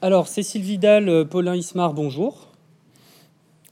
Alors, 0.00 0.28
Cécile 0.28 0.62
Vidal, 0.62 1.08
euh, 1.08 1.24
Paulin 1.24 1.56
Ismar, 1.56 1.92
bonjour. 1.92 2.46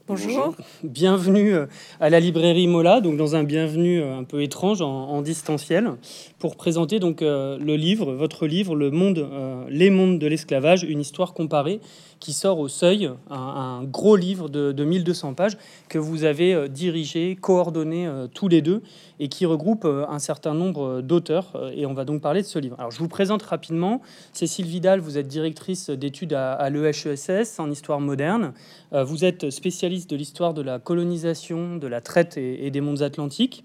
Bonjour. 0.07 0.55
Bienvenue 0.83 1.53
euh, 1.53 1.67
à 2.01 2.09
la 2.09 2.19
librairie 2.19 2.67
Mola, 2.67 2.99
donc 2.99 3.15
dans 3.15 3.37
un 3.37 3.45
bienvenu 3.45 4.01
euh, 4.01 4.17
un 4.17 4.25
peu 4.25 4.43
étrange 4.43 4.81
en, 4.81 5.21
distanciel, 5.21 5.91
pour 6.37 6.57
présenter 6.57 6.99
donc 6.99 7.21
le 7.21 7.75
livre, 7.77 8.11
votre 8.11 8.45
livre, 8.45 8.75
Le 8.75 8.91
Monde, 8.91 9.25
les 9.69 9.89
mondes 9.89 10.19
de 10.19 10.27
l'esclavage, 10.27 10.83
une 10.83 10.99
histoire 10.99 11.33
comparée, 11.33 11.79
qui 12.19 12.33
sort 12.33 12.59
au 12.59 12.67
Seuil, 12.67 13.09
un, 13.29 13.83
gros 13.83 14.15
livre 14.15 14.49
de, 14.49 14.71
de, 14.71 14.83
1200 14.83 15.33
pages 15.33 15.57
que 15.89 15.97
vous 15.97 16.23
avez 16.23 16.69
dirigé, 16.69 17.35
coordonné 17.39 18.09
tous 18.33 18.47
les 18.47 18.61
deux, 18.61 18.81
et 19.19 19.29
qui 19.29 19.45
regroupe 19.45 19.85
un 19.85 20.19
certain 20.19 20.53
nombre 20.53 21.01
d'auteurs. 21.01 21.53
Et 21.75 21.85
on 21.85 21.93
va 21.93 22.05
donc 22.05 22.21
parler 22.21 22.41
de 22.41 22.47
ce 22.47 22.59
livre. 22.59 22.75
Alors, 22.79 22.91
je 22.91 22.99
vous 22.99 23.07
présente 23.07 23.43
rapidement. 23.43 24.01
Cécile 24.33 24.67
Vidal, 24.67 24.99
vous 24.99 25.17
êtes 25.17 25.27
directrice 25.27 25.89
d'études 25.89 26.33
à, 26.33 26.53
à 26.53 26.69
l'EHESS 26.69 27.59
en 27.59 27.69
histoire 27.71 27.99
moderne. 27.99 28.53
Vous 28.91 29.25
êtes 29.25 29.49
spécialiste 29.49 30.09
de 30.09 30.15
l'histoire 30.15 30.53
de 30.53 30.61
la 30.61 30.79
colonisation, 30.79 31.77
de 31.77 31.87
la 31.87 32.01
traite 32.01 32.37
et, 32.37 32.69
des 32.71 32.81
mondes 32.81 33.01
atlantiques. 33.01 33.63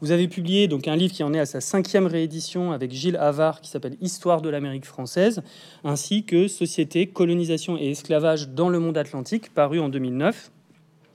Vous 0.00 0.10
avez 0.10 0.28
publié 0.28 0.68
donc 0.68 0.88
un 0.88 0.96
livre 0.96 1.14
qui 1.14 1.22
en 1.22 1.32
est 1.32 1.38
à 1.38 1.46
sa 1.46 1.62
cinquième 1.62 2.06
réédition 2.06 2.72
avec 2.72 2.92
Gilles 2.92 3.16
Havard 3.16 3.62
qui 3.62 3.70
s'appelle 3.70 3.96
Histoire 4.02 4.42
de 4.42 4.50
l'Amérique 4.50 4.84
française, 4.84 5.42
ainsi 5.84 6.24
que 6.24 6.48
Société, 6.48 7.06
colonisation 7.06 7.78
et 7.78 7.92
esclavage 7.92 8.50
dans 8.50 8.68
le 8.68 8.78
monde 8.78 8.98
atlantique, 8.98 9.54
paru 9.54 9.80
en 9.80 9.88
2009 9.88 10.50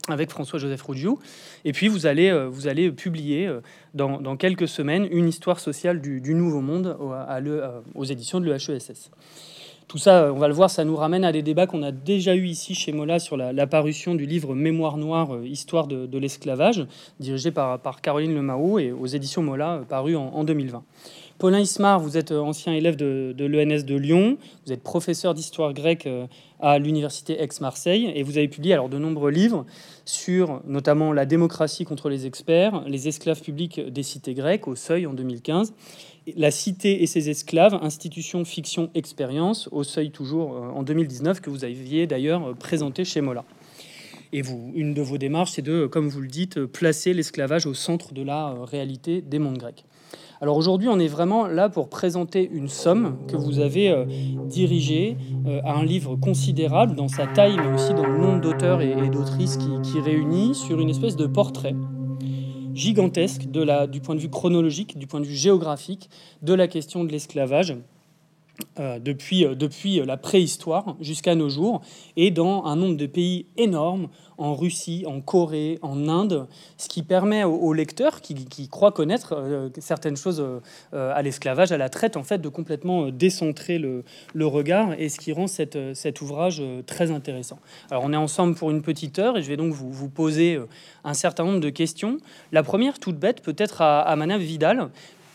avec 0.07 0.31
François-Joseph 0.31 0.81
Roudiou. 0.81 1.19
Et 1.63 1.73
puis 1.73 1.87
vous 1.87 2.07
allez, 2.07 2.29
euh, 2.29 2.47
vous 2.47 2.67
allez 2.67 2.91
publier 2.91 3.47
euh, 3.47 3.61
dans, 3.93 4.35
quelques 4.35 4.67
semaines 4.67 5.07
une 5.11 5.27
histoire 5.27 5.59
sociale 5.59 6.01
du, 6.01 6.33
Nouveau 6.33 6.61
Monde 6.61 6.97
euh, 6.99 7.81
aux 7.93 8.05
éditions 8.05 8.39
de 8.39 8.47
l'EHESS. 8.47 9.11
Tout 9.91 9.97
ça, 9.97 10.31
on 10.33 10.37
va 10.37 10.47
le 10.47 10.53
voir, 10.53 10.69
ça 10.69 10.85
nous 10.85 10.95
ramène 10.95 11.25
à 11.25 11.33
des 11.33 11.41
débats 11.41 11.67
qu'on 11.67 11.83
a 11.83 11.91
déjà 11.91 12.33
eu 12.33 12.45
ici 12.45 12.75
chez 12.75 12.93
Mola 12.93 13.19
sur 13.19 13.35
la, 13.35 13.67
parution 13.67 14.15
du 14.15 14.25
livre 14.25 14.55
Mémoire 14.55 14.95
noire, 14.95 15.35
euh, 15.35 15.45
Histoire 15.45 15.85
de, 15.85 16.17
l'esclavage, 16.17 16.87
dirigé 17.19 17.51
par, 17.51 17.99
Caroline 18.01 18.33
Lemao 18.33 18.79
et 18.79 18.93
aux 18.93 19.05
éditions 19.05 19.43
Mola, 19.43 19.73
euh, 19.73 19.81
paru 19.81 20.15
en, 20.15 20.45
2020. 20.45 20.81
Paulin 21.39 21.59
Ismar, 21.59 21.99
vous 21.99 22.15
êtes 22.15 22.31
euh, 22.31 22.39
ancien 22.39 22.71
élève 22.71 22.95
de, 22.95 23.35
de 23.37 23.43
l'ENS 23.43 23.83
de 23.83 23.95
Lyon, 23.95 24.37
vous 24.65 24.71
êtes 24.71 24.81
professeur 24.81 25.33
d'histoire 25.33 25.73
grecque 25.73 26.07
à 26.61 26.79
l'université 26.79 27.41
Aix-Marseille 27.41 28.13
et 28.15 28.23
vous 28.23 28.37
avez 28.37 28.47
publié 28.47 28.73
alors 28.75 28.87
de 28.87 28.97
nombreux 28.97 29.31
livres 29.31 29.65
sur 30.05 30.61
notamment 30.65 31.11
la 31.11 31.25
démocratie 31.25 31.83
contre 31.83 32.07
les 32.07 32.27
experts, 32.27 32.83
les 32.87 33.07
esclaves 33.07 33.41
publics 33.41 33.81
des 33.81 34.03
cités 34.03 34.35
grecques 34.35 34.67
au 34.67 34.75
Seuil 34.75 35.05
en 35.07 35.13
2015 35.13 35.73
la 36.35 36.51
Cité 36.51 37.01
et 37.01 37.07
ses 37.07 37.29
esclaves, 37.29 37.77
institution, 37.81 38.45
fiction, 38.45 38.89
expérience, 38.93 39.67
au 39.71 39.83
seuil 39.83 40.11
toujours 40.11 40.55
euh, 40.55 40.69
en 40.69 40.83
2019, 40.83 41.41
que 41.41 41.49
vous 41.49 41.63
aviez 41.63 42.07
d'ailleurs 42.07 42.49
euh, 42.49 42.53
présenté 42.53 43.05
chez 43.05 43.21
Mola. 43.21 43.43
Et 44.33 44.43
une 44.75 44.93
de 44.93 45.01
vos 45.01 45.17
démarches, 45.17 45.51
c'est 45.51 45.61
de, 45.61 45.87
comme 45.87 46.07
vous 46.07 46.21
le 46.21 46.27
dites, 46.27 46.63
placer 46.63 47.13
l'esclavage 47.13 47.65
au 47.65 47.73
centre 47.73 48.13
de 48.13 48.21
la 48.21 48.49
euh, 48.49 48.63
réalité 48.63 49.21
des 49.21 49.39
mondes 49.39 49.57
grecs. 49.57 49.83
Alors 50.39 50.57
aujourd'hui, 50.57 50.87
on 50.87 50.99
est 50.99 51.07
vraiment 51.07 51.47
là 51.47 51.69
pour 51.69 51.89
présenter 51.89 52.49
une 52.51 52.67
somme 52.67 53.17
que 53.27 53.35
vous 53.35 53.59
avez 53.59 53.93
dirigée 54.47 55.15
à 55.63 55.75
un 55.75 55.85
livre 55.85 56.15
considérable 56.15 56.95
dans 56.95 57.07
sa 57.07 57.27
taille, 57.27 57.57
mais 57.57 57.71
aussi 57.71 57.93
dans 57.93 58.07
le 58.07 58.17
nombre 58.17 58.41
d'auteurs 58.41 58.81
et, 58.81 59.07
d'autrices 59.11 59.57
qui 59.57 59.99
réunit 59.99 60.55
sur 60.55 60.79
une 60.79 60.89
espèce 60.89 61.15
de 61.15 61.27
portrait 61.27 61.75
gigantesque 62.73 63.45
du 63.45 64.01
point 64.01 64.15
de 64.15 64.19
vue 64.19 64.29
chronologique, 64.29 64.97
du 64.97 65.07
point 65.07 65.19
de 65.19 65.25
vue 65.25 65.35
géographique, 65.35 66.09
de 66.41 66.53
la 66.53 66.67
question 66.67 67.03
de 67.03 67.11
l'esclavage. 67.11 67.75
Euh, 68.79 68.99
depuis, 68.99 69.45
euh, 69.45 69.53
depuis 69.53 69.99
la 70.05 70.15
préhistoire 70.15 70.95
jusqu'à 71.01 71.35
nos 71.35 71.49
jours, 71.49 71.81
et 72.15 72.31
dans 72.31 72.63
un 72.63 72.77
nombre 72.77 72.95
de 72.95 73.05
pays 73.05 73.45
énormes, 73.57 74.07
en 74.37 74.55
Russie, 74.55 75.03
en 75.05 75.19
Corée, 75.19 75.77
en 75.81 76.07
Inde, 76.07 76.47
ce 76.77 76.87
qui 76.87 77.03
permet 77.03 77.43
aux, 77.43 77.73
lecteurs 77.73 78.21
qui, 78.21 78.69
croient 78.69 78.91
connaître 78.91 79.35
euh, 79.37 79.69
certaines 79.77 80.15
choses 80.15 80.43
à 80.93 81.21
l'esclavage, 81.21 81.71
à 81.71 81.77
la 81.77 81.89
traite, 81.89 82.17
en 82.17 82.23
fait, 82.23 82.39
de 82.39 82.49
complètement 82.49 83.09
décentrer 83.09 83.77
le, 83.77 84.03
regard, 84.47 84.93
et 84.97 85.09
ce 85.09 85.19
qui 85.19 85.31
rend 85.31 85.47
cette, 85.47 85.77
cet 85.93 86.21
ouvrage 86.21 86.63
très 86.87 87.11
intéressant. 87.11 87.59
Alors 87.91 88.03
on 88.05 88.13
est 88.13 88.17
ensemble 88.17 88.55
pour 88.55 88.71
une 88.71 88.81
petite 88.81 89.19
heure, 89.19 89.37
et 89.37 89.43
je 89.43 89.47
vais 89.47 89.57
donc 89.57 89.73
vous, 89.73 89.91
vous 89.91 90.09
poser 90.09 90.59
un 91.03 91.13
certain 91.13 91.43
nombre 91.43 91.59
de 91.59 91.69
questions. 91.69 92.17
La 92.51 92.63
première, 92.63 92.97
toute 92.99 93.17
bête, 93.17 93.41
peut-être 93.41 93.81
à, 93.81 94.01
à 94.01 94.15
Manav 94.15 94.41
Vidal, 94.41 94.89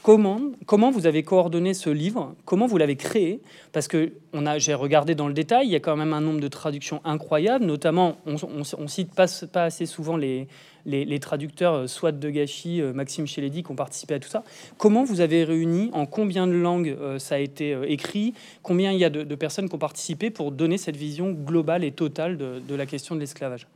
Comment, 0.07 0.93
vous 0.93 1.09
avez 1.09 1.25
coordonné 1.25 1.75
ce 1.75 1.91
livre 1.91 2.37
Comment 2.45 2.69
vous 2.69 2.79
l'avez 2.79 2.95
créé 2.95 3.41
Parce 3.73 3.89
que 3.89 4.13
j'ai 4.59 4.73
regardé 4.73 5.17
dans 5.17 5.27
le 5.27 5.35
détail, 5.35 5.67
il 5.67 5.73
y 5.73 5.75
a 5.75 5.81
quand 5.81 5.97
même 5.97 6.13
un 6.13 6.21
nombre 6.21 6.39
de 6.39 6.47
traductions 6.47 7.01
incroyables, 7.05 7.65
notamment, 7.65 8.17
on, 8.25 8.37
on, 8.55 8.87
cite 8.87 9.13
pas, 9.13 9.27
assez 9.55 9.85
souvent 9.85 10.17
les, 10.17 10.47
les, 10.85 11.19
traducteurs, 11.19 11.75
euh, 11.75 11.87
soit 11.89 12.13
de 12.13 12.31
Gachy, 12.31 12.81
euh, 12.81 12.93
Maxime 12.93 13.27
Chélédy, 13.27 13.65
qui 13.65 13.73
ont 13.73 13.75
participé 13.75 14.15
à 14.15 14.21
tout 14.21 14.29
ça. 14.29 14.45
Comment 14.79 15.03
vous 15.03 15.21
avez 15.21 15.43
réuni 15.43 15.91
En 15.93 16.07
combien 16.07 16.47
de 16.47 16.53
langues 16.53 16.97
euh, 17.01 17.19
ça 17.19 17.35
a 17.35 17.39
été 17.39 17.77
écrit 17.89 18.33
Combien 18.63 18.93
il 18.93 19.01
y 19.01 19.05
a 19.05 19.11
de, 19.11 19.35
personnes 19.35 19.69
qui 19.69 19.75
ont 19.75 19.79
participé 19.79 20.31
pour 20.31 20.53
donner 20.53 20.79
cette 20.79 20.97
vision 20.97 21.33
globale 21.33 21.83
et 21.83 21.91
totale 21.91 22.39
de 22.39 22.75
la 22.77 22.87
question 22.87 23.17
de 23.17 23.21
l'esclavage? 23.21 23.67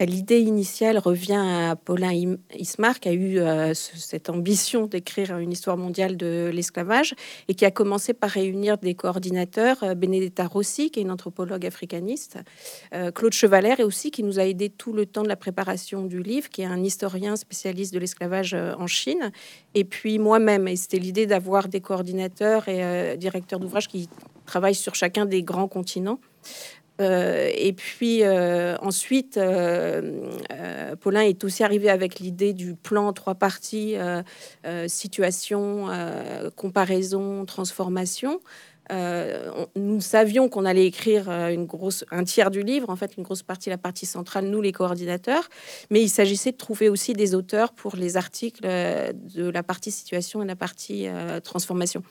L'idée 0.00 0.38
initiale 0.38 0.96
revient 0.98 1.42
à 1.44 1.74
Paulin 1.74 2.36
Ismar, 2.54 3.00
qui 3.00 3.08
a 3.08 3.12
eu 3.12 3.40
euh, 3.40 3.74
cette 3.74 4.30
ambition 4.30 4.86
d'écrire 4.86 5.36
une 5.38 5.50
histoire 5.50 5.76
mondiale 5.76 6.16
de 6.16 6.52
l'esclavage 6.54 7.14
et 7.48 7.54
qui 7.54 7.64
a 7.64 7.72
commencé 7.72 8.14
par 8.14 8.30
réunir 8.30 8.78
des 8.78 8.94
coordinateurs, 8.94 9.82
euh, 9.82 9.94
Benedetta 9.96 10.46
Rossi, 10.46 10.92
qui 10.92 11.00
est 11.00 11.02
une 11.02 11.10
anthropologue 11.10 11.66
africaniste, 11.66 12.38
euh, 12.94 13.10
Claude 13.10 13.32
Chevaler, 13.32 13.74
et 13.80 13.82
aussi 13.82 14.12
qui 14.12 14.22
nous 14.22 14.38
a 14.38 14.44
aidé 14.44 14.70
tout 14.70 14.92
le 14.92 15.04
temps 15.04 15.24
de 15.24 15.28
la 15.28 15.36
préparation 15.36 16.04
du 16.04 16.22
livre, 16.22 16.48
qui 16.48 16.62
est 16.62 16.66
un 16.66 16.84
historien 16.84 17.34
spécialiste 17.34 17.92
de 17.92 17.98
l'esclavage 17.98 18.54
en 18.54 18.86
Chine, 18.86 19.32
et 19.74 19.82
puis 19.82 20.20
moi-même. 20.20 20.68
Et 20.68 20.76
c'était 20.76 21.00
l'idée 21.00 21.26
d'avoir 21.26 21.66
des 21.66 21.80
coordinateurs 21.80 22.68
et 22.68 23.16
directeurs 23.16 23.58
d'ouvrages 23.58 23.88
qui 23.88 24.08
travaillent 24.46 24.74
sur 24.76 24.94
chacun 24.94 25.26
des 25.26 25.42
grands 25.42 25.68
continents. 25.68 26.20
Euh, 27.00 27.50
et 27.54 27.72
puis 27.72 28.22
euh, 28.22 28.76
ensuite, 28.78 29.36
euh, 29.36 30.96
Paulin 31.00 31.20
est 31.22 31.44
aussi 31.44 31.62
arrivé 31.62 31.90
avec 31.90 32.18
l'idée 32.18 32.52
du 32.52 32.74
plan 32.74 33.12
trois 33.12 33.34
parties 33.34 33.96
situation, 34.86 35.86
comparaison, 36.56 37.44
transformation. 37.44 38.40
nous 39.76 40.00
savions 40.00 40.48
qu'on 40.48 40.64
allait 40.64 40.86
écrire 40.86 41.28
un 41.30 42.24
tiers 42.24 42.50
du 42.50 42.62
livre, 42.62 42.90
en 42.90 42.96
fait, 42.96 43.16
une 43.16 43.22
grosse 43.22 43.42
partie, 43.42 43.70
la 43.70 43.78
partie 43.78 44.06
centrale, 44.06 44.46
nous 44.46 44.60
les 44.60 44.72
coordinateurs, 44.72 45.48
mais 45.90 46.02
il 46.02 46.08
s'agissait 46.08 46.52
de 46.52 46.56
trouver 46.56 46.88
aussi 46.88 47.12
des 47.12 47.34
auteurs 47.34 47.72
pour 47.72 47.96
les 47.96 48.16
articles 48.16 48.62
de 48.62 49.48
la 49.48 49.62
partie 49.62 49.90
situation 49.90 50.42
et 50.42 50.46
la 50.46 50.56
partie 50.56 51.06
transformation. 51.44 52.02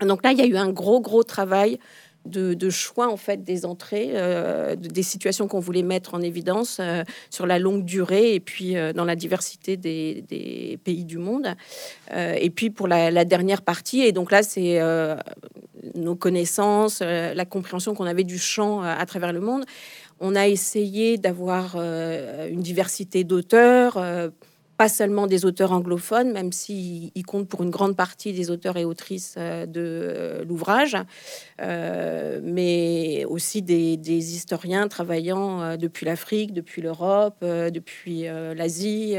Donc 0.00 0.22
là, 0.22 0.32
il 0.32 0.38
y 0.38 0.42
a 0.42 0.46
eu 0.46 0.56
un 0.56 0.70
gros, 0.70 1.00
gros 1.00 1.24
travail 1.24 1.78
de, 2.28 2.70
choix 2.70 3.10
en 3.10 3.16
fait 3.16 3.44
des 3.44 3.64
entrées, 3.64 4.10
euh, 4.14 4.76
des 4.76 5.02
situations 5.02 5.48
qu'on 5.48 5.60
voulait 5.60 5.82
mettre 5.82 6.14
en 6.14 6.20
évidence 6.20 6.78
euh, 6.80 7.02
sur 7.30 7.46
la 7.46 7.58
longue 7.58 7.84
durée 7.84 8.34
et 8.34 8.40
puis 8.40 8.76
euh, 8.76 8.92
dans 8.92 9.04
la 9.04 9.16
diversité 9.16 9.76
des, 9.76 10.78
pays 10.84 11.04
du 11.04 11.18
monde. 11.18 11.54
et 12.14 12.50
puis 12.50 12.70
pour 12.70 12.88
la, 12.88 13.24
dernière 13.24 13.62
partie, 13.62 14.02
et 14.02 14.12
donc 14.12 14.30
là 14.30 14.42
c'est 14.42 14.80
nos 15.94 16.14
connaissances, 16.14 17.00
la 17.00 17.44
compréhension 17.44 17.94
qu'on 17.94 18.06
avait 18.06 18.24
du 18.24 18.38
champ 18.38 18.82
à 18.82 19.04
travers 19.06 19.32
le 19.32 19.40
monde. 19.40 19.64
On 20.20 20.34
a 20.36 20.46
essayé 20.48 21.18
d'avoir 21.18 21.76
une 21.76 22.60
diversité 22.60 23.24
d'auteurs 23.24 23.98
pas 24.78 24.88
seulement 24.88 25.26
des 25.26 25.44
auteurs 25.44 25.72
anglophones, 25.72 26.32
même 26.32 26.52
s'ils 26.52 27.10
il 27.16 27.26
comptent 27.26 27.48
pour 27.48 27.64
une 27.64 27.70
grande 27.70 27.96
partie 27.96 28.32
des 28.32 28.48
auteurs 28.48 28.76
et 28.76 28.84
autrices 28.84 29.34
euh, 29.36 29.66
de 29.66 29.82
euh, 29.84 30.44
l'ouvrage, 30.44 30.96
euh, 31.60 32.40
mais 32.44 33.24
aussi 33.24 33.60
des, 33.60 33.98
historiens 34.08 34.86
travaillant 34.86 35.76
depuis 35.76 36.06
l'Afrique, 36.06 36.52
depuis 36.52 36.80
l'Europe, 36.80 37.44
depuis 37.44 38.22
l'Asie. 38.22 39.16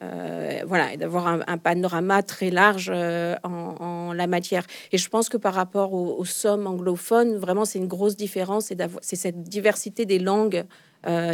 voilà, 0.00 0.96
d'avoir 0.96 1.26
un, 1.26 1.58
panorama 1.58 2.22
très 2.22 2.50
large 2.50 2.90
en, 2.90 4.12
la 4.14 4.26
matière. 4.26 4.64
Et 4.92 4.98
je 4.98 5.08
pense 5.08 5.28
que 5.28 5.36
par 5.36 5.54
rapport 5.54 5.92
aux, 5.92 6.16
aux 6.18 6.24
sommes 6.24 6.66
anglophones, 6.66 7.36
vraiment, 7.36 7.64
c'est 7.66 7.78
une 7.78 7.88
grosse 7.88 8.16
différence, 8.16 8.72
c'est 9.02 9.16
cette 9.16 9.42
diversité 9.42 10.06
des 10.06 10.18
langues 10.18 10.64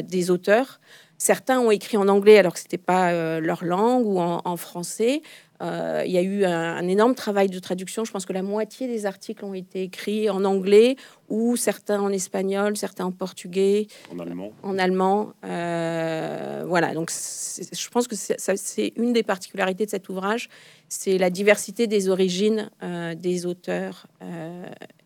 des 0.04 0.30
auteurs. 0.30 0.80
Certains 1.18 1.60
ont 1.60 1.70
écrit 1.70 1.96
en 1.96 2.08
anglais 2.08 2.38
alors 2.38 2.52
que 2.52 2.60
c'était 2.60 2.78
pas 2.78 3.12
euh, 3.12 3.40
leur 3.40 3.64
langue 3.64 4.06
ou 4.06 4.20
en, 4.20 4.56
français. 4.56 5.22
Euh, 5.62 6.02
il 6.04 6.12
y 6.12 6.18
a 6.18 6.22
eu 6.22 6.44
un, 6.44 6.86
énorme 6.86 7.14
travail 7.14 7.48
de 7.48 7.58
traduction. 7.58 8.04
Je 8.04 8.12
pense 8.12 8.26
que 8.26 8.34
la 8.34 8.42
moitié 8.42 8.86
des 8.86 9.06
articles 9.06 9.42
ont 9.44 9.54
été 9.54 9.82
écrits 9.84 10.28
en 10.28 10.44
anglais 10.44 10.96
ou 11.30 11.56
certains 11.56 12.00
en 12.00 12.10
espagnol, 12.10 12.76
certains 12.76 13.06
en 13.06 13.12
portugais, 13.12 13.86
en 14.14 14.18
allemand. 14.18 14.52
En 14.62 14.78
allemand. 14.78 15.32
Euh, 15.44 16.64
voilà, 16.66 16.92
donc 16.92 17.10
je 17.10 17.88
pense 17.88 18.06
que 18.06 18.16
c'est 18.16 18.92
une 18.96 19.14
des 19.14 19.22
particularités 19.22 19.86
de 19.86 19.90
cet 19.90 20.10
ouvrage, 20.10 20.50
c'est 20.88 21.16
la 21.16 21.30
diversité 21.30 21.86
des 21.86 22.10
origines 22.10 22.70
des 23.16 23.46
auteurs 23.46 24.06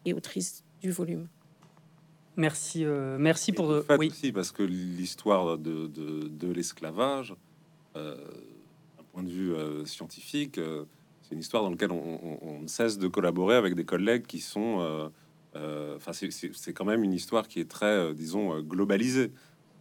et 0.05 0.12
autrices 0.12 0.65
du 0.83 0.91
volume. 0.91 1.29
Merci, 2.37 2.85
merci 3.19 3.53
pour. 3.53 3.82
oui. 3.99 4.09
aussi 4.09 4.32
parce 4.32 4.53
que 4.53 4.62
l'histoire 4.62 5.59
de, 5.59 5.87
de, 5.87 6.29
de 6.29 6.53
l'esclavage 6.53 7.35
point 9.11 9.23
de 9.23 9.29
vue 9.29 9.55
euh, 9.55 9.85
scientifique, 9.85 10.59
euh, 10.59 10.85
c'est 11.23 11.35
une 11.35 11.41
histoire 11.41 11.62
dans 11.62 11.71
laquelle 11.71 11.93
on, 11.93 12.61
ne 12.62 12.67
cesse 12.67 12.99
de 12.99 13.09
collaborer 13.09 13.56
avec 13.56 13.75
des 13.75 13.85
collègues 13.85 14.27
qui 14.27 14.41
sont. 14.41 15.11
Euh, 15.55 15.97
enfin, 15.97 16.12
c'est 16.12 16.73
quand 16.73 16.85
même 16.85 17.05
une 17.05 17.12
histoire 17.12 17.49
qui 17.49 17.61
est 17.61 17.71
très, 17.71 18.12
disons, 18.15 18.61
globalisée. 18.61 19.31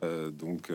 donc, 0.03 0.71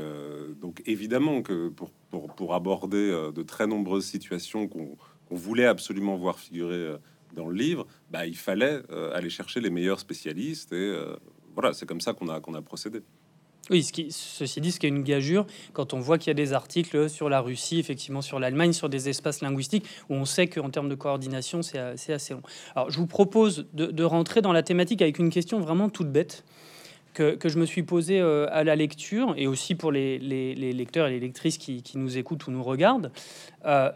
donc 0.61 0.82
évidemment 0.87 1.43
que 1.43 1.69
pour, 1.69 1.91
pour, 2.11 2.35
pour 2.35 2.55
aborder 2.55 3.31
de 3.35 3.43
très 3.43 3.67
nombreuses 3.67 4.05
situations 4.05 4.67
qu'on 4.67 4.97
voulait 5.31 5.67
absolument 5.67 6.17
voir 6.17 6.38
figurer 6.38 6.97
dans 7.35 7.49
le 7.49 7.55
livre, 7.55 7.87
bah, 8.11 8.27
il 8.27 8.37
fallait 8.37 8.82
aller 9.15 9.31
chercher 9.31 9.61
les 9.61 9.70
meilleurs 9.70 10.00
spécialistes 10.00 10.73
et 10.73 10.93
voilà, 11.55 11.73
c'est 11.73 11.87
comme 11.87 12.01
ça 12.01 12.12
qu'on 12.12 12.29
a, 12.29 12.41
qu'on 12.41 12.55
a 12.55 12.62
procédé. 12.62 13.03
Oui, 13.71 13.83
ce 13.83 13.93
qui, 13.93 14.09
ceci 14.11 14.61
dit, 14.61 14.73
ce 14.73 14.79
qui 14.79 14.87
est 14.87 14.91
une 14.91 15.03
gageure, 15.03 15.47
quand 15.73 15.95
on 15.95 16.01
voit 16.01 16.19
qu'il 16.19 16.29
y 16.29 16.33
a 16.33 16.35
des 16.35 16.53
articles 16.53 17.09
sur 17.09 17.31
la 17.31 17.41
Russie, 17.41 17.79
effectivement 17.79 18.21
sur 18.21 18.39
l'Allemagne, 18.39 18.75
sur 18.75 18.91
des 18.91 19.09
espaces 19.09 19.41
linguistiques, 19.41 19.87
où 20.11 20.15
on 20.15 20.27
sait 20.27 20.49
qu'en 20.49 20.69
termes 20.69 20.91
de 20.91 20.95
coordination, 20.95 21.62
c'est 21.62 21.79
assez 21.79 22.35
long. 22.35 22.43
Alors, 22.77 22.91
je 22.91 22.99
vous 22.99 23.06
propose 23.06 23.67
de, 23.73 24.05
rentrer 24.05 24.43
dans 24.43 24.53
la 24.53 24.62
thématique 24.62 25.01
avec 25.01 25.19
une 25.19 25.31
question 25.31 25.61
vraiment 25.61 25.89
toute 25.89 26.12
bête. 26.12 26.45
Que, 27.15 27.39
je 27.45 27.59
me 27.59 27.65
suis 27.65 27.85
posée 27.85 28.21
euh, 28.21 28.49
à 28.51 28.65
la 28.65 28.75
lecture, 28.75 29.35
et 29.37 29.47
aussi 29.47 29.77
pour 29.77 29.93
les, 29.93 30.19
lecteurs 30.19 31.06
et 31.06 31.12
les 31.12 31.21
lectrices 31.21 31.59
qui, 31.59 31.83
nous 31.95 32.19
écoutent 32.19 32.47
ou 32.49 32.51
nous 32.51 32.62
regardent. 32.62 33.12
Euh, 33.65 33.91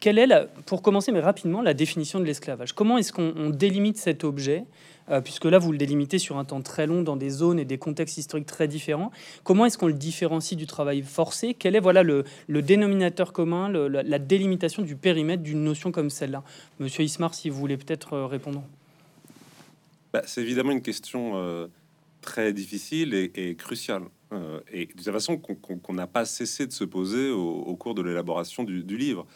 quelle 0.00 0.18
est, 0.18 0.26
la, 0.26 0.44
pour 0.44 0.82
commencer, 0.82 1.10
mais 1.10 1.20
rapidement, 1.20 1.62
la 1.62 1.74
définition 1.74 2.20
de 2.20 2.24
l'esclavage? 2.24 2.72
Comment 2.72 2.98
est-ce 2.98 3.12
qu'on 3.12 3.50
délimite 3.50 3.96
cet 3.96 4.24
objet 4.24 4.64
euh, 5.08 5.20
puisque 5.20 5.44
là, 5.44 5.58
vous 5.58 5.72
le 5.72 5.78
délimitez 5.78 6.18
sur 6.18 6.36
un 6.36 6.44
temps 6.44 6.62
très 6.62 6.86
long 6.86 7.02
dans 7.02 7.16
des 7.16 7.30
zones 7.30 7.58
et 7.58 7.64
des 7.64 7.78
contextes 7.78 8.18
historiques 8.18 8.46
très 8.46 8.66
différents. 8.66 9.12
Comment 9.44 9.66
est-ce 9.66 9.78
qu'on 9.78 9.86
le 9.86 9.92
différencie 9.92 10.58
du 10.58 10.66
travail 10.66 11.02
forcé? 11.02 11.54
Quel 11.54 11.76
est 11.76 11.80
voilà, 11.80 12.02
le, 12.02 12.24
dénominateur 12.48 13.32
commun, 13.32 13.68
la, 13.68 14.18
délimitation 14.18 14.82
du 14.82 14.96
périmètre 14.96 15.42
d'une 15.42 15.62
notion 15.62 15.92
comme 15.92 16.10
celle-là? 16.10 16.42
Monsieur 16.80 17.04
Ismar, 17.04 17.34
si 17.34 17.50
vous 17.50 17.58
voulez 17.58 17.76
peut-être 17.76 18.14
euh, 18.14 18.26
répondre. 18.26 18.64
Bah, 20.12 20.22
c'est 20.26 20.40
évidemment 20.40 20.72
une 20.72 20.82
question 20.82 21.36
euh, 21.36 21.68
très 22.20 22.52
difficile 22.52 23.14
et, 23.14 23.54
cruciale. 23.54 24.02
et 24.72 24.86
de 24.86 24.92
toute 24.92 25.04
façon 25.04 25.36
qu'on 25.36 25.94
n'a 25.94 26.06
pas 26.08 26.24
cessé 26.24 26.66
de 26.66 26.72
se 26.72 26.84
poser 26.84 27.30
au, 27.30 27.76
cours 27.76 27.94
de 27.94 28.02
l'élaboration 28.02 28.64
du, 28.64 28.82
du, 28.82 28.96
livre. 28.96 29.26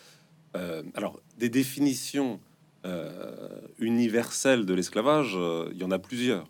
Alors, 0.54 1.20
des 1.38 1.48
définitions 1.48 2.40
euh, 2.86 3.60
universel 3.78 4.64
de 4.64 4.72
l'esclavage, 4.72 5.34
euh, 5.36 5.68
il 5.72 5.78
y 5.78 5.84
en 5.84 5.90
a 5.90 5.98
plusieurs. 5.98 6.46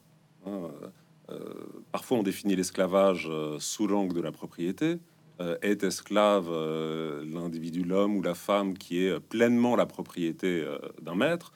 Hein. 0.47 0.70
Euh, 1.31 1.38
parfois, 1.91 2.19
on 2.19 2.23
définit 2.23 2.55
l'esclavage 2.55 3.29
sous 3.58 3.88
l'angle 3.88 4.14
de 4.14 4.20
la 4.20 4.32
propriété. 4.32 4.99
est 5.62 5.85
esclave 5.85 6.50
l'individu, 7.25 7.82
l'homme 7.82 8.17
ou 8.17 8.23
la 8.23 8.35
femme 8.35 8.76
qui 8.76 9.05
est 9.05 9.19
pleinement 9.20 9.75
la 9.75 9.87
propriété 9.87 10.67
d'un 11.00 11.14
maître. 11.14 11.52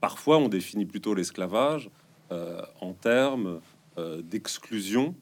parfois, 0.00 0.36
on 0.38 0.48
définit 0.48 0.84
plutôt 0.84 1.14
l'esclavage 1.14 1.88
en 2.80 2.92
termes 2.92 3.60
d'exclusion 4.24 5.14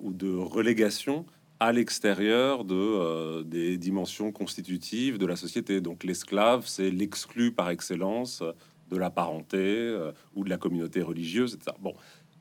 ou 0.00 0.12
de 0.12 0.34
relégation 0.34 1.26
à 1.62 1.70
l'extérieur 1.70 2.64
de 2.64 2.74
euh, 2.74 3.44
des 3.44 3.78
dimensions 3.78 4.32
constitutives 4.32 5.16
de 5.16 5.26
la 5.26 5.36
société. 5.36 5.80
Donc 5.80 6.02
l'esclave, 6.02 6.66
c'est 6.66 6.90
l'exclu 6.90 7.52
par 7.52 7.70
excellence 7.70 8.42
de 8.90 8.96
la 8.96 9.10
parenté 9.10 9.58
euh, 9.58 10.10
ou 10.34 10.42
de 10.42 10.50
la 10.50 10.58
communauté 10.58 11.02
religieuse, 11.02 11.54
etc. 11.54 11.76
Bon, 11.80 11.94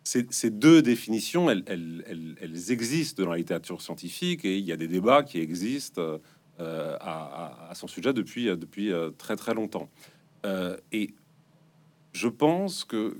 ces 0.03 0.49
deux 0.49 0.81
définitions, 0.81 1.51
elles, 1.51 2.71
existent 2.71 3.23
dans 3.23 3.29
la 3.29 3.37
littérature 3.37 3.79
scientifique 3.83 4.43
et 4.43 4.57
il 4.57 4.65
y 4.65 4.71
a 4.71 4.77
des 4.77 4.87
débats 4.87 5.21
qui 5.21 5.37
existent 5.37 6.01
euh, 6.59 6.97
à, 6.99 7.69
à, 7.69 7.75
son 7.75 7.85
sujet 7.85 8.11
depuis, 8.13 8.45
depuis 8.45 8.91
très 9.19 9.35
très 9.35 9.53
longtemps. 9.53 9.87
et 10.91 11.13
je 12.13 12.27
pense 12.27 12.83
que, 12.83 13.15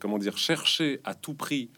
comment 0.00 0.18
dire, 0.18 0.36
chercher 0.36 0.98
à 1.04 1.14
tout 1.14 1.34
prix 1.34 1.70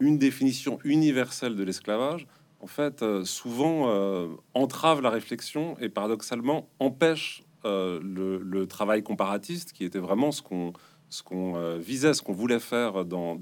une 0.00 0.18
définition 0.18 0.80
universelle 0.82 1.54
de 1.54 1.62
l'esclavage, 1.62 2.26
en 2.62 2.68
fait, 2.68 3.02
euh, 3.02 3.24
souvent 3.24 3.88
euh, 3.88 4.28
entrave 4.54 5.02
la 5.02 5.10
réflexion 5.10 5.76
et 5.80 5.88
paradoxalement 5.88 6.68
empêche 6.78 7.42
euh, 7.64 8.00
le, 8.00 8.66
travail 8.66 9.02
comparatiste 9.02 9.72
qui 9.72 9.84
était 9.84 9.98
vraiment 9.98 10.30
ce 10.30 10.42
qu'on 10.42 10.72
visait, 11.78 12.14
ce 12.14 12.22
qu'on 12.22 12.32
voulait 12.32 12.60
faire 12.60 13.04
dans, 13.04 13.34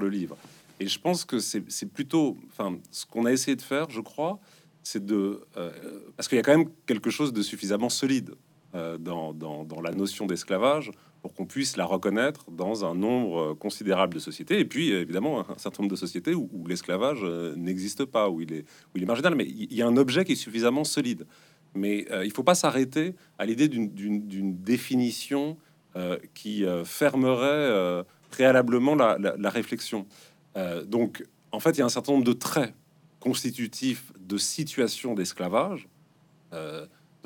le 0.00 0.08
livre. 0.08 0.36
Et 0.80 0.86
je 0.86 0.98
pense 1.00 1.24
que 1.24 1.40
c'est 1.40 1.92
plutôt, 1.92 2.36
enfin, 2.46 2.78
ce 2.92 3.04
qu'on 3.04 3.26
a 3.26 3.32
essayé 3.32 3.56
de 3.56 3.62
faire, 3.62 3.90
je 3.90 4.00
crois, 4.00 4.38
c'est 4.84 5.04
de, 5.04 5.40
parce 6.16 6.28
qu'il 6.28 6.36
y 6.36 6.38
a 6.38 6.44
quand 6.44 6.56
même 6.56 6.70
quelque 6.86 7.10
chose 7.10 7.32
de 7.32 7.42
suffisamment 7.42 7.88
solide 7.88 8.34
dans, 8.72 9.34
la 9.82 9.90
notion 9.90 10.26
d'esclavage 10.26 10.92
pour 11.22 11.34
qu'on 11.34 11.46
puisse 11.46 11.76
la 11.76 11.84
reconnaître 11.84 12.50
dans 12.50 12.84
un 12.84 12.94
nombre 12.94 13.38
euh, 13.38 13.54
considérable 13.54 14.14
de 14.14 14.18
sociétés. 14.18 14.60
Et 14.60 14.64
puis, 14.64 14.92
évidemment, 14.92 15.40
un 15.40 15.58
certain 15.58 15.82
nombre 15.82 15.92
de 15.92 15.98
sociétés 15.98 16.34
où, 16.34 16.48
l'esclavage 16.66 17.20
euh, 17.22 17.54
n'existe 17.56 18.04
pas, 18.04 18.28
où 18.28 18.40
il, 18.40 18.52
est, 18.52 18.64
marginal. 19.06 19.34
Mais 19.34 19.46
il 19.46 19.74
y 19.74 19.82
a 19.82 19.86
un 19.86 19.96
objet 19.96 20.24
qui 20.24 20.32
est 20.32 20.36
suffisamment 20.36 20.84
solide. 20.84 21.26
Mais 21.74 22.06
euh, 22.10 22.24
il 22.24 22.28
ne 22.28 22.34
faut 22.34 22.44
pas 22.44 22.54
s'arrêter 22.54 23.14
à 23.38 23.46
l'idée 23.46 23.68
d'une 23.68 24.62
définition 24.62 25.56
qui 26.32 26.64
fermerait 26.84 28.04
préalablement 28.30 28.94
la, 28.94 29.18
la 29.18 29.50
réflexion. 29.50 30.06
donc, 30.86 31.24
en 31.50 31.58
fait, 31.58 31.70
il 31.70 31.78
y 31.78 31.82
a 31.82 31.86
un 31.86 31.88
certain 31.88 32.12
nombre 32.12 32.24
de 32.24 32.32
traits 32.32 32.72
constitutifs 33.18 34.12
de 34.20 34.38
situation 34.38 35.14
d'esclavage. 35.14 35.88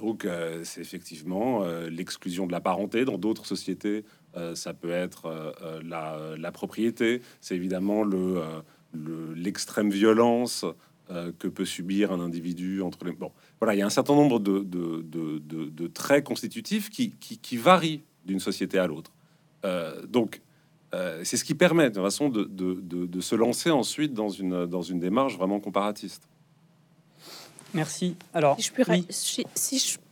Donc, 0.03 0.25
euh, 0.25 0.63
c'est 0.65 0.81
effectivement 0.81 1.63
euh, 1.63 1.89
l'exclusion 1.89 2.49
de 2.49 2.53
la 2.53 2.61
parenté. 2.61 3.05
Dans 3.05 3.19
d'autres 3.19 3.47
sociétés, 3.47 4.05
euh, 4.37 4.57
ça 4.57 4.75
peut 4.75 4.91
être 4.91 5.55
la, 5.85 6.53
propriété. 6.53 7.23
C'est 7.41 7.55
évidemment 7.55 8.03
le, 8.03 8.43
l'extrême 9.37 9.91
violence 9.91 10.67
que 11.39 11.47
peut 11.47 11.65
subir 11.65 12.11
un 12.11 12.21
individu 12.21 12.83
entre 12.83 13.05
les. 13.05 13.13
Bon, 13.13 13.31
voilà, 13.61 13.75
il 13.75 13.79
y 13.79 13.83
a 13.83 13.87
un 13.87 13.91
certain 13.91 14.15
nombre 14.15 14.41
de, 14.41 15.87
traits 15.89 16.25
constitutifs 16.25 16.91
qui, 16.91 17.57
varient 17.57 18.03
d'une 18.25 18.41
société 18.41 18.79
à 18.79 18.87
l'autre. 18.89 19.13
donc, 20.09 20.43
c'est 21.23 21.37
ce 21.37 21.45
qui 21.45 21.55
permet 21.55 21.91
de 21.91 22.01
façon 22.01 22.29
de, 22.29 23.21
se 23.21 23.35
lancer 23.37 23.71
ensuite 23.71 24.15
dans 24.15 24.31
une 24.31 24.99
démarche 24.99 25.37
vraiment 25.37 25.61
comparatiste. 25.61 26.29
Merci. 27.75 28.17
Alors, 28.35 28.57
si 28.57 28.63
je, 28.63 28.73
peux 28.73 28.85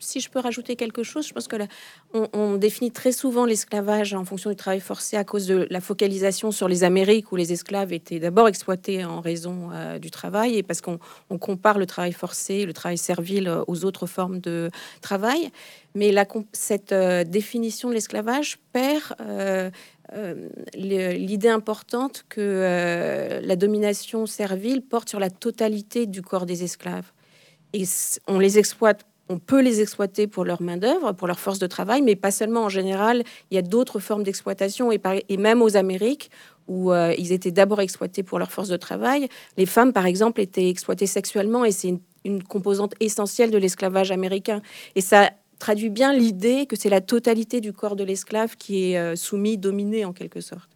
si, 0.01 0.21
je, 0.21 0.31
peux 0.31 0.39
rajouter 0.39 0.77
quelque 0.77 1.03
chose, 1.03 1.27
je 1.27 1.33
pense 1.33 1.47
que 1.47 1.57
là, 1.57 1.67
on, 2.13 2.57
définit 2.57 2.91
très 2.91 3.13
souvent 3.13 3.45
l'esclavage 3.45 4.15
en 4.15 4.25
fonction 4.25 4.51
du 4.51 4.57
travail 4.57 4.81
forcé 4.81 5.17
à 5.17 5.25
cause 5.25 5.47
de 5.47 5.67
la 5.71 5.81
focalisation 5.81 6.53
sur 6.53 6.69
les 6.69 6.85
Amériques 6.85 7.33
où 7.33 7.37
les 7.37 7.53
esclaves 7.53 7.93
étaient 7.93 8.19
d'abord 8.19 8.49
exploités 8.49 9.05
en 9.05 9.21
raison 9.21 9.71
euh, 9.73 9.99
du 9.99 10.11
travail 10.11 10.57
et 10.57 10.63
parce 10.63 10.81
qu'on 10.81 10.99
compare 11.39 11.79
le 11.79 11.87
travail 11.87 12.13
forcé, 12.13 12.65
le 12.65 12.73
travail 12.73 12.99
servile 12.99 13.49
euh, 13.49 13.63
aux 13.67 13.85
autres 13.85 14.07
formes 14.07 14.41
de 14.41 14.71
travail. 15.03 15.51
Mais 15.95 16.13
la, 16.13 16.27
cette 16.53 16.93
euh, 16.93 17.25
définition 17.25 17.91
de 17.91 17.95
l'esclavage 17.95 18.59
perd 18.73 19.15
l'idée 20.75 21.49
importante 21.49 22.25
que 22.29 23.41
la 23.45 23.57
domination 23.57 24.27
servile 24.27 24.83
porte 24.83 25.09
sur 25.09 25.21
la 25.21 25.31
totalité 25.31 26.07
du 26.07 26.21
corps 26.21 26.47
des 26.47 26.65
esclaves 26.65 27.13
et 27.73 27.85
on 28.27 28.39
les 28.39 28.59
exploite 28.59 29.07
on 29.31 29.39
peut 29.39 29.61
les 29.61 29.81
exploiter 29.81 30.27
pour 30.27 30.45
leur 30.45 30.61
main-d'œuvre, 30.61 31.13
pour 31.13 31.29
leur 31.29 31.39
force 31.39 31.61
de 31.61 31.69
travail, 31.69 32.03
mais 32.03 32.17
pas 32.17 32.33
seulement. 32.33 32.65
En 32.65 32.69
général, 32.69 33.23
il 33.51 33.55
y 33.55 33.59
a 33.59 33.63
d'autres 33.63 34.01
formes 34.01 34.25
d'exploitation, 34.25 34.91
et, 34.91 35.37
même 35.37 35.63
aux 35.63 35.77
Amériques, 35.77 36.33
où 36.67 36.93
euh, 36.93 37.15
ils 37.17 37.31
étaient 37.31 37.53
d'abord 37.53 37.81
exploités 37.81 38.25
pour 38.25 38.41
leur 38.41 38.51
force 38.51 38.69
de 38.69 38.77
travail, 38.77 39.29
les 39.57 39.67
femmes, 39.67 39.93
par 39.93 40.07
exemple, 40.07 40.41
étaient 40.41 40.69
exploitées 40.69 41.07
sexuellement, 41.07 41.65
et 41.65 41.71
c'est 41.71 41.95
une, 42.25 42.43
composante 42.43 42.95
essentielle 42.99 43.53
de 43.53 43.59
l'esclavage 43.59 44.11
américain. 44.11 44.63
Et 44.97 45.01
ça 45.01 45.31
traduit 45.61 45.91
bien 45.91 46.13
l'idée 46.13 46.67
que 46.67 46.75
c'est 46.75 46.91
la 46.91 47.01
totalité 47.01 47.61
du 47.61 47.73
corps 47.73 47.95
de 47.95 48.03
l'esclave 48.03 48.57
qui 48.57 48.91
est 48.91 48.99
euh, 48.99 49.15
soumis, 49.15 49.57
dominé 49.57 50.05
en 50.05 50.13
quelque 50.13 50.41
sorte. 50.41 50.69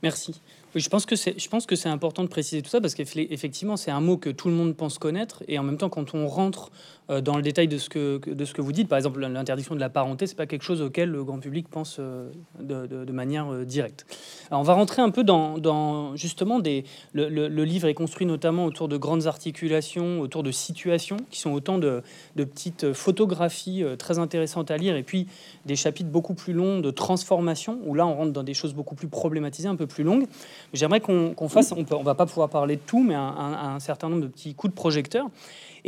Merci. 0.00 0.40
Je 0.74 0.88
pense 0.88 1.06
que 1.06 1.16
c'est, 1.16 1.38
je 1.38 1.48
pense 1.48 1.66
que 1.66 1.76
c'est 1.76 1.88
important 1.88 2.22
de 2.22 2.28
préciser 2.28 2.62
tout 2.62 2.68
ça 2.68 2.80
parce 2.80 2.94
qu'effectivement, 2.94 3.76
c'est 3.76 3.90
un 3.90 4.00
mot 4.00 4.16
que 4.16 4.30
tout 4.30 4.48
le 4.48 4.54
monde 4.54 4.76
pense 4.76 4.98
connaître 4.98 5.42
et 5.48 5.58
en 5.58 5.62
même 5.62 5.78
temps, 5.78 5.88
quand 5.88 6.14
on 6.14 6.26
rentre 6.26 6.70
dans 7.08 7.36
le 7.36 7.42
détail 7.42 7.68
de 7.68 7.78
ce 7.78 7.88
que 7.88 8.18
de 8.26 8.44
ce 8.44 8.54
que 8.54 8.60
vous 8.60 8.72
dites, 8.72 8.88
par 8.88 8.98
exemple, 8.98 9.20
l'interdiction 9.20 9.74
de 9.74 9.80
la 9.80 9.88
parenté, 9.88 10.26
c'est 10.26 10.36
pas 10.36 10.46
quelque 10.46 10.62
chose 10.62 10.82
auquel 10.82 11.10
le 11.10 11.24
grand 11.24 11.38
public 11.38 11.68
pense 11.68 11.96
euh, 11.98 12.30
de, 12.60 13.12
manière 13.12 13.52
euh, 13.52 13.64
directe. 13.64 14.06
Alors, 14.50 14.60
on 14.60 14.64
va 14.64 14.74
rentrer 14.74 15.02
un 15.02 15.10
peu 15.10 15.24
dans, 15.24 16.16
justement 16.16 16.58
des. 16.58 16.84
Le, 17.12 17.48
livre 17.64 17.88
est 17.88 17.94
construit 17.94 18.26
notamment 18.26 18.64
autour 18.64 18.88
de 18.88 18.96
grandes 18.96 19.26
articulations, 19.26 20.20
autour 20.20 20.42
de 20.42 20.50
situations 20.50 21.18
qui 21.30 21.40
sont 21.40 21.50
autant 21.50 21.78
de, 21.78 22.02
de 22.36 22.44
petites 22.44 22.92
photographies 22.92 23.84
très 23.98 24.18
intéressantes 24.18 24.70
à 24.70 24.76
lire 24.76 24.96
et 24.96 25.02
puis 25.02 25.26
des 25.66 25.76
chapitres 25.76 26.10
beaucoup 26.10 26.34
plus 26.34 26.52
longs 26.52 26.80
de 26.80 26.90
transformation 26.90 27.78
où 27.84 27.94
là, 27.94 28.06
on 28.06 28.14
rentre 28.14 28.32
dans 28.32 28.42
des 28.42 28.54
choses 28.54 28.74
beaucoup 28.74 28.94
plus 28.94 29.08
problématisées, 29.08 29.68
un 29.68 29.76
peu 29.76 29.86
plus 29.86 30.04
longues. 30.04 30.26
J'aimerais 30.72 31.00
qu'on 31.00 31.48
fasse, 31.48 31.72
on 31.72 31.80
ne 31.80 32.04
va 32.04 32.14
pas 32.14 32.26
pouvoir 32.26 32.48
parler 32.48 32.76
de 32.76 32.82
tout, 32.84 33.02
mais 33.02 33.14
un, 33.14 33.78
certain 33.80 34.08
nombre 34.08 34.22
de 34.22 34.28
petits 34.28 34.54
coups 34.54 34.72
de 34.72 34.76
projecteur. 34.76 35.26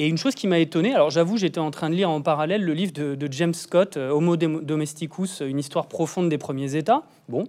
Et 0.01 0.07
une 0.07 0.17
chose 0.17 0.35
qui 0.35 0.47
m'a 0.47 0.59
étonné, 0.59 0.95
alors 0.95 1.11
j'avoue, 1.11 1.37
j'étais 1.37 1.59
en 1.59 1.71
train 1.71 1.91
de 1.91 1.95
lire 1.95 2.09
en 2.09 2.23
parallèle 2.23 2.65
le 2.65 2.73
livre 2.73 2.91
de, 2.91 3.29
James 3.33 3.53
Scott, 3.53 3.99
euh, 3.99 4.09
Homo 4.09 4.39
Domesticus, 4.39 5.43
une 5.47 5.59
histoire 5.59 5.89
profonde 5.89 6.31
des 6.31 6.39
premiers 6.39 6.75
États. 6.75 7.03
Bon, 7.29 7.45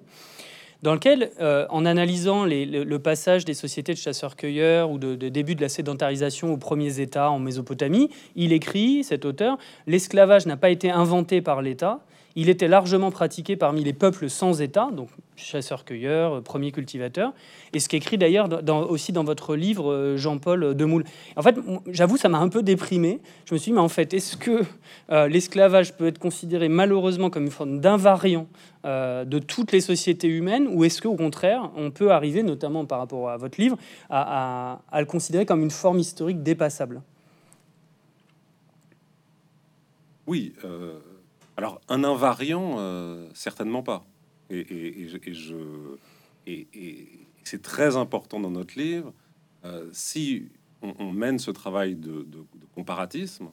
dans 0.81 0.93
lequel, 0.93 1.31
euh, 1.39 1.65
en 1.70 1.86
analysant 1.86 2.43
le, 2.43 2.98
passage 2.98 3.46
des 3.46 3.53
sociétés 3.53 3.93
de 3.93 3.98
chasseurs-cueilleurs 3.98 4.91
ou 4.91 4.98
de, 4.98 5.15
début 5.29 5.55
de 5.55 5.62
la 5.62 5.70
sédentarisation 5.70 6.51
aux 6.51 6.58
premiers 6.58 7.00
États 7.00 7.31
en 7.31 7.39
Mésopotamie, 7.39 8.10
il 8.36 8.51
écrit, 8.51 9.05
cet 9.05 9.24
auteur, 9.24 9.58
l'esclavage 9.88 10.46
n'a 10.46 10.58
pas 10.58 10.72
été 10.72 10.91
inventé 10.91 11.41
par 11.41 11.62
l'État, 11.62 12.01
il 12.36 12.50
était 12.50 12.68
largement 12.68 13.12
pratiqué 13.12 13.56
parmi 13.56 13.84
les 13.84 13.94
peuples 13.94 14.30
sans 14.30 14.62
État, 14.62 14.90
donc 14.92 15.10
chasseurs-cueilleurs, 15.36 16.38
euh, 16.38 16.42
premiers 16.42 16.72
cultivateurs, 16.72 17.34
et 17.74 17.80
ce 17.80 17.90
qu'écrit 17.90 18.18
d'ailleurs 18.18 18.50
aussi 18.90 19.12
dans 19.12 19.24
votre 19.24 19.56
livre 19.56 19.92
euh, 19.92 20.18
Jean-Paul 20.18 20.76
Demoule. 20.76 21.04
En 21.36 21.42
fait, 21.42 21.56
j'avoue, 21.88 22.18
ça 22.18 22.30
m'a 22.30 22.40
un 22.40 22.50
peu 22.50 22.64
déprimé. 22.64 23.20
Je 23.46 23.54
me 23.54 23.60
suis 23.60 23.72
dit, 23.72 23.76
mais 23.76 23.82
en 23.82 23.90
fait, 23.90 24.14
est-ce 24.14 24.38
que 24.38 24.64
euh, 25.12 25.28
l'esclavage 25.28 25.94
peut 25.94 26.08
être 26.08 26.20
considéré 26.20 26.70
malheureusement 26.70 27.30
comme 27.30 27.46
une 27.46 27.52
forme 27.52 27.80
d'invariant 27.80 28.48
de 28.84 29.38
toutes 29.38 29.72
les 29.72 29.80
sociétés 29.82 30.28
humaines, 30.28 30.68
ou 30.68 30.84
est-ce 30.84 31.04
qu'au 31.04 31.16
contraire, 31.16 31.70
on 31.76 31.92
peut 31.92 32.12
arriver, 32.12 32.42
notamment 32.42 32.84
par 32.86 32.98
rapport 32.98 33.30
à 33.30 33.38
votre 33.38 33.62
livre, 33.62 33.78
à 34.10 34.80
le 34.98 35.06
considérer 35.06 35.46
comme 35.46 35.62
une 35.62 35.70
forme 35.70 36.00
historique 36.00 36.42
dépassable? 36.42 37.04
Oui. 40.26 40.54
Alors, 41.58 41.81
un 41.89 42.03
invariant, 42.03 42.77
euh, 42.79 43.27
certainement 43.34 43.84
pas. 43.84 44.05
Et, 44.50 45.08
c'est 47.43 47.62
très 47.62 47.96
important 47.98 48.39
dans 48.39 48.51
notre 48.51 48.77
livre. 48.77 49.13
Euh, 49.65 49.89
si 49.91 50.50
on, 50.81 51.12
mène 51.12 51.39
ce 51.39 51.51
travail 51.51 51.96
de, 51.96 52.25
comparatisme 52.75 53.50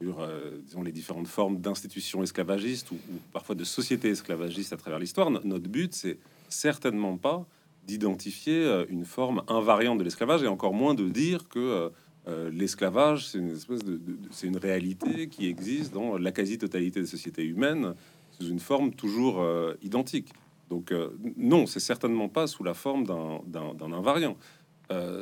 sur 0.00 0.20
euh, 0.20 0.60
les 0.84 0.92
différentes 0.92 1.28
formes 1.28 1.58
d'institutions 1.58 2.22
esclavagistes 2.22 2.90
ou, 2.90 2.98
parfois 3.32 3.54
de 3.54 3.64
sociétés 3.64 4.10
esclavagistes 4.10 4.72
à 4.72 4.76
travers 4.76 4.98
l'histoire, 4.98 5.30
notre 5.30 5.68
but, 5.68 5.94
c'est 5.94 6.18
certainement 6.48 7.16
pas 7.16 7.46
d'identifier 7.86 8.84
une 8.88 9.04
forme 9.04 9.42
invariante 9.46 9.98
de 9.98 10.04
l'esclavage 10.04 10.42
et 10.42 10.46
encore 10.46 10.72
moins 10.72 10.94
de 10.94 11.08
dire 11.08 11.48
que 11.48 11.92
euh, 12.26 12.50
l'esclavage, 12.50 13.28
c'est 13.28 13.38
une 13.38 13.50
espèce 13.50 13.84
de, 13.84 14.00
c'est 14.30 14.46
une 14.46 14.56
réalité 14.56 15.28
qui 15.28 15.46
existe 15.46 15.92
dans 15.92 16.16
la 16.16 16.32
quasi-totalité 16.32 17.00
des 17.00 17.06
sociétés 17.06 17.44
humaines 17.44 17.94
sous 18.30 18.48
une 18.48 18.60
forme 18.60 18.94
toujours 18.94 19.42
euh, 19.42 19.74
identique. 19.82 20.32
Donc 20.70 20.90
euh, 20.90 21.10
non, 21.36 21.66
c'est 21.66 21.80
certainement 21.80 22.30
pas 22.30 22.46
sous 22.46 22.64
la 22.64 22.72
forme 22.72 23.04
d'un, 23.04 23.92
invariant. 23.92 24.36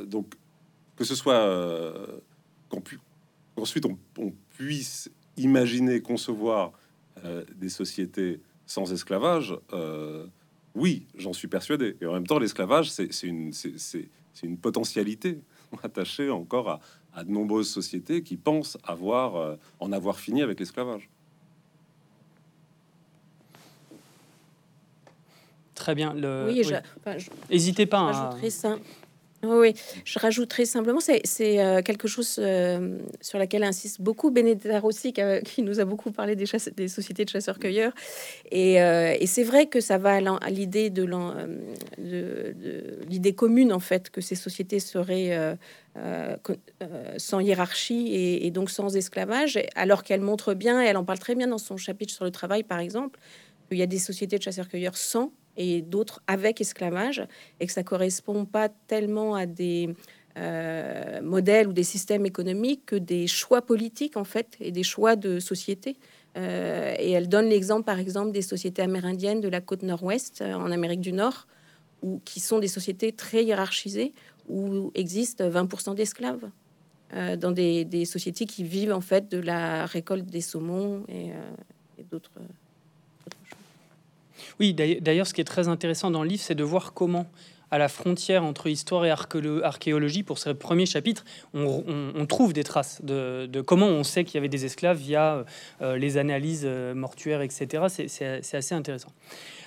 donc 0.07 0.35
que 0.95 1.03
ce 1.03 1.15
soit 1.15 1.43
qu'ensuite 2.69 3.85
on, 3.85 3.97
on, 4.17 4.31
puisse 4.55 5.11
imaginer, 5.35 6.01
concevoir 6.01 6.71
des 7.55 7.69
sociétés 7.69 8.39
sans 8.65 8.93
esclavage, 8.93 9.55
oui, 10.75 11.05
j'en 11.15 11.33
suis 11.33 11.47
persuadé. 11.47 11.97
Et 12.01 12.05
en 12.05 12.13
même 12.13 12.27
temps, 12.27 12.39
l'esclavage, 12.39 12.91
c'est 12.91 13.27
une 13.27 14.57
potentialité 14.61 15.39
attachés 15.83 16.29
encore 16.29 16.81
à, 17.13 17.23
de 17.23 17.31
nombreuses 17.31 17.69
sociétés 17.69 18.23
qui 18.23 18.37
pensent 18.37 18.77
avoir, 18.83 19.35
euh, 19.35 19.55
en 19.79 19.91
avoir 19.91 20.17
fini 20.17 20.41
avec 20.41 20.59
l'esclavage. 20.59 21.09
Très 25.75 25.95
bien. 25.95 26.13
Le... 26.13 26.45
Oui, 26.47 26.63
N'hésitez 27.49 27.85
pas. 27.85 28.09
À... 28.09 28.35
Oui, 29.45 29.73
je 30.05 30.19
rajouterai 30.19 30.65
simplement, 30.65 31.01
c'est 31.01 31.21
euh, 31.59 31.81
quelque 31.81 32.07
chose 32.07 32.37
euh, 32.39 32.99
sur 33.19 33.37
laquelle 33.37 33.63
insiste 33.63 33.99
beaucoup 33.99 34.31
Benedetta 34.31 34.79
Rossi, 34.79 35.11
qui, 35.11 35.61
nous 35.61 35.81
a 35.81 35.85
beaucoup 35.85 36.11
parlé 36.11 36.37
des, 36.37 36.45
des 36.77 36.87
sociétés 36.87 37.25
de 37.25 37.29
chasseurs-cueilleurs. 37.29 37.91
Et, 38.51 38.81
euh, 38.81 39.13
et 39.19 39.27
c'est 39.27 39.43
vrai 39.43 39.65
que 39.65 39.81
ça 39.81 39.97
va 39.97 40.13
à 40.13 40.49
l'idée 40.49 40.89
de 40.89 41.05
l'idée 43.09 43.35
commune, 43.35 43.73
en 43.73 43.79
fait, 43.79 44.09
que 44.09 44.21
ces 44.21 44.35
sociétés 44.35 44.79
seraient 44.79 45.57
sans 47.17 47.39
hiérarchie 47.41 48.13
et, 48.13 48.47
et, 48.47 48.51
donc 48.51 48.69
sans 48.69 48.95
esclavage, 48.95 49.59
alors 49.75 50.03
qu'elle 50.03 50.21
montre 50.21 50.53
bien, 50.53 50.81
elle 50.81 50.95
en 50.95 51.03
parle 51.03 51.19
très 51.19 51.35
bien 51.35 51.47
dans 51.47 51.57
son 51.57 51.75
chapitre 51.75 52.13
sur 52.13 52.23
le 52.23 52.31
travail, 52.31 52.63
par 52.63 52.79
exemple, 52.79 53.19
qu'il 53.67 53.77
y 53.77 53.83
a 53.83 53.87
des 53.87 53.99
sociétés 53.99 54.37
de 54.37 54.43
chasseurs-cueilleurs 54.43 54.95
sans 54.95 55.33
et 55.57 55.81
d'autres 55.81 56.21
avec 56.27 56.61
esclavage, 56.61 57.25
et 57.59 57.67
que 57.67 57.71
ça 57.71 57.83
correspond 57.83 58.45
pas 58.45 58.69
tellement 58.69 59.35
à 59.35 59.45
des 59.45 59.95
euh, 60.35 61.21
modèles 61.21 61.67
ou 61.67 61.73
des 61.73 61.83
systèmes 61.83 62.25
économiques 62.25 62.87
que 62.87 62.95
des 62.95 63.27
choix 63.27 63.61
politiques 63.61 64.17
en 64.17 64.23
fait 64.23 64.57
et 64.59 64.71
des 64.71 64.81
choix 64.81 65.15
de 65.15 65.39
société. 65.39 65.95
Euh, 66.35 66.95
et 66.97 67.11
elle 67.11 67.29
donne 67.29 67.49
l'exemple 67.49 67.83
par 67.83 67.99
exemple 67.99 68.31
des 68.31 68.41
sociétés 68.41 68.81
amérindiennes 68.81 69.41
de 69.41 69.47
la 69.47 69.61
côte 69.61 69.83
nord-ouest 69.83 70.41
euh, 70.41 70.53
en 70.53 70.71
Amérique 70.71 71.01
du 71.01 71.13
Nord, 71.13 71.47
où, 72.01 72.19
qui 72.25 72.39
sont 72.39 72.57
des 72.57 72.67
sociétés 72.67 73.11
très 73.11 73.43
hiérarchisées 73.43 74.13
où 74.49 74.91
existent 74.95 75.47
20% 75.47 75.93
d'esclaves. 75.95 76.49
dans 77.13 77.51
des, 77.51 78.05
sociétés 78.05 78.45
qui 78.45 78.63
vivent 78.63 78.91
en 78.91 79.01
fait 79.01 79.29
de 79.29 79.37
la 79.37 79.85
récolte 79.85 80.25
des 80.25 80.41
saumons 80.41 81.05
et 81.07 81.31
d'autres 82.11 82.41
oui, 84.59 84.73
d'ailleurs, 84.73 85.27
ce 85.27 85.33
qui 85.33 85.41
est 85.41 85.45
très 85.45 85.67
intéressant 85.67 86.11
dans 86.11 86.23
le 86.23 86.29
livre, 86.29 86.43
c'est 86.43 86.55
de 86.55 86.63
voir 86.63 86.93
comment, 86.93 87.25
à 87.71 87.77
la 87.77 87.87
frontière 87.87 88.43
entre 88.43 88.67
histoire 88.67 89.05
et 89.05 89.09
archéologie, 89.09 90.23
pour 90.23 90.37
ce 90.37 90.51
premier 90.51 90.85
chapitre, 90.85 91.25
on, 91.55 92.25
trouve 92.27 92.53
des 92.53 92.63
traces 92.63 93.01
de, 93.03 93.61
comment 93.65 93.87
on 93.87 94.03
sait 94.03 94.23
qu'il 94.23 94.35
y 94.35 94.37
avait 94.37 94.49
des 94.49 94.65
esclaves 94.65 94.97
via 94.97 95.43
euh, 95.81 95.97
les 95.97 96.17
analyses 96.17 96.63
euh, 96.65 96.93
mortuaires, 96.93 97.41
etc. 97.41 97.85
C'est 98.07 98.55
assez 98.55 98.75
intéressant. 98.75 99.11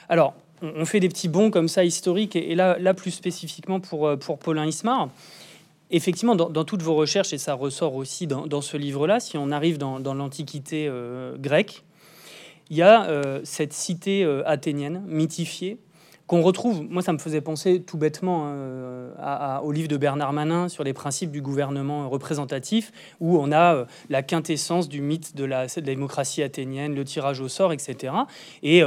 Alors, 0.08 0.34
on, 0.62 0.84
fait 0.84 1.00
des 1.00 1.08
petits 1.08 1.28
bons 1.28 1.50
comme 1.50 1.68
ça 1.68 1.84
historiques, 1.84 2.36
et, 2.36 2.54
là, 2.54 2.94
plus 2.94 3.10
spécifiquement 3.10 3.80
euh, 3.92 4.16
pour 4.16 4.38
Paulin 4.38 4.66
Ismar. 4.66 5.08
Effectivement, 5.90 6.34
dans, 6.34 6.64
toutes 6.64 6.82
vos 6.82 6.94
recherches, 6.94 7.32
et 7.32 7.38
ça 7.38 7.54
ressort 7.54 7.94
aussi 7.94 8.26
dans, 8.26 8.60
ce 8.60 8.76
livre-là, 8.76 9.20
si 9.20 9.36
on 9.36 9.50
arrive 9.50 9.78
dans, 9.78 10.14
l'Antiquité 10.14 10.90
grecque, 11.38 11.84
il 12.70 12.76
y 12.76 12.82
a 12.82 13.04
euh, 13.04 13.40
cette 13.44 13.72
cité 13.72 14.24
euh, 14.24 14.42
athénienne 14.46 15.02
mythifiée 15.06 15.78
qu'on 16.26 16.42
retrouve, 16.42 16.82
moi 16.82 17.02
ça 17.02 17.12
me 17.12 17.18
faisait 17.18 17.40
penser 17.40 17.80
tout 17.82 17.96
bêtement 17.96 18.46
euh, 18.46 19.58
au 19.62 19.70
livre 19.70 19.86
de 19.86 19.96
Bernard 19.96 20.32
Manin 20.32 20.68
sur 20.68 20.82
les 20.82 20.92
principes 20.92 21.30
du 21.30 21.40
gouvernement 21.40 22.08
représentatif, 22.08 22.90
où 23.20 23.38
on 23.38 23.52
a 23.52 23.86
la 24.10 24.22
quintessence 24.24 24.88
du 24.88 25.02
mythe 25.02 25.36
de 25.36 25.44
la, 25.44 25.66
démocratie 25.68 26.42
athénienne, 26.42 26.96
le 26.96 27.04
tirage 27.04 27.40
au 27.40 27.46
sort, 27.46 27.72
etc. 27.72 28.12
Et 28.64 28.82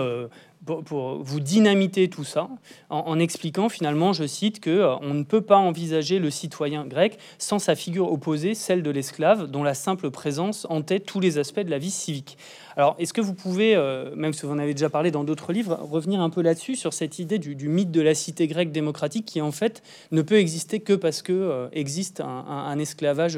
pour, 0.66 1.24
vous 1.24 1.40
dynamiter 1.40 2.10
tout 2.10 2.24
ça 2.24 2.50
en, 2.90 3.20
expliquant 3.20 3.70
finalement, 3.70 4.14
je 4.14 4.26
cite, 4.26 4.60
que 4.60 4.84
on 5.02 5.14
ne 5.14 5.24
peut 5.24 5.42
pas 5.42 5.58
envisager 5.58 6.20
le 6.20 6.30
citoyen 6.30 6.86
grec 6.86 7.18
sans 7.38 7.60
sa 7.60 7.76
figure 7.76 8.12
opposée, 8.12 8.56
celle 8.56 8.84
de 8.84 8.92
l'esclave, 8.92 9.48
dont 9.48 9.64
la 9.64 9.74
simple 9.74 10.12
présence 10.12 10.68
entête 10.70 11.06
tous 11.06 11.20
les 11.20 11.38
aspects 11.38 11.60
de 11.60 11.70
la 11.70 11.78
vie 11.78 11.92
civique. 11.92 12.38
Alors, 12.76 12.96
est-ce 12.98 13.14
que 13.14 13.22
vous 13.22 13.34
pouvez, 13.34 13.76
euh, 13.76 14.16
même 14.16 14.34
si 14.34 14.46
vous 14.46 14.52
en 14.52 14.60
avez 14.60 14.74
déjà 14.74 14.90
parlé 14.90 15.12
dans 15.12 15.24
d'autres 15.24 15.52
livres, 15.52 15.78
revenir 15.82 16.22
un 16.22 16.30
peu 16.30 16.42
là-dessus, 16.42 16.76
sur 16.76 16.94
cette 16.94 17.20
idée 17.20 17.40
du, 17.40 17.56
mythe 17.68 17.92
de 17.92 18.02
la 18.02 18.16
cité 18.16 18.48
grecque 18.48 18.72
démocratique 18.72 19.26
qui, 19.26 19.42
en 19.42 19.52
fait, 19.52 19.84
ne 20.12 20.22
peut 20.22 20.38
exister 20.38 20.80
que 20.80 20.94
parce 20.94 21.22
que 21.22 21.34
euh, 21.34 21.68
existe 21.72 22.22
un, 22.22 22.80
esclavage 22.80 23.38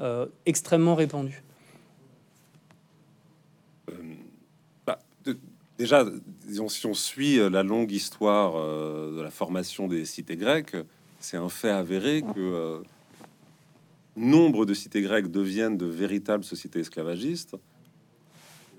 euh, 0.00 0.26
extrêmement 0.46 0.94
répandu? 0.94 1.42
Bah, 4.86 4.98
Déjà, 5.78 6.04
si 6.48 6.86
on 6.86 6.94
suit 6.94 7.36
la 7.36 7.62
longue 7.62 7.92
histoire 7.92 8.54
de 8.54 9.20
la 9.20 9.30
formation 9.30 9.86
des 9.86 10.04
cités 10.04 10.36
grecques, 10.36 10.76
c'est 11.20 11.36
un 11.36 11.48
fait 11.48 11.70
avéré 11.70 12.22
que 12.34 12.82
nombre 14.16 14.66
de 14.66 14.74
cités 14.74 15.02
grecques 15.02 15.30
deviennent 15.30 15.76
de 15.76 15.86
véritables 15.86 16.44
sociétés 16.44 16.80
esclavagistes 16.80 17.56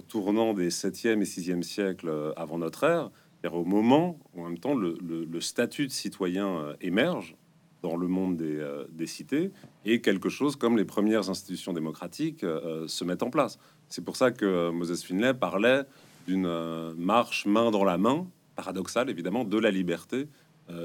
tournant 0.09 0.53
des 0.53 0.69
7e 0.69 1.21
et 1.21 1.25
6e 1.25 1.61
siècles 1.61 2.09
euh, 2.09 2.33
avant 2.35 2.57
notre 2.57 2.83
ère, 2.83 3.09
au 3.53 3.63
moment 3.63 4.19
où 4.33 4.41
en 4.41 4.49
même 4.49 4.57
temps 4.57 4.75
le, 4.75 4.95
statut 5.39 5.87
de 5.87 5.91
citoyen 5.91 6.47
euh, 6.47 6.73
émerge 6.81 7.37
dans 7.81 7.95
le 7.95 8.07
monde 8.07 8.35
des, 8.35 8.57
euh, 8.57 8.85
des, 8.91 9.07
cités 9.07 9.51
et 9.85 10.01
quelque 10.01 10.27
chose 10.27 10.57
comme 10.57 10.75
les 10.75 10.83
premières 10.83 11.29
institutions 11.29 11.71
démocratiques 11.71 12.41
se 12.41 13.03
mettent 13.05 13.23
en 13.23 13.29
place. 13.29 13.57
C'est 13.87 14.03
pour 14.03 14.17
ça 14.17 14.31
que 14.31 14.69
Moses 14.71 15.03
Finlay 15.03 15.33
parlait 15.33 15.83
d'une 16.29 16.93
marche 16.95 17.45
main 17.45 17.71
dans 17.71 17.83
la 17.83 17.97
main, 17.97 18.27
paradoxale 18.55 19.09
évidemment, 19.09 19.43
de 19.43 19.57
la 19.57 19.71
liberté 19.71 20.27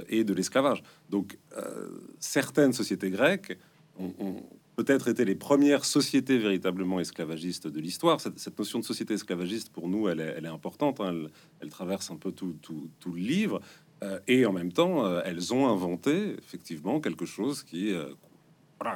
et 0.08 0.24
de 0.24 0.32
l'esclavage. 0.32 0.82
Donc 1.10 1.38
certaines 2.18 2.72
sociétés 2.72 3.10
grecques 3.10 3.58
ont 3.98 4.42
peut-être 4.76 5.08
été 5.08 5.24
les 5.24 5.34
premières 5.34 5.84
sociétés 5.84 6.38
véritablement 6.38 7.00
esclavagistes 7.00 7.68
de 7.68 7.80
l'histoire. 7.80 8.20
Cette, 8.20 8.58
notion 8.58 8.78
de 8.80 8.84
société 8.84 9.14
esclavagiste, 9.14 9.70
pour 9.70 9.88
nous, 9.88 10.08
elle 10.08 10.20
est, 10.20 10.46
importante. 10.46 11.00
Hein. 11.00 11.28
Elle, 11.60 11.70
traverse 11.70 12.10
un 12.10 12.16
peu 12.16 12.32
tout, 12.32 12.56
le 13.06 13.16
livre. 13.16 13.60
Euh, 14.02 14.18
et 14.26 14.44
en 14.46 14.52
même 14.52 14.72
temps, 14.72 15.06
euh, 15.06 15.22
elles 15.24 15.54
ont 15.54 15.68
inventé 15.68 16.36
effectivement 16.38 17.00
quelque 17.00 17.24
chose 17.24 17.62
qui, 17.62 17.92
euh, 17.92 18.12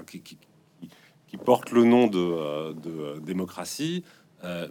qui, 0.07 0.21
qui, 0.21 1.37
porte 1.45 1.71
le 1.71 1.85
nom 1.85 2.09
de, 2.09 3.21
démocratie, 3.21 4.03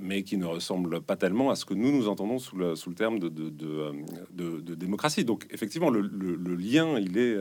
mais 0.02 0.24
qui 0.24 0.38
ne 0.38 0.46
ressemble 0.46 1.02
pas 1.02 1.16
tellement 1.16 1.50
à 1.50 1.56
ce 1.56 1.66
que 1.66 1.74
nous 1.74 1.92
nous 1.92 2.08
entendons 2.08 2.40
sous 2.40 2.56
le, 2.56 2.76
sous 2.76 2.90
le 2.90 2.96
terme 2.96 3.20
de, 3.20 3.30
de, 3.30 4.76
démocratie. 4.76 5.26
Donc 5.26 5.46
effectivement, 5.52 5.90
le, 5.90 6.02
le 6.02 6.56
lien, 6.56 6.98
il 7.00 7.18
est, 7.18 7.38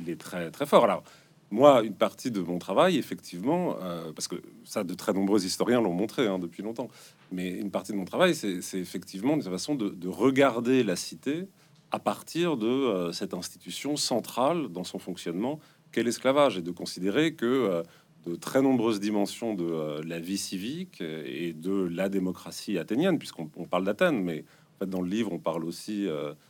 il 0.00 0.08
est 0.08 0.20
très 0.20 0.50
très 0.50 0.66
fort. 0.66 0.84
Alors 0.84 1.02
moi, 1.50 1.82
une 1.82 1.94
partie 1.94 2.30
de 2.30 2.40
mon 2.40 2.58
travail, 2.58 2.98
effectivement, 2.98 3.76
euh, 3.80 4.12
parce 4.12 4.26
que 4.26 4.36
ça, 4.64 4.82
de 4.82 4.94
très 4.94 5.12
nombreux 5.12 5.44
historiens 5.44 5.80
l'ont 5.80 5.92
montré 5.92 6.26
hein, 6.26 6.38
depuis 6.38 6.62
longtemps, 6.62 6.88
mais 7.30 7.50
une 7.50 7.70
partie 7.70 7.92
de 7.92 7.96
mon 7.96 8.04
travail, 8.04 8.34
c'est 8.34 8.58
effectivement 8.74 9.34
une 9.34 9.42
façon 9.42 9.74
de, 9.74 10.08
regarder 10.08 10.82
la 10.82 10.96
cité 10.96 11.46
à 11.92 12.00
partir 12.00 12.56
de 12.56 12.66
euh, 12.66 13.12
cette 13.12 13.32
institution 13.32 13.96
centrale 13.96 14.68
dans 14.68 14.82
son 14.82 14.98
fonctionnement 14.98 15.60
qu'est 15.92 16.02
l'esclavage, 16.02 16.58
et 16.58 16.62
de 16.62 16.72
considérer 16.72 17.34
que 17.34 17.46
euh, 17.46 17.82
de 18.26 18.34
très 18.34 18.60
nombreuses 18.62 19.00
dimensions 19.00 19.54
de 19.54 20.00
la 20.02 20.18
vie 20.18 20.38
civique 20.38 21.00
et 21.00 21.52
de 21.52 21.88
la 21.90 22.08
démocratie 22.08 22.78
athénienne, 22.78 23.18
puisqu'on 23.18 23.46
parle 23.46 23.84
d'Athènes, 23.84 24.22
mais 24.22 24.44
dans 24.84 25.00
le 25.00 25.08
livre, 25.08 25.32
on 25.32 25.38
parle 25.38 25.64
aussi 25.64 26.06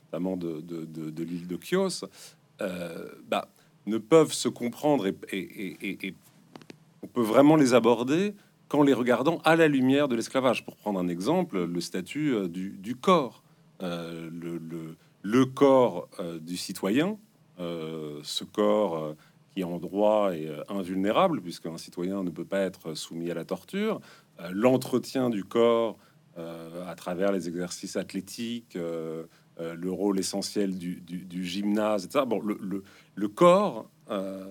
notamment 0.06 0.36
de, 0.36 0.62
l'île 1.22 1.46
de 1.46 1.58
Chios, 1.62 2.04
bah, 3.28 3.48
ne 3.86 3.98
peuvent 3.98 4.32
se 4.32 4.48
comprendre 4.48 5.06
et, 5.06 6.14
on 7.02 7.06
peut 7.06 7.22
vraiment 7.22 7.56
les 7.56 7.74
aborder 7.74 8.34
qu'en 8.68 8.82
les 8.82 8.92
regardant 8.92 9.38
à 9.44 9.54
la 9.54 9.68
lumière 9.68 10.08
de 10.08 10.16
l'esclavage. 10.16 10.64
Pour 10.64 10.76
prendre 10.76 10.98
un 10.98 11.08
exemple, 11.08 11.64
le 11.64 11.80
statut 11.80 12.34
euh, 12.34 12.48
du, 12.48 12.96
corps, 12.96 13.42
euh, 13.82 14.28
le, 15.22 15.44
corps 15.46 16.08
euh, 16.18 16.38
du 16.40 16.56
citoyen, 16.56 17.16
ce 17.58 18.44
corps 18.44 19.14
qui 19.56 19.64
en 19.64 19.78
droit 19.78 20.34
est 20.34 20.50
invulnérable, 20.68 21.40
puisqu'un 21.40 21.78
citoyen 21.78 22.22
ne 22.22 22.30
peut 22.30 22.44
pas 22.44 22.60
être 22.60 22.94
soumis 22.94 23.30
à 23.30 23.34
la 23.34 23.44
torture, 23.44 24.00
l'entretien 24.52 25.30
du 25.30 25.44
corps 25.44 25.96
à 26.36 26.94
travers 26.94 27.32
les 27.32 27.48
exercices 27.48 27.96
athlétiques, 27.96 28.76
euh, 29.58 29.74
le 29.74 29.90
rôle 29.90 30.18
essentiel 30.18 30.76
du, 30.76 31.44
gymnase, 31.44 32.04
etc. 32.04 32.24
Bon, 32.26 32.40
le, 32.42 33.28
corps 33.28 33.88
euh, 34.10 34.44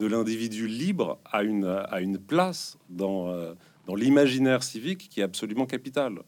de 0.00 0.06
l'individu 0.06 0.66
libre 0.66 1.20
a 1.24 1.44
une, 1.44 2.18
place 2.18 2.78
dans, 2.90 3.28
euh, 3.28 3.54
dans 3.86 3.94
l'imaginaire 3.94 4.64
civique 4.64 5.08
qui 5.08 5.20
est 5.20 5.22
absolument 5.22 5.66
capital 5.66 6.18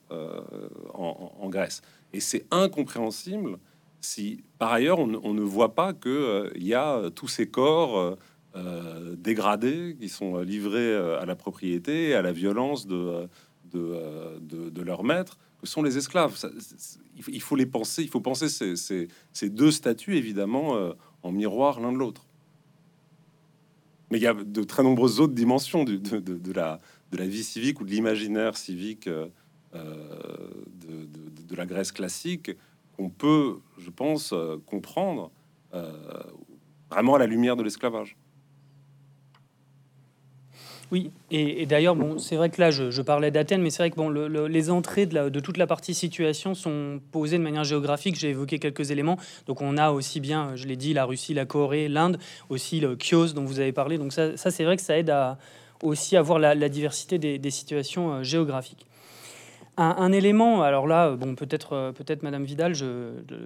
en, 0.93 1.49
Grèce. 1.49 1.83
Et 2.13 2.21
c'est 2.21 2.47
incompréhensible 2.53 3.59
si, 4.05 4.45
par 4.59 4.73
ailleurs, 4.73 4.99
on, 4.99 5.35
ne 5.35 5.43
voit 5.43 5.75
pas 5.75 5.93
qu'il 5.93 6.51
il 6.57 6.67
y 6.67 6.75
a 6.75 7.11
tous 7.11 7.29
ces 7.29 7.49
corps 7.49 8.17
dégradés 9.17 9.97
qui 9.99 10.09
sont 10.09 10.39
livrés 10.41 10.95
à 10.95 11.25
la 11.25 11.35
propriété, 11.35 12.15
à 12.15 12.23
la 12.23 12.33
violence 12.33 12.87
de, 12.87 13.29
de, 13.73 14.83
leur 14.83 15.05
maître 15.05 15.39
sont 15.65 15.83
les 15.83 15.97
esclaves. 15.97 16.37
il 17.29 17.41
faut 17.41 17.57
les 17.57 17.67
penser, 17.67 18.03
il 18.03 18.09
faut 18.09 18.21
penser 18.21 18.49
ces, 18.49 19.49
deux 19.49 19.71
statuts 19.71 20.17
évidemment 20.17 20.77
euh, 20.77 20.93
en 21.23 21.33
miroir 21.33 21.81
l'un 21.81 21.93
de 21.93 21.99
l'autre. 21.99 22.27
Mais 24.11 24.19
il 24.19 24.23
y 24.23 24.27
a 24.27 24.35
de 24.35 24.63
très 24.63 24.83
nombreuses 24.83 25.21
autres 25.21 25.35
dimensions 25.35 25.85
de, 25.85 26.53
la, 26.53 26.81
vie 27.13 27.45
civique 27.45 27.81
ou 27.81 27.85
de 27.85 27.91
l'imaginaire 27.91 28.57
civique 28.57 29.07
euh, 29.07 29.27
euh, 29.75 30.51
de, 31.49 31.57
la 31.57 31.67
Grèce 31.67 31.93
classique 31.93 32.51
qu'on 32.97 33.11
peut, 33.11 33.59
je 33.79 33.91
pense, 33.91 34.35
comprendre 34.67 35.31
vraiment 36.91 37.15
à 37.17 37.19
la 37.19 37.27
lumière 37.27 37.57
de 37.57 37.63
l'esclavage. 37.63 38.17
Oui, 40.93 41.11
et, 41.31 41.67
d'ailleurs, 41.67 41.97
bon, 41.97 42.19
c'est 42.19 42.37
vrai 42.37 42.51
que 42.51 42.61
là, 42.61 42.71
je, 42.71 43.03
parlais 43.03 43.31
d'Athènes, 43.31 43.63
mais 43.63 43.71
c'est 43.71 43.83
vrai 43.83 43.91
que 43.91 43.97
bon, 43.97 44.11
les 44.11 44.71
entrées 44.71 45.07
de, 45.07 45.41
toute 45.41 45.57
la 45.57 45.67
partie 45.67 45.95
situation 45.95 46.55
sont 46.55 47.01
posées 47.11 47.39
de 47.39 47.43
manière 47.43 47.65
géographique. 47.65 48.17
J'ai 48.17 48.31
évoqué 48.31 48.59
quelques 48.59 48.91
éléments. 48.91 49.19
Donc, 49.47 49.61
on 49.61 49.77
a 49.77 49.91
aussi 49.91 50.21
bien, 50.21 50.55
je 50.55 50.67
l'ai 50.67 50.77
dit, 50.77 50.93
la 50.93 51.05
Russie, 51.05 51.35
la 51.35 51.47
Corée, 51.47 51.89
l'Inde, 51.89 52.19
aussi 52.49 52.81
le 52.81 52.97
Chios 53.01 53.33
dont 53.33 53.45
vous 53.45 53.59
avez 53.59 53.73
parlé. 53.73 53.99
Donc, 53.99 54.13
ça, 54.13 54.37
c'est 54.37 54.65
vrai 54.65 54.77
que 54.77 54.83
ça 54.83 54.97
aide 54.97 55.11
à 55.11 55.39
aussi 55.83 56.17
à 56.17 56.23
voir 56.23 56.39
la, 56.39 56.69
diversité 56.69 57.19
des, 57.19 57.51
situations 57.51 58.13
euh, 58.13 58.23
géographiques. 58.23 58.87
Un, 59.77 60.13
élément, 60.13 60.63
alors 60.63 60.87
là, 60.87 61.17
bon, 61.17 61.35
peut-être, 61.35 61.73
euh, 61.73 61.93
peut-être 61.93 62.23
Madame 62.23 62.45
Vidal, 62.45 62.75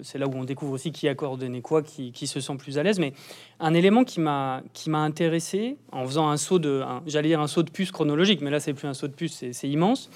c'est 0.03 0.19
là 0.19 0.27
où 0.27 0.33
on 0.35 0.45
découvre 0.45 0.73
aussi 0.73 0.93
qui 0.93 1.09
a 1.09 1.15
coordonné 1.15 1.63
quoi, 1.63 1.83
qui, 1.83 2.27
se 2.27 2.41
sent 2.41 2.57
plus 2.59 2.79
à 2.79 2.83
l'aise. 2.83 2.99
Mais 2.99 3.15
un 3.61 3.73
élément 3.73 4.05
qui 4.05 4.21
m'a, 4.21 4.63
qui 4.75 4.91
intéressé 4.93 5.79
en 5.91 6.05
faisant 6.05 6.29
un 6.29 6.37
saut 6.37 6.59
de, 6.59 6.85
j'allais 7.07 7.29
dire 7.29 7.41
un 7.41 7.47
saut 7.47 7.63
de 7.63 7.71
puce 7.71 7.91
chronologique, 7.91 8.43
mais 8.43 8.51
là 8.51 8.61
c'est 8.61 8.75
plus 8.75 8.87
un 8.87 8.93
saut 8.93 9.09
de 9.09 9.15
puce, 9.15 9.43
c'est, 9.53 9.69
immense. 9.69 10.11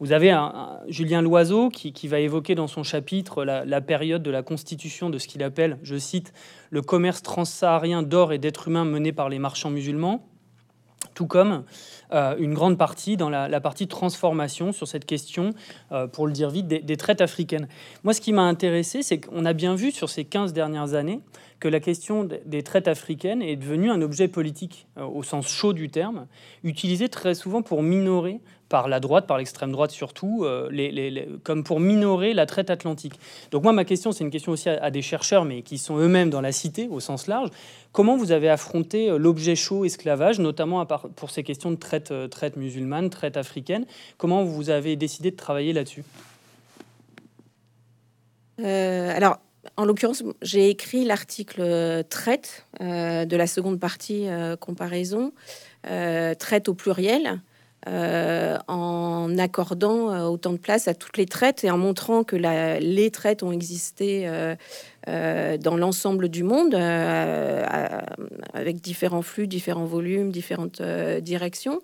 Vous 0.00 0.10
avez 0.10 0.36
Julien 0.88 1.22
Loiseau 1.22 1.68
qui, 1.68 2.08
va 2.08 2.18
évoquer 2.18 2.56
dans 2.56 2.66
son 2.66 2.82
chapitre 2.82 3.44
la, 3.44 3.80
période 3.80 4.24
de 4.24 4.32
la 4.32 4.42
constitution 4.42 5.10
de 5.10 5.18
ce 5.18 5.28
qu'il 5.28 5.44
appelle, 5.44 5.78
je 5.84 5.96
cite, 5.96 6.32
le 6.70 6.82
commerce 6.82 7.22
transsaharien 7.22 8.02
d'or 8.02 8.32
et 8.32 8.38
d'êtres 8.38 8.66
humains 8.66 8.84
mené 8.84 9.12
par 9.12 9.28
les 9.28 9.38
marchands 9.38 9.70
musulmans 9.70 10.26
tout 11.14 11.26
comme 11.26 11.64
euh, 12.12 12.36
une 12.38 12.54
grande 12.54 12.78
partie 12.78 13.16
dans 13.16 13.30
la, 13.30 13.60
partie 13.60 13.88
transformation 13.88 14.72
sur 14.72 14.88
cette 14.88 15.04
question, 15.04 15.50
euh, 15.92 16.06
pour 16.06 16.26
le 16.26 16.32
dire 16.32 16.50
vite, 16.50 16.66
des, 16.66 16.96
traites 16.96 17.20
africaines. 17.20 17.68
Moi, 18.04 18.14
ce 18.14 18.20
qui 18.20 18.32
m'a 18.32 18.42
intéressé, 18.42 19.02
c'est 19.02 19.20
qu'on 19.20 19.44
a 19.44 19.52
bien 19.52 19.74
vu 19.74 19.90
sur 19.92 20.08
ces 20.08 20.24
15 20.24 20.52
dernières 20.52 20.94
années 20.94 21.20
que 21.60 21.68
la 21.68 21.80
question 21.80 22.28
des 22.44 22.62
traites 22.62 22.88
africaines 22.88 23.40
est 23.40 23.56
devenue 23.56 23.90
un 23.90 24.02
objet 24.02 24.28
politique 24.28 24.86
euh, 24.98 25.04
au 25.04 25.22
sens 25.22 25.48
chaud 25.48 25.72
du 25.72 25.90
terme, 25.90 26.26
utilisé 26.64 27.08
très 27.08 27.34
souvent 27.34 27.62
pour 27.62 27.82
minorer 27.82 28.40
par 28.72 28.88
la 28.88 29.00
droite, 29.00 29.26
par 29.26 29.36
l'extrême 29.36 29.70
droite 29.70 29.90
surtout, 29.90 30.44
euh, 30.44 30.66
les, 30.70 31.28
comme 31.44 31.62
pour 31.62 31.78
minorer 31.78 32.32
la 32.32 32.46
traite 32.46 32.70
atlantique. 32.70 33.12
Donc 33.50 33.64
moi, 33.64 33.74
ma 33.74 33.84
question, 33.84 34.12
c'est 34.12 34.24
une 34.24 34.30
question 34.30 34.50
aussi 34.50 34.70
à, 34.70 34.90
des 34.90 35.02
chercheurs, 35.02 35.44
mais 35.44 35.60
qui 35.60 35.76
sont 35.76 35.98
eux-mêmes 35.98 36.30
dans 36.30 36.40
la 36.40 36.52
cité 36.52 36.88
au 36.90 36.98
sens 36.98 37.26
large. 37.26 37.50
Comment 37.92 38.16
vous 38.16 38.32
avez 38.32 38.48
affronté 38.48 39.10
euh, 39.10 39.18
l'objet 39.18 39.56
chaud 39.56 39.84
esclavage, 39.84 40.38
notamment 40.38 40.80
à 40.80 40.86
part, 40.86 41.10
pour 41.10 41.30
ces 41.30 41.42
questions 41.42 41.70
de 41.70 41.76
traite, 41.76 42.12
euh, 42.12 42.28
traite 42.28 42.56
musulmane, 42.56 43.10
traite 43.10 43.36
africaine? 43.36 43.84
Comment 44.16 44.42
vous 44.42 44.70
avez 44.70 44.96
décidé 44.96 45.30
de 45.30 45.36
travailler 45.36 45.74
là-dessus? 45.74 46.04
Alors, 48.58 49.38
en 49.76 49.84
l'occurrence, 49.84 50.22
j'ai 50.40 50.70
écrit 50.70 51.04
l'article 51.04 52.04
traite 52.08 52.66
de 52.80 53.36
la 53.36 53.46
seconde 53.48 53.80
partie 53.80 54.28
comparaison, 54.60 55.32
traite 55.82 56.68
au 56.68 56.74
pluriel. 56.74 57.40
Euh, 57.88 58.58
en 58.68 59.36
accordant 59.38 60.12
euh, 60.12 60.26
autant 60.26 60.52
de 60.52 60.58
place 60.58 60.86
à 60.86 60.94
toutes 60.94 61.16
les 61.16 61.26
traites 61.26 61.64
et 61.64 61.70
en 61.72 61.78
montrant 61.78 62.22
que 62.22 62.36
les 62.36 63.10
traites 63.10 63.42
ont 63.42 63.50
existé 63.50 64.30
euh, 65.08 65.56
dans 65.56 65.76
l'ensemble 65.76 66.28
du 66.28 66.44
monde 66.44 66.76
avec 66.76 68.80
différents 68.80 69.22
flux, 69.22 69.48
différents 69.48 69.86
volumes, 69.86 70.30
différentes 70.30 70.80
directions. 70.80 71.80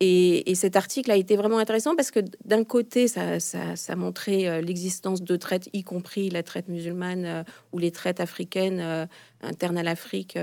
Et, 0.00 0.54
cet 0.54 0.76
article 0.76 1.10
a 1.10 1.16
été 1.16 1.36
vraiment 1.36 1.58
intéressant 1.58 1.94
parce 1.94 2.10
que 2.10 2.20
d'un 2.44 2.64
côté, 2.64 3.06
ça, 3.06 3.38
ça, 3.38 3.96
montrait 3.96 4.62
l'existence 4.62 5.22
de 5.22 5.36
traites, 5.36 5.68
y 5.74 5.84
compris 5.84 6.30
la 6.30 6.42
traite 6.42 6.68
musulmane 6.68 7.44
ou 7.72 7.78
les 7.78 7.90
traites 7.90 8.20
africaines 8.20 9.08
internes 9.42 9.76
à 9.76 9.82
l'Afrique, 9.82 10.38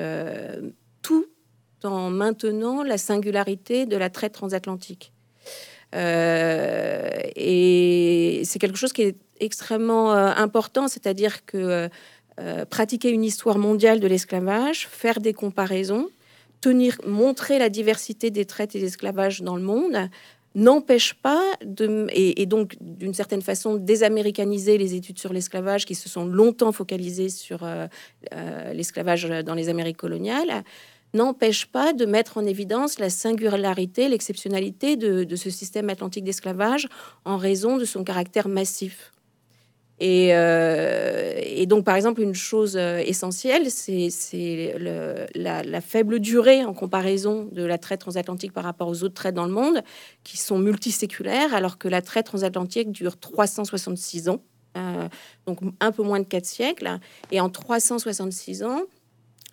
tout 1.02 1.26
en 1.86 2.10
maintenant 2.10 2.84
la 2.84 2.98
singularité 2.98 3.86
de 3.86 3.98
la 3.98 4.10
traite 4.10 4.34
transatlantique. 4.34 5.12
Euh, 5.96 7.10
et 7.36 8.42
c'est 8.44 8.60
quelque 8.60 8.78
chose 8.78 8.94
qui 8.94 9.04
est 9.04 9.18
extrêmement 9.40 10.14
euh, 10.14 10.32
important, 10.36 10.88
c'est-à-dire 10.88 11.46
que 11.46 11.90
euh, 12.40 12.66
pratiquer 12.66 13.10
une 13.10 13.24
histoire 13.24 13.58
mondiale 13.58 14.00
de 14.00 14.08
l'esclavage, 14.08 14.88
faire 14.88 15.20
des 15.20 15.34
comparaisons, 15.34 16.10
tenir, 16.62 16.98
montrer 17.06 17.60
la 17.60 17.70
diversité 17.70 18.30
des 18.30 18.46
traites 18.46 18.76
et 18.76 18.80
des 18.80 18.88
esclavages 18.88 19.42
dans 19.42 19.56
le 19.56 19.62
monde, 19.62 20.10
n'empêche 20.54 21.14
pas 21.14 21.44
de, 21.66 22.08
et, 22.12 22.46
donc 22.46 22.78
d'une 22.80 23.14
certaine 23.14 23.42
façon 23.42 23.76
désaméricaniser 23.76 24.78
les 24.78 24.96
études 24.96 25.20
sur 25.20 25.34
l'esclavage 25.34 25.86
qui 25.86 25.96
se 25.96 26.08
sont 26.08 26.26
longtemps 26.26 26.72
focalisées 26.72 27.28
sur 27.28 27.68
l'esclavage 28.72 29.28
dans 29.44 29.54
les 29.54 29.68
Amériques 29.68 29.98
coloniales, 29.98 30.64
n'empêche 31.16 31.66
pas 31.66 31.94
de 31.94 32.06
mettre 32.06 32.38
en 32.38 32.46
évidence 32.46 33.00
la 33.00 33.10
singularité, 33.10 34.10
l'exceptionnalité 34.10 34.96
de, 34.96 35.36
ce 35.36 35.50
système 35.50 35.90
atlantique 35.90 36.24
d'esclavage 36.24 36.88
en 37.26 37.38
raison 37.38 37.78
de 37.78 37.86
son 37.86 38.04
caractère 38.04 38.48
massif. 38.48 39.12
Euh, 40.02 41.40
et, 41.42 41.66
donc, 41.68 41.86
par 41.86 41.96
exemple, 41.96 42.22
une 42.22 42.36
chose 42.36 42.76
euh, 42.76 42.98
essentielle, 42.98 43.72
c'est 43.72 44.76
la, 44.78 45.64
la, 45.64 45.82
faible 45.82 46.20
durée 46.20 46.66
en 46.66 46.74
comparaison 46.74 47.48
de 47.54 47.64
la 47.64 47.78
traite 47.78 48.02
transatlantique 48.02 48.52
par 48.52 48.66
rapport 48.66 48.90
aux 48.90 49.04
autres 49.04 49.14
traites 49.14 49.36
dans 49.36 49.46
le 49.46 49.54
monde, 49.54 49.82
qui 50.26 50.38
sont 50.38 50.60
multiséculaires, 50.60 51.54
alors 51.54 51.78
que 51.78 51.88
la 51.88 52.02
traite 52.02 52.26
transatlantique 52.26 52.92
dure 52.92 53.18
366 53.18 54.28
ans, 54.28 54.42
euh, 54.76 55.08
donc 55.46 55.60
un 55.80 55.92
peu 55.92 56.04
moins 56.04 56.20
de 56.20 56.26
4 56.26 56.46
siècles. 56.46 57.00
Et 57.32 57.40
en 57.40 57.50
366 57.50 58.64
ans, 58.64 58.82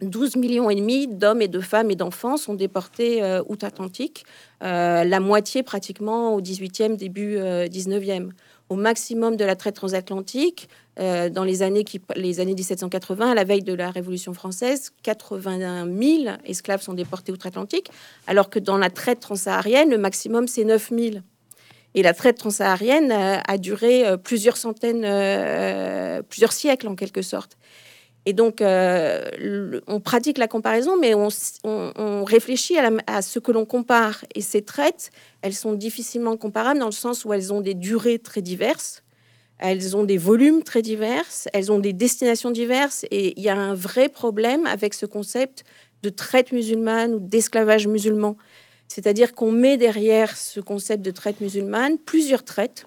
12 0.03 0.37
millions 0.37 0.69
et 0.69 0.75
demi 0.75 1.07
d'hommes 1.07 1.43
et 1.43 1.49
de 1.49 1.61
femmes 1.61 1.91
et 1.91 1.97
d'enfants 1.97 2.37
sont 2.37 2.55
déportés 2.55 3.23
outre-Atlantique, 3.49 4.25
la 4.61 5.21
moitié 5.21 5.63
pratiquement 5.63 6.35
au 6.35 6.41
18e, 6.41 6.97
début 6.97 7.37
19e 7.37 8.31
au 8.73 8.75
maximum 8.75 9.37
de 9.37 9.45
la 9.45 9.55
traite 9.55 9.77
transatlantique 9.77 10.69
euh, 10.99 11.29
dans 11.29 11.45
les 11.45 11.63
années, 11.63 11.85
qui, 11.85 12.01
les 12.17 12.41
années 12.41 12.55
1780, 12.55 13.31
à 13.31 13.35
la 13.35 13.45
veille 13.45 13.63
de 13.63 13.75
la 13.75 13.91
Révolution 13.91 14.33
française, 14.33 14.93
81 15.03 15.87
000 15.87 16.37
esclaves 16.47 16.81
sont 16.81 16.95
déportés 16.95 17.33
outre-Atlantique, 17.33 17.91
alors 18.27 18.51
que 18.51 18.59
dans 18.59 18.79
la 18.79 18.91
traite 18.91 19.21
transsaharienne, 19.21 19.91
le 19.91 19.99
maximum 19.99 20.49
c'est 20.49 20.65
9 20.65 20.91
000. 20.91 21.17
Et 21.95 22.03
la 22.03 22.15
traite 22.15 22.39
transsaharienne 22.39 23.13
euh, 23.13 23.37
a 23.47 23.59
duré 23.59 24.07
euh, 24.07 24.17
plusieurs 24.17 24.57
centaines, 24.57 25.03
plusieurs 26.29 26.53
siècles 26.53 26.89
en 26.89 26.95
quelque 26.95 27.23
sorte. 27.23 27.59
Et 28.25 28.33
donc, 28.33 28.61
euh, 28.61 29.81
on 29.89 30.01
pratique 30.01 30.39
la 30.39 30.47
comparaison, 30.47 30.97
mais 30.97 31.13
on, 31.15 32.25
réfléchit 32.25 32.77
à, 32.79 33.23
ce 33.23 33.39
que 33.39 33.51
l'on 33.51 33.65
compare. 33.65 34.25
Et 34.35 34.41
ces 34.41 34.63
traites, 34.63 35.11
elles 35.43 35.55
sont 35.55 35.73
difficilement 35.73 36.37
comparables 36.37 36.79
dans 36.79 36.87
le 36.87 36.93
sens 36.93 37.25
où 37.25 37.33
elles 37.33 37.53
ont 37.53 37.61
des 37.61 37.75
durées 37.75 38.21
très 38.21 38.41
diverses, 38.41 39.03
elles 39.59 39.97
ont 39.97 40.05
des 40.05 40.19
volumes 40.19 40.63
très 40.63 40.83
divers, 40.83 41.25
elles 41.53 41.71
ont 41.73 41.79
des 41.79 41.93
destinations 41.93 42.51
diverses. 42.51 43.05
Et 43.11 43.35
il 43.37 43.43
y 43.43 43.49
a 43.49 43.57
un 43.57 43.75
vrai 43.75 44.09
problème 44.09 44.67
avec 44.67 44.95
ce 44.95 45.07
concept 45.07 45.65
de 46.03 46.09
traite 46.09 46.53
musulmane 46.53 47.15
ou 47.15 47.21
d'esclavage 47.21 47.87
musulman. 47.87 48.37
C'est-à-dire 48.89 49.35
qu'on 49.35 49.53
met 49.53 49.77
derrière 49.77 50.37
ce 50.37 50.61
concept 50.61 51.03
de 51.03 51.11
traite 51.11 51.41
musulmane 51.41 51.99
plusieurs 51.99 52.45
traites 52.45 52.87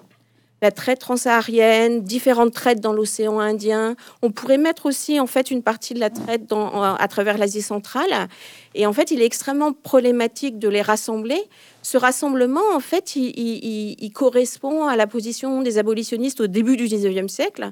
la 0.65 0.71
traite 0.71 0.97
transsaharienne, 0.97 2.01
différentes 2.01 2.51
traites 2.51 2.79
dans 2.79 2.91
l'océan 2.91 3.39
Indien. 3.39 3.95
On 4.23 4.31
pourrait 4.31 4.57
mettre 4.57 4.87
aussi 4.87 5.19
en 5.19 5.27
fait 5.27 5.51
une 5.51 5.61
partie 5.61 5.93
de 5.93 5.99
la 5.99 6.09
traite 6.09 6.47
dans, 6.47 6.81
à 6.95 7.07
travers 7.07 7.37
l'Asie 7.37 7.61
centrale. 7.61 8.27
Et 8.73 8.87
en 8.87 8.93
fait, 8.93 9.11
il 9.11 9.21
est 9.21 9.25
extrêmement 9.25 9.73
problématique 9.73 10.57
de 10.57 10.67
les 10.67 10.81
rassembler. 10.81 11.39
Ce 11.83 11.97
rassemblement, 11.97 12.63
en 12.73 12.79
fait, 12.79 13.15
il, 13.15 14.11
correspond 14.11 14.87
à 14.87 14.95
la 14.95 15.05
position 15.05 15.61
des 15.61 15.77
abolitionnistes 15.77 16.41
au 16.41 16.47
début 16.47 16.77
du 16.77 16.85
19e 16.87 17.27
siècle, 17.27 17.71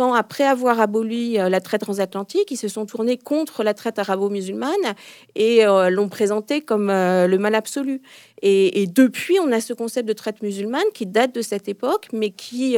après 0.00 0.44
avoir 0.44 0.80
aboli 0.80 1.38
euh, 1.38 1.48
la 1.48 1.60
traite 1.60 1.82
transatlantique, 1.82 2.50
ils 2.50 2.56
se 2.56 2.68
sont 2.68 2.86
tournés 2.86 3.18
contre 3.18 3.62
la 3.62 3.74
traite 3.74 3.98
arabo-musulmane 3.98 4.94
et 5.34 5.66
euh, 5.66 5.90
l'ont 5.90 6.08
présenté 6.08 6.60
comme 6.60 6.90
euh, 6.90 7.26
le 7.26 7.38
mal 7.38 7.54
absolu. 7.54 8.00
Et, 8.42 8.86
depuis, 8.86 9.38
on 9.40 9.50
a 9.50 9.60
ce 9.60 9.72
concept 9.72 10.06
de 10.06 10.12
traite 10.12 10.42
musulmane 10.42 10.84
qui 10.94 11.06
date 11.06 11.34
de 11.34 11.42
cette 11.42 11.68
époque, 11.68 12.06
mais 12.12 12.30
qui, 12.30 12.76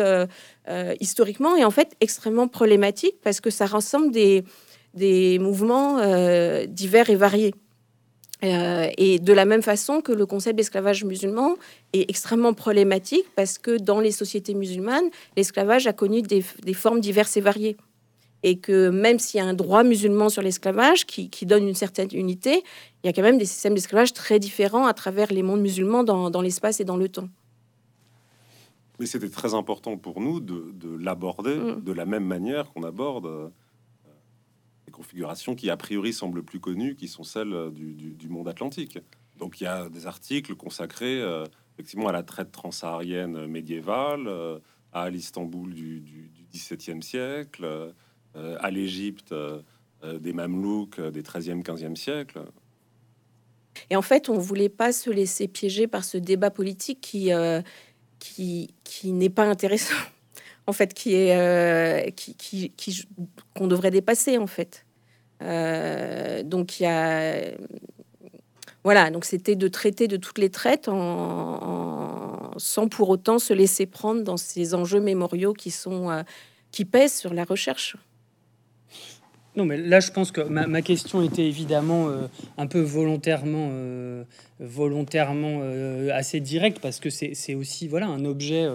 historiquement, 1.00 1.54
est 1.54 1.64
en 1.64 1.70
fait 1.70 1.94
extrêmement 2.00 2.48
problématique 2.48 3.16
parce 3.22 3.42
que 3.42 3.50
ça 3.50 3.66
rassemble 3.66 4.10
des, 4.10 4.42
des 4.94 5.38
mouvements 5.38 5.98
divers 6.66 7.10
et 7.10 7.14
variés. 7.14 7.52
Euh, 8.42 8.88
et 8.96 9.18
de 9.18 9.32
la 9.32 9.44
même 9.44 9.62
façon 9.62 10.00
que 10.00 10.12
le 10.12 10.24
concept 10.24 10.56
d'esclavage 10.56 11.04
musulman 11.04 11.56
est 11.92 12.08
extrêmement 12.08 12.54
problématique 12.54 13.26
parce 13.36 13.58
que 13.58 13.76
dans 13.76 14.00
les 14.00 14.12
sociétés 14.12 14.54
musulmanes, 14.54 15.10
l'esclavage 15.36 15.86
a 15.86 15.92
connu 15.92 16.22
des, 16.22 16.42
formes 16.72 17.00
diverses 17.00 17.36
et 17.36 17.40
variées. 17.40 17.76
Et 18.42 18.58
que 18.58 18.88
même 18.88 19.18
s'il 19.18 19.38
y 19.38 19.42
a 19.42 19.46
un 19.46 19.52
droit 19.52 19.84
musulman 19.84 20.30
sur 20.30 20.40
l'esclavage 20.40 21.04
qui, 21.04 21.28
donne 21.44 21.68
une 21.68 21.74
certaine 21.74 22.08
unité, 22.12 22.62
il 23.04 23.06
y 23.06 23.10
a 23.10 23.12
quand 23.12 23.22
même 23.22 23.36
des 23.36 23.44
systèmes 23.44 23.74
d'esclavage 23.74 24.14
très 24.14 24.38
différents 24.38 24.86
à 24.86 24.94
travers 24.94 25.30
les 25.30 25.42
mondes 25.42 25.60
musulmans 25.60 26.04
dans, 26.04 26.40
l'espace 26.40 26.80
et 26.80 26.84
dans 26.84 26.96
le 26.96 27.10
temps. 27.10 27.28
Mais 28.98 29.04
c'était 29.04 29.28
très 29.28 29.52
important 29.52 29.98
pour 29.98 30.22
nous 30.22 30.40
de, 30.40 30.64
l'aborder 30.98 31.54
mm. 31.54 31.84
de 31.84 31.92
la 31.92 32.06
même 32.06 32.24
manière 32.24 32.72
qu'on 32.72 32.82
aborde 32.82 33.26
euh, 33.26 33.48
configurations 35.00 35.54
qui 35.54 35.70
a 35.70 35.78
priori 35.78 36.12
semblent 36.12 36.42
plus 36.42 36.60
connues, 36.60 36.94
qui 36.94 37.08
sont 37.08 37.24
celles 37.24 37.54
euh, 37.54 37.70
du, 37.70 38.28
monde 38.28 38.48
atlantique. 38.48 38.98
Donc 39.38 39.58
il 39.60 39.64
y 39.64 39.66
a 39.66 39.88
des 39.88 40.06
articles 40.06 40.54
consacrés 40.54 41.22
euh, 41.22 41.44
effectivement 41.74 42.08
à 42.08 42.12
la 42.12 42.22
traite 42.22 42.52
transsaharienne 42.52 43.46
médiévale, 43.46 44.26
euh, 44.26 44.58
à 44.92 45.08
l'Istanbul 45.08 45.72
du, 45.72 46.00
du, 46.00 46.30
XVIIe 46.52 47.02
siècle, 47.02 47.94
à 48.34 48.70
l'Égypte 48.72 49.32
des 50.02 50.32
Mamelouks 50.32 51.00
des 51.00 51.22
13e, 51.22 51.62
15e 51.62 51.94
siècle. 51.94 52.40
Et 53.88 53.94
en 53.94 54.02
fait, 54.02 54.28
on 54.28 54.36
voulait 54.36 54.68
pas 54.68 54.92
se 54.92 55.10
laisser 55.10 55.46
piéger 55.46 55.86
par 55.86 56.04
ce 56.04 56.18
débat 56.18 56.50
politique 56.50 57.00
qui, 57.00 57.30
qui, 58.18 58.74
qui 58.82 59.12
n'est 59.12 59.30
pas 59.30 59.44
intéressant 59.44 59.94
en 60.66 60.72
fait, 60.72 60.92
qui 60.92 61.14
est 61.14 62.12
qui, 62.16 62.34
qui, 62.34 63.08
qu'on 63.54 63.68
devrait 63.68 63.92
dépasser 63.92 64.36
en 64.36 64.48
fait. 64.48 64.84
Euh, 65.42 66.42
donc 66.42 66.80
il 66.80 66.84
y 66.84 66.86
a 66.86 67.52
voilà, 68.82 69.10
donc 69.10 69.26
c'était 69.26 69.56
de 69.56 69.68
traiter 69.68 70.08
de 70.08 70.16
toutes 70.16 70.38
les 70.38 70.48
traites 70.48 70.88
en, 70.88 72.50
sans 72.56 72.88
pour 72.88 73.10
autant 73.10 73.38
se 73.38 73.52
laisser 73.52 73.84
prendre 73.86 74.22
dans 74.22 74.38
ces 74.38 74.74
enjeux 74.74 75.00
mémoriaux 75.00 75.52
qui 75.52 75.70
sont 75.70 76.10
euh, 76.10 76.22
qui 76.72 76.84
pèsent 76.84 77.14
sur 77.14 77.34
la 77.34 77.44
recherche. 77.44 77.96
Non, 79.56 79.64
mais 79.64 79.76
là, 79.76 79.98
je 79.98 80.12
pense 80.12 80.30
que 80.30 80.42
ma, 80.42 80.80
question 80.80 81.22
était 81.22 81.44
évidemment 81.44 82.08
euh, 82.08 82.28
un 82.56 82.68
peu 82.68 82.80
volontairement, 82.80 83.70
volontairement 84.60 85.62
assez 86.12 86.40
directe 86.40 86.78
parce 86.80 87.00
que 87.00 87.10
c'est 87.10 87.54
aussi 87.54 87.88
voilà 87.88 88.06
un 88.06 88.24
objet 88.24 88.66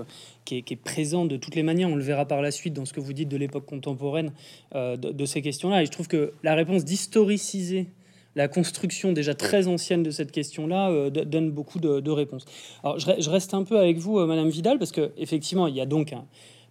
qui 0.46 0.58
est, 0.58 0.76
présent 0.76 1.26
de 1.26 1.38
toutes 1.38 1.56
les 1.56 1.64
manières. 1.64 1.90
On 1.90 1.96
le 1.96 2.04
verra 2.04 2.26
par 2.26 2.42
la 2.42 2.52
suite 2.52 2.74
dans 2.74 2.86
ce 2.86 2.94
que 2.94 3.00
vous 3.00 3.14
dites 3.14 3.28
de 3.30 3.38
l'époque 3.38 3.66
contemporaine 3.66 4.32
euh, 4.76 4.96
de, 4.96 5.26
ces 5.26 5.42
questions-là. 5.42 5.82
Et 5.82 5.86
je 5.86 5.92
trouve 5.92 6.08
que 6.08 6.34
la 6.44 6.56
réponse 6.56 6.86
d'historiciser 6.86 7.88
la 8.36 8.48
construction 8.48 9.14
déjà 9.14 9.34
très 9.34 9.68
ancienne 9.68 10.04
de 10.04 10.12
cette 10.12 10.32
question-là 10.32 10.92
euh, 10.92 11.10
donne 11.10 11.52
beaucoup 11.52 11.80
de, 11.80 12.12
réponses. 12.12 12.46
Alors 12.84 13.00
je, 13.00 13.30
reste 13.30 13.54
un 13.54 13.64
peu 13.64 13.80
avec 13.80 13.98
vous, 13.98 14.20
euh, 14.20 14.28
Madame 14.28 14.50
Vidal, 14.50 14.78
parce 14.78 14.92
que 14.92 15.12
effectivement, 15.18 15.68
il 15.68 15.76
y 15.76 15.82
a 15.82 15.86
donc 15.86 16.14
un, 16.14 16.26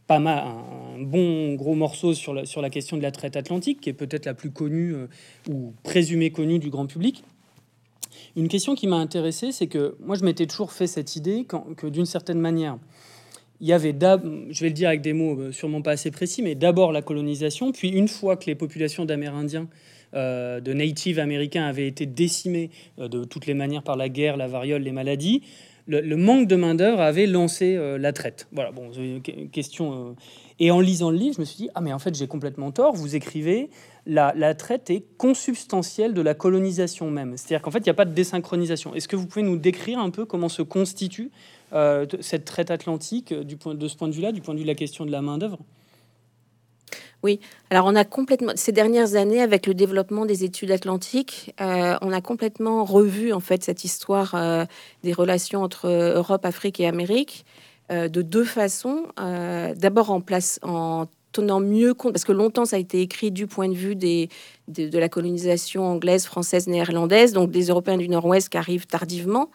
pas 0.07 0.21
mal, 0.21 0.45
un, 0.47 1.03
bon 1.03 1.55
gros 1.55 1.75
morceau 1.75 2.15
sur 2.15 2.33
la, 2.33 2.71
question 2.71 2.97
de 2.97 3.03
la 3.03 3.11
traite 3.11 3.37
atlantique, 3.37 3.81
qui 3.81 3.91
est 3.91 3.95
peut-être 3.95 4.27
la 4.27 4.35
plus 4.35 4.51
connue 4.51 4.95
ou 5.51 5.73
présumée 5.83 6.31
connue 6.31 6.59
du 6.59 6.71
grand 6.71 6.87
public. 6.87 7.25
Une 8.37 8.49
question 8.49 8.75
qui 8.75 8.87
m'a 8.87 8.97
intéressé, 8.97 9.53
c'est 9.53 9.69
que 9.69 9.97
moi, 10.01 10.17
je 10.17 10.25
m'étais 10.25 10.47
toujours 10.47 10.73
fait 10.73 10.87
cette 10.87 11.15
idée 11.15 11.47
que 11.77 11.87
d'une 11.87 12.07
certaine 12.07 12.41
manière, 12.41 12.79
il 13.61 13.69
y 13.69 13.73
avait, 13.73 13.95
je 14.01 14.61
vais 14.61 14.69
le 14.69 14.75
dire 14.75 14.89
avec 14.89 15.01
des 15.01 15.13
mots 15.13 15.39
euh, 15.39 15.53
sûrement 15.53 15.83
pas 15.83 15.93
assez 15.93 16.11
précis, 16.11 16.43
mais 16.43 16.55
d'abord 16.55 16.93
la 16.93 17.03
colonisation, 17.03 17.73
puis 17.73 17.89
une 17.89 18.09
fois 18.09 18.37
que 18.37 18.47
les 18.47 18.55
populations 18.55 19.05
d'Amérindiens, 19.05 19.69
euh, 20.15 20.61
de 20.61 20.73
natives 20.73 21.19
américains 21.19 21.65
avaient 21.65 21.89
été 21.89 22.07
décimées 22.07 22.71
euh, 22.99 23.09
de 23.09 23.25
toutes 23.25 23.47
les 23.47 23.55
manières 23.55 23.83
par 23.83 23.97
la 23.97 24.09
guerre, 24.09 24.37
la 24.37 24.49
variole, 24.49 24.83
les 24.83 24.93
maladies, 24.93 25.43
le, 25.87 26.17
manque 26.17 26.49
de 26.49 26.57
main-d'œuvre 26.57 27.01
avait 27.01 27.27
lancé 27.27 27.79
la 27.99 28.15
traite. 28.15 28.49
Voilà, 28.53 28.73
bon, 28.73 28.91
question. 29.53 30.17
Et 30.59 30.71
en 30.71 30.81
lisant 30.81 31.11
le 31.11 31.19
livre, 31.19 31.35
je 31.35 31.41
me 31.41 31.45
suis 31.45 31.59
dit, 31.59 31.69
ah, 31.75 31.83
mais 31.83 31.93
en 31.93 31.99
fait, 31.99 32.15
j'ai 32.15 32.27
complètement 32.27 32.71
tort. 32.71 32.95
Vous 32.95 33.17
écrivez, 33.17 33.69
la, 34.07 34.33
la 34.35 34.55
traite 34.55 34.89
est 34.89 35.05
consubstantielle 35.19 36.15
de 36.15 36.23
la 36.23 36.33
colonisation 36.33 37.11
même. 37.11 37.37
C'est-à-dire 37.37 37.61
qu'en 37.61 37.71
fait, 37.71 37.81
il 37.81 37.85
n'y 37.85 37.91
a 37.91 37.95
pas 37.95 38.07
de 38.07 38.15
désynchronisation. 38.15 38.95
Est-ce 38.95 39.09
que 39.09 39.17
vous 39.17 39.27
pouvez 39.27 39.45
nous 39.45 39.59
décrire 39.59 39.99
un 39.99 40.09
peu 40.09 40.25
comment 40.25 40.49
se 40.49 40.63
constitue 40.63 41.31
euh, 41.75 42.07
cette 42.21 42.45
traite 42.45 42.71
atlantique 42.71 43.33
euh, 43.33 43.45
du 43.45 43.57
point, 43.57 43.75
de 43.75 43.89
ce 43.89 43.97
point 43.97 44.09
de 44.09 44.13
vue-là, 44.13 44.33
du 44.33 44.41
point 44.41 44.55
de 44.55 44.59
vue 44.59 44.65
de 44.65 44.69
la 44.69 44.75
question 44.75 45.05
de 45.05 45.11
la 45.11 45.23
main-d'œuvre? 45.23 45.59
Oui, 47.23 47.41
alors 47.71 47.87
on 47.87 47.97
a 47.97 48.05
complètement, 48.05 48.53
ces 48.55 48.73
dernières 48.73 49.15
années, 49.15 49.41
avec 49.41 49.67
le 49.67 49.75
développement 49.75 50.27
des 50.27 50.45
études 50.45 50.71
atlantiques, 50.71 51.55
euh, 51.61 51.97
on 52.03 52.13
a 52.13 52.21
complètement 52.21 52.85
revu 52.85 53.33
en 53.33 53.41
fait 53.41 53.65
cette 53.65 53.83
histoire 53.85 54.37
des 55.03 55.13
relations 55.13 55.63
entre 55.63 55.89
Europe, 55.89 56.45
Afrique 56.45 56.81
et 56.81 56.87
Amérique 56.87 57.47
de 57.91 58.23
deux 58.23 58.45
façons. 58.45 59.07
D'abord 59.17 60.11
en 60.11 60.21
place, 60.21 60.61
en 60.63 61.07
tenant 61.35 61.61
mieux 61.61 61.93
compte, 61.93 62.13
parce 62.13 62.25
que 62.25 62.33
longtemps 62.33 62.65
ça 62.65 62.77
a 62.77 62.79
été 62.79 63.01
écrit 63.01 63.31
du 63.31 63.47
point 63.47 63.69
de 63.69 63.75
vue 63.75 63.97
des, 63.97 64.31
de, 64.69 64.89
de 64.89 64.99
la 64.99 65.09
colonisation 65.09 65.85
anglaise, 65.85 66.25
française, 66.25 66.67
néerlandaise, 66.69 67.33
donc 67.33 67.51
des 67.51 67.67
Européens 67.67 67.99
du 67.99 68.09
Nord-Ouest 68.09 68.49
qui 68.49 68.57
arrivent 68.57 68.87
tardivement. 68.87 69.51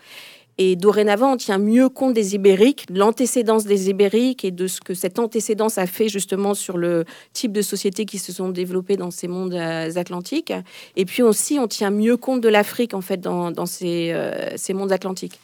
Et 0.62 0.76
dorénavant, 0.76 1.32
on 1.32 1.38
tient 1.38 1.58
mieux 1.58 1.88
compte 1.88 2.14
des 2.14 2.36
Ibériques, 2.36 2.92
de 2.92 3.00
l'antécédence 3.00 3.64
des 3.64 3.90
Ibériques 3.90 4.44
et 4.44 4.52
de 4.52 4.68
ce 4.68 4.82
que 4.82 4.94
cette 4.94 5.18
antécédence 5.18 5.78
a 5.78 5.88
fait 5.88 6.10
justement 6.10 6.54
sur 6.54 6.78
le 6.78 7.06
type 7.32 7.54
de 7.54 7.62
société 7.62 8.06
qui 8.06 8.20
se 8.20 8.34
sont 8.34 8.50
développées 8.50 8.98
dans 8.98 9.10
ces 9.10 9.30
mondes 9.30 9.54
euh, 9.54 9.90
atlantiques. 9.96 10.52
Et 10.98 11.06
puis 11.06 11.24
aussi, 11.24 11.60
on 11.60 11.70
tient 11.70 11.92
mieux 11.92 12.18
compte 12.18 12.42
de 12.42 12.50
l'Afrique 12.50 12.94
en 12.94 13.00
fait 13.00 13.22
dans, 13.22 13.66
ces, 13.66 14.12
euh, 14.12 14.58
ces, 14.58 14.74
mondes 14.74 14.92
atlantiques. 14.92 15.40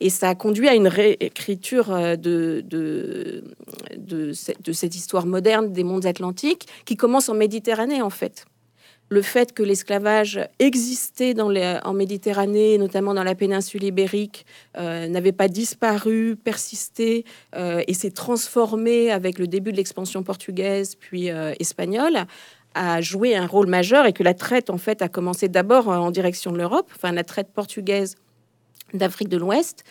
Et 0.00 0.10
ça 0.10 0.30
a 0.30 0.34
conduit 0.34 0.66
à 0.66 0.74
une 0.74 0.88
réécriture 0.88 1.92
euh, 1.92 2.16
de, 2.16 2.64
de 2.66 4.32
cette 4.72 4.96
histoire 4.96 5.26
moderne 5.26 5.72
des 5.72 5.84
mondes 5.84 6.06
atlantiques 6.06 6.66
qui 6.86 6.96
commence 6.96 7.28
en 7.28 7.34
Méditerranée 7.34 8.02
en 8.02 8.10
fait 8.10 8.46
le 9.08 9.22
fait 9.22 9.52
que 9.52 9.62
l'esclavage 9.62 10.40
existait 10.58 11.34
en 11.40 11.92
Méditerranée, 11.92 12.76
notamment 12.78 13.14
dans 13.14 13.22
la 13.22 13.34
péninsule 13.34 13.84
ibérique, 13.84 14.46
euh, 14.76 15.06
n'avait 15.06 15.32
pas 15.32 15.48
disparu, 15.48 16.36
persisté 16.36 17.24
euh, 17.54 17.82
et 17.86 17.94
s'est 17.94 18.10
transformé 18.10 19.10
avec 19.12 19.38
le 19.38 19.46
début 19.46 19.70
de 19.70 19.76
l'expansion 19.76 20.22
portugaise 20.22 20.96
puis 20.96 21.30
euh, 21.30 21.54
espagnole, 21.60 22.26
a 22.74 23.00
joué 23.00 23.36
un 23.36 23.46
rôle 23.46 23.68
majeur 23.68 24.06
et 24.06 24.12
que 24.12 24.22
la 24.22 24.34
traite 24.34 24.70
en 24.70 24.76
fait 24.76 25.00
a 25.02 25.08
commencé 25.08 25.48
d'abord 25.48 25.88
en 25.88 26.10
direction 26.10 26.52
de 26.52 26.58
l'Europe, 26.58 26.90
enfin 26.94 27.12
la 27.12 27.24
traite 27.24 27.48
portugaise 27.48 28.16
d'Afrique 28.92 29.28
de 29.28 29.36
l'Ouest 29.36 29.84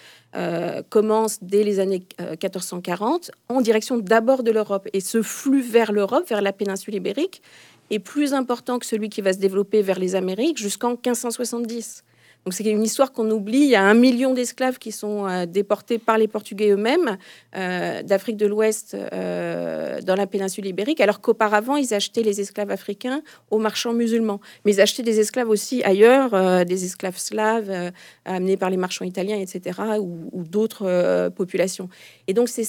commence 0.90 1.40
dès 1.42 1.64
les 1.64 1.80
années 1.80 2.04
1440 2.20 3.32
en 3.50 3.62
direction 3.62 3.98
d'abord 3.98 4.44
de 4.44 4.52
l'Europe 4.52 4.88
et 4.94 5.00
ce 5.00 5.22
flux 5.22 5.62
vers 5.62 5.94
l'Europe, 5.94 6.28
vers 6.30 6.42
la 6.42 6.52
péninsule 6.52 6.96
ibérique, 6.96 7.42
est 7.90 8.00
plus 8.00 8.34
important 8.34 8.80
que 8.80 8.86
celui 8.86 9.10
qui 9.10 9.22
va 9.22 9.34
se 9.34 9.40
développer 9.40 9.82
vers 9.82 10.00
les 10.00 10.16
Amériques 10.16 10.58
jusqu'en 10.58 10.92
1570. 10.92 12.04
Donc 12.46 12.54
c'est 12.54 12.64
une 12.66 12.84
histoire 12.84 13.12
qu'on 13.12 13.30
oublie. 13.32 13.58
Il 13.58 13.70
y 13.70 13.76
a 13.76 13.82
un 13.82 13.96
million 13.96 14.36
d'esclaves 14.36 14.78
qui 14.78 14.92
sont 14.92 15.28
euh, 15.28 15.48
déportés 15.48 15.98
par 15.98 16.20
les 16.20 16.28
Portugais 16.28 16.70
eux-mêmes 16.70 17.18
euh, 17.56 18.04
d'Afrique 18.04 18.38
de 18.38 18.46
l'Ouest 18.46 18.96
euh, 18.96 20.00
dans 20.02 20.14
la 20.14 20.28
péninsule 20.28 20.68
ibérique, 20.68 21.02
alors 21.02 21.22
qu'auparavant 21.22 21.76
ils 21.76 21.96
achetaient 21.96 22.22
les 22.22 22.42
esclaves 22.42 22.70
africains 22.70 23.24
aux 23.50 23.58
marchands 23.58 23.94
musulmans. 23.94 24.40
Mais 24.64 24.74
ils 24.74 24.82
achetaient 24.82 25.02
des 25.02 25.20
esclaves 25.20 25.50
aussi 25.50 25.84
ailleurs, 25.84 26.66
des 26.66 26.86
esclaves 26.86 27.18
slaves 27.18 27.92
amenés 28.26 28.58
par 28.58 28.70
les 28.70 28.78
marchands 28.78 29.06
italiens, 29.06 29.38
etc., 29.38 29.80
ou, 30.00 30.30
ou 30.32 30.44
d'autres 30.44 31.30
populations. 31.30 31.90
Et 32.28 32.34
donc 32.34 32.50
c'est 32.50 32.64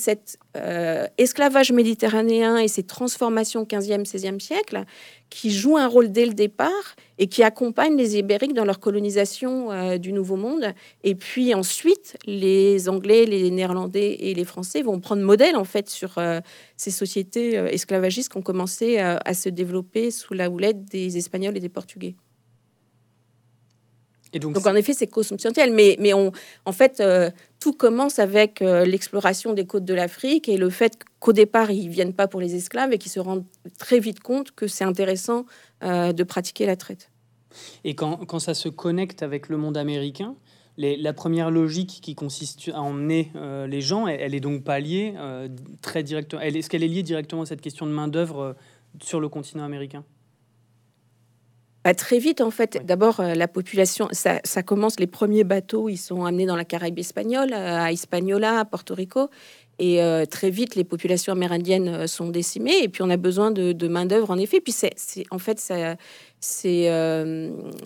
cet 0.57 1.13
esclavage 1.19 1.73
méditerranéen 1.73 2.57
et 2.59 2.69
ces 2.69 2.83
transformations 2.83 3.65
15e, 3.65 4.05
16e 4.05 4.41
siècle 4.41 4.85
qui 5.31 5.51
joue 5.51 5.77
un 5.77 5.87
rôle 5.87 6.11
dès 6.11 6.27
le 6.27 6.35
départ 6.35 6.97
et 7.19 7.27
qui 7.27 7.43
accompagne 7.43 7.97
les 7.97 8.17
Ibériques 8.17 8.55
dans 8.55 8.65
leur 8.65 8.79
colonisation 8.79 9.73
euh, 9.73 9.99
du 9.99 10.13
Nouveau 10.13 10.37
Monde. 10.37 10.73
Et 11.03 11.15
puis 11.15 11.55
ensuite, 11.55 12.17
les 12.27 12.89
Anglais, 12.89 13.25
les 13.27 13.51
Néerlandais 13.51 14.17
et 14.21 14.35
les 14.35 14.45
Français 14.45 14.83
vont 14.83 15.01
prendre 15.01 15.23
modèle 15.23 15.57
en 15.57 15.65
fait 15.65 15.89
sur 15.89 16.19
euh, 16.19 16.41
ces 16.77 16.91
sociétés 16.91 17.59
euh, 17.59 17.69
esclavagistes 17.69 18.31
qui 18.31 18.39
ont 18.39 18.43
commencé 18.43 18.99
à 18.99 19.35
se 19.35 19.49
développer 19.49 20.11
sous 20.11 20.35
la 20.35 20.51
houlette 20.51 20.85
des 20.85 21.17
Espagnols 21.17 21.57
et 21.57 21.61
des 21.61 21.69
Portugais 21.69 22.15
donc, 24.39 24.67
en 24.67 24.75
effet, 24.75 24.93
c'est 24.93 25.07
consubstantiel. 25.07 25.73
Mais, 25.73 25.97
mais 25.99 26.13
on, 26.15 26.33
en 26.65 26.73
fait, 26.73 27.01
euh, 27.01 27.31
tout 27.61 27.73
commence 27.73 28.19
avec 28.19 28.63
euh, 28.63 28.85
l'exploration 28.85 29.55
des 29.55 29.67
côtes 29.67 29.85
de 29.85 29.95
l'Afrique 29.95 30.49
et 30.49 30.57
le 30.57 30.71
fait 30.71 30.99
qu'au 31.21 31.33
départ, 31.33 31.71
ils 31.71 31.89
viennent 31.89 32.13
pas 32.13 32.29
pour 32.29 32.41
les 32.41 32.55
esclaves 32.55 32.93
et 32.93 32.99
qu'ils 32.99 33.13
se 33.13 33.21
rendent 33.21 33.45
très 33.79 33.99
vite 33.99 34.21
compte 34.21 34.53
que 34.53 34.67
c'est 34.67 34.85
intéressant 34.85 35.47
euh, 35.83 36.13
de 36.13 36.23
pratiquer 36.23 36.67
la 36.67 36.77
traite. 36.77 37.11
Et 37.85 37.95
quand, 37.95 38.25
quand, 38.27 38.39
ça 38.39 38.55
se 38.55 38.69
connecte 38.69 39.23
avec 39.23 39.49
le 39.49 39.57
monde 39.57 39.77
américain, 39.77 40.35
la 40.79 41.15
première 41.15 41.51
logique 41.51 42.01
qui 42.03 42.15
consiste 42.15 42.69
à 42.69 42.83
emmener 42.83 43.33
les 43.67 43.81
gens, 43.81 44.07
elle, 44.07 44.35
est 44.35 44.41
donc 44.41 44.63
pas 44.63 44.79
liée 44.79 45.15
très 45.81 46.03
directement. 46.03 46.43
Est-ce 46.43 46.69
qu'elle 46.69 46.83
est 46.83 46.89
liée 46.89 47.03
directement 47.03 47.43
à 47.43 47.47
cette 47.47 47.63
question 47.63 47.87
de 47.87 47.93
main-d'œuvre 47.93 48.55
sur 49.03 49.19
le 49.19 49.31
continent 49.31 49.65
américain? 49.65 50.05
Très 51.95 52.19
vite, 52.19 52.41
en 52.41 52.51
fait. 52.51 52.85
D'abord, 52.85 53.21
euh, 53.21 53.35
la 53.35 53.49
population, 53.49 54.09
ça, 54.13 54.41
commence, 54.63 54.99
les 54.99 55.07
premiers 55.07 55.45
bateaux, 55.45 55.89
ils 55.89 55.97
sont 55.97 56.25
amenés 56.25 56.47
dans 56.47 56.57
la 56.57 56.65
Caraïbe 56.65 56.99
espagnole, 56.99 57.53
euh, 57.53 57.79
à 57.79 57.93
Hispaniola, 57.93 58.61
à 58.61 58.65
Porto 58.65 58.95
Rico. 58.95 59.29
Et 59.79 60.03
euh, 60.03 60.25
très 60.25 60.49
vite, 60.49 60.75
les 60.75 60.85
populations 60.85 61.33
amérindiennes 61.33 62.07
sont 62.07 62.29
décimées. 62.29 62.83
Et 62.83 62.89
puis, 62.89 63.03
on 63.03 63.11
a 63.11 63.17
besoin 63.17 63.51
de, 63.51 63.89
main-d'œuvre, 63.89 64.31
en 64.31 64.39
effet. 64.39 64.61
Puis, 64.61 64.73
c'est, 64.73 64.95
en 65.31 65.39
fait, 65.39 65.61
c'est, 66.41 66.89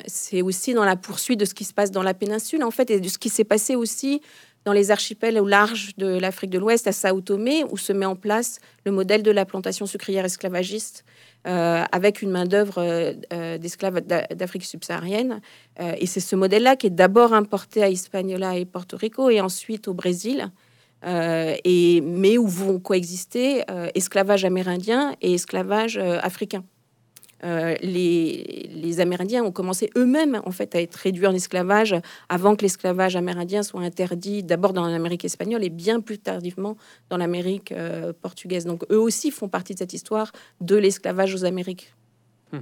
c'est 0.06 0.42
aussi 0.42 0.72
dans 0.72 0.84
la 0.84 0.96
poursuite 0.96 1.40
de 1.40 1.44
ce 1.44 1.54
qui 1.54 1.64
se 1.64 1.74
passe 1.74 1.90
dans 1.90 2.04
la 2.04 2.14
péninsule, 2.14 2.62
en 2.62 2.70
fait, 2.70 2.90
et 2.90 3.00
de 3.00 3.08
ce 3.08 3.18
qui 3.18 3.28
s'est 3.28 3.44
passé 3.44 3.74
aussi 3.74 4.20
dans 4.64 4.72
les 4.72 4.90
archipels 4.90 5.38
au 5.38 5.46
large 5.46 5.96
de 5.96 6.06
l'Afrique 6.06 6.50
de 6.50 6.58
l'Ouest, 6.58 6.86
à 6.86 6.92
Sao 6.92 7.20
Tomé, 7.20 7.64
où 7.70 7.76
se 7.76 7.92
met 7.92 8.06
en 8.06 8.16
place 8.16 8.60
le 8.84 8.92
modèle 8.92 9.22
de 9.22 9.30
la 9.30 9.44
plantation 9.44 9.86
sucrière 9.86 10.24
esclavagiste 10.24 11.04
euh, 11.46 11.84
avec 11.90 12.20
une 12.20 12.30
main-d'œuvre 12.30 12.82
euh, 12.82 13.14
euh, 13.32 13.56
d'esclaves 13.56 14.02
d'Afrique 14.02 14.64
subsaharienne. 14.64 15.40
et 15.78 16.06
c'est 16.06 16.20
ce 16.20 16.36
modèle-là 16.36 16.76
qui 16.76 16.88
est 16.88 16.90
d'abord 16.90 17.32
importé 17.32 17.82
à 17.82 17.88
Hispaniola 17.88 18.58
et 18.58 18.66
Porto 18.66 18.98
Rico 18.98 19.30
et 19.30 19.40
ensuite 19.40 19.88
au 19.88 19.94
Brésil. 19.94 20.50
et, 21.06 22.02
mais 22.02 22.36
où 22.36 22.46
vont 22.46 22.78
coexister 22.78 23.64
esclavage 23.94 24.44
amérindien 24.44 25.16
et 25.22 25.32
esclavage 25.32 25.96
africain. 25.96 26.62
Euh, 27.44 27.74
les, 27.82 29.00
Amérindiens 29.00 29.44
ont 29.44 29.52
commencé 29.52 29.90
eux-mêmes 29.96 30.42
en 30.44 30.50
fait 30.50 30.74
à 30.74 30.80
être 30.80 30.94
réduits 30.94 31.26
en 31.26 31.34
esclavage 31.34 31.94
avant 32.28 32.54
que 32.54 32.62
l'esclavage 32.62 33.16
amérindien 33.16 33.62
soit 33.62 33.80
interdit 33.80 34.42
d'abord 34.42 34.72
dans 34.72 34.86
l'Amérique 34.86 35.24
espagnole 35.24 35.64
et 35.64 35.70
bien 35.70 36.00
plus 36.00 36.18
tardivement 36.18 36.76
dans 37.08 37.16
l'Amérique 37.16 37.72
euh, 37.72 38.12
portugaise. 38.12 38.66
Donc 38.66 38.84
eux 38.90 38.98
aussi 38.98 39.30
font 39.30 39.48
partie 39.48 39.74
de 39.74 39.78
cette 39.78 39.94
histoire 39.94 40.32
de 40.60 40.76
l'esclavage 40.76 41.34
aux 41.34 41.44
Amériques. 41.44 41.94
Hmm. 42.52 42.58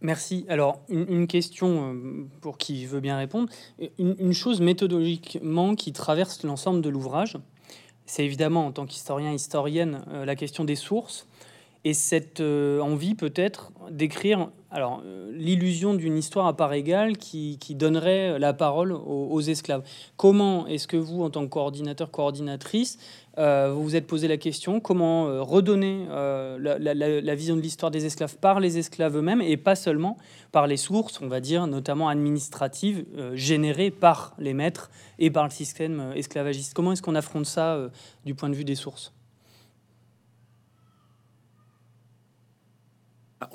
Merci. 0.00 0.44
Alors, 0.48 0.82
une, 0.88 1.26
question 1.26 1.94
euh, 1.94 2.26
pour 2.40 2.58
qui 2.58 2.86
veut 2.86 3.00
bien 3.00 3.16
répondre. 3.16 3.48
Une, 3.98 4.32
chose 4.32 4.60
méthodologiquement 4.60 5.74
qui 5.74 5.92
traverse 5.92 6.42
l'ensemble 6.42 6.80
de 6.82 6.88
l'ouvrage, 6.88 7.38
c'est 8.04 8.24
évidemment, 8.24 8.66
en 8.66 8.72
tant 8.72 8.84
qu'historien, 8.84 9.32
historienne, 9.32 10.04
la 10.26 10.36
question 10.36 10.64
des 10.64 10.76
sources 10.76 11.26
et 11.84 11.92
cette 11.92 12.40
euh, 12.40 12.80
envie 12.80 13.14
peut-être 13.14 13.70
d'écrire 13.90 14.48
alors 14.70 15.02
euh, 15.04 15.30
l'illusion 15.34 15.94
d'une 15.94 16.16
histoire 16.16 16.46
à 16.46 16.56
part 16.56 16.72
égale 16.72 17.18
qui, 17.18 17.58
donnerait 17.70 18.38
la 18.38 18.52
parole 18.54 18.92
aux, 18.92 19.40
esclaves. 19.40 19.82
Comment 20.16 20.66
est-ce 20.66 20.88
que 20.88 20.96
vous, 20.96 21.22
en 21.22 21.30
tant 21.30 21.44
que 21.44 21.50
coordinateur, 21.50 22.10
coordinatrice, 22.10 22.98
euh, 23.38 23.70
vous 23.72 23.84
vous 23.84 23.96
êtes 23.96 24.06
posé 24.06 24.26
la 24.26 24.36
question 24.36 24.80
comment 24.80 25.44
redonner 25.44 26.06
la, 26.08 27.34
vision 27.34 27.56
de 27.56 27.60
l'histoire 27.60 27.92
des 27.92 28.06
esclaves 28.06 28.36
par 28.38 28.58
les 28.58 28.78
esclaves 28.78 29.16
eux-mêmes 29.16 29.42
et 29.42 29.56
pas 29.56 29.76
seulement 29.76 30.16
par 30.50 30.66
les 30.66 30.76
sources, 30.76 31.20
on 31.20 31.28
va 31.28 31.40
dire, 31.40 31.66
notamment 31.66 32.08
administratives, 32.08 33.04
générées 33.34 33.90
par 33.90 34.34
les 34.38 34.54
maîtres 34.54 34.90
et 35.18 35.30
par 35.30 35.44
le 35.44 35.50
système 35.50 36.12
esclavagiste 36.16 36.74
Comment 36.74 36.92
est-ce 36.92 37.02
qu'on 37.02 37.14
affronte 37.14 37.46
ça 37.46 37.78
du 38.24 38.34
point 38.34 38.48
de 38.48 38.54
vue 38.54 38.64
des 38.64 38.76
sources? 38.76 39.13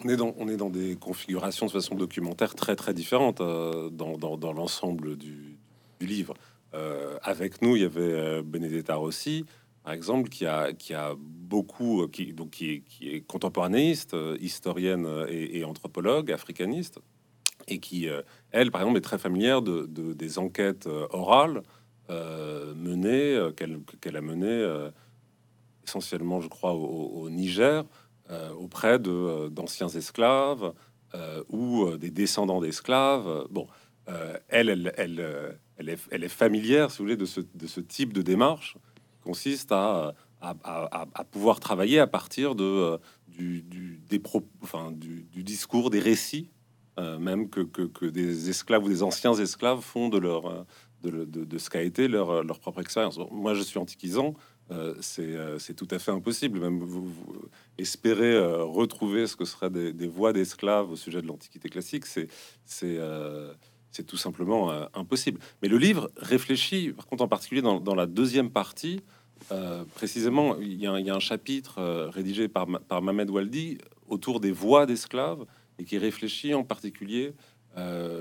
On 0.04 0.10
est, 0.10 0.16
dans, 0.16 0.34
on 0.38 0.48
est 0.48 0.58
dans 0.58 0.70
des 0.70 0.96
configurations 0.96 1.66
de 1.66 1.72
façon 1.72 1.96
documentaire 1.96 2.56
très 2.56 2.76
très 2.76 2.94
différentes 2.94 3.42
euh, 3.42 3.90
dans, 3.90 4.54
l'ensemble 4.54 5.18
du, 5.18 5.58
livre. 6.02 6.34
Euh, 6.74 7.18
avec 7.24 7.62
nous, 7.62 7.76
il 7.76 7.82
y 7.82 7.86
avait 7.86 8.02
euh, 8.02 8.42
Benedetta 8.44 8.96
Rossi, 8.96 9.46
par 9.84 9.94
exemple, 9.94 10.30
qui 10.30 10.46
a, 10.46 10.72
beaucoup, 11.18 12.08
qui, 12.08 12.34
donc, 12.34 12.52
qui, 12.52 12.70
est, 12.72 12.80
qui 12.82 13.24
contemporanéiste, 13.24 14.16
historienne 14.40 15.08
et, 15.30 15.64
anthropologue, 15.64 16.32
africaniste, 16.32 17.00
et 17.68 17.80
qui, 17.80 18.08
elle, 18.52 18.72
par 18.72 18.82
exemple, 18.82 18.98
est 18.98 19.02
très 19.02 19.18
familière 19.18 19.62
de, 19.62 19.86
des 20.14 20.38
enquêtes 20.38 20.88
orales 21.12 21.64
menées, 22.10 23.50
qu'elle 23.56 24.16
a 24.16 24.22
menées 24.22 24.90
essentiellement, 25.86 26.40
je 26.40 26.50
crois, 26.50 26.74
au 26.74 27.30
Niger, 27.32 27.84
auprès 28.58 29.00
de 29.00 29.10
euh, 29.10 29.50
d'anciens 29.50 29.90
esclaves 29.90 30.74
euh, 31.16 31.44
ou 31.50 31.98
des 31.98 32.12
descendants 32.12 32.62
d'esclaves. 32.62 33.48
Bon, 33.50 33.68
elle, 34.48 34.70
est, 34.70 36.28
familière, 36.28 36.92
si 36.92 36.98
vous 37.00 37.06
voulez, 37.06 37.18
de 37.18 37.26
ce, 37.26 37.80
type 37.80 38.14
de 38.14 38.22
démarche 38.22 38.76
qui 39.14 39.20
consiste 39.24 39.72
à, 39.72 40.16
pouvoir 41.32 41.60
travailler 41.60 42.00
à 42.00 42.08
partir 42.08 42.56
du, 42.56 42.66
des 43.28 44.20
du, 44.20 45.44
discours, 45.44 45.90
des 45.90 46.00
récits, 46.00 46.50
même 46.98 47.50
que, 47.50 48.06
des 48.10 48.50
esclaves 48.50 48.84
ou 48.84 48.90
des 48.90 49.04
anciens 49.04 49.34
esclaves 49.36 49.82
font 49.82 50.10
de, 50.10 50.18
leur, 50.18 50.66
ce 51.04 51.70
qu'a 51.70 51.84
été 51.84 52.08
leur, 52.08 52.44
leur 52.44 52.60
propre 52.60 52.82
expérience. 52.82 53.20
moi, 53.32 53.54
je 53.54 53.62
suis 53.62 53.78
antiquisant, 53.78 54.34
euh, 54.72 54.94
euh, 55.20 55.60
c'est 55.60 55.74
tout 55.74 55.88
à 55.92 56.00
fait 56.00 56.12
impossible. 56.12 56.60
Même 56.60 56.80
vous, 56.80 57.12
espérer 57.78 58.34
euh, 58.34 58.64
retrouver 58.64 59.28
ce 59.28 59.36
que 59.36 59.46
seraient 59.46 59.70
des, 59.70 60.08
voix 60.08 60.34
d'esclaves 60.34 60.92
au 60.92 60.96
sujet 60.96 61.22
de 61.22 61.28
l'Antiquité 61.28 61.70
classique, 61.70 62.06
c'est 62.06 62.28
tout 64.06 64.18
simplement 64.18 64.72
impossible. 64.94 65.40
Mais 65.62 65.68
le 65.68 65.78
livre 65.78 66.12
réfléchit, 66.18 66.92
par 66.94 67.08
contre, 67.08 67.24
en 67.24 67.28
particulier 67.28 67.62
dans, 67.62 67.96
la 67.96 68.06
deuxième 68.06 68.52
partie, 68.52 69.02
précisément, 69.96 70.58
il 70.60 70.80
y, 70.80 70.88
a, 70.88 70.94
un 70.94 71.20
chapitre 71.20 71.82
rédigé 72.10 72.48
par, 72.48 72.68
par 72.88 73.02
Mohamed 73.02 73.30
Waldi 73.30 73.78
autour 74.08 74.40
des 74.40 74.52
voix 74.52 74.86
d'esclaves 74.86 75.46
et 75.80 75.86
qui 75.86 75.98
réfléchit 75.98 76.54
en 76.54 76.64
particulier 76.64 77.34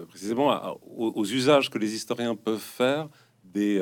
précisément 0.09 0.79
aux, 0.97 1.25
usages 1.27 1.69
que 1.71 1.79
les 1.79 1.95
historiens 1.95 2.35
peuvent 2.35 2.59
faire 2.59 3.09
des, 3.45 3.81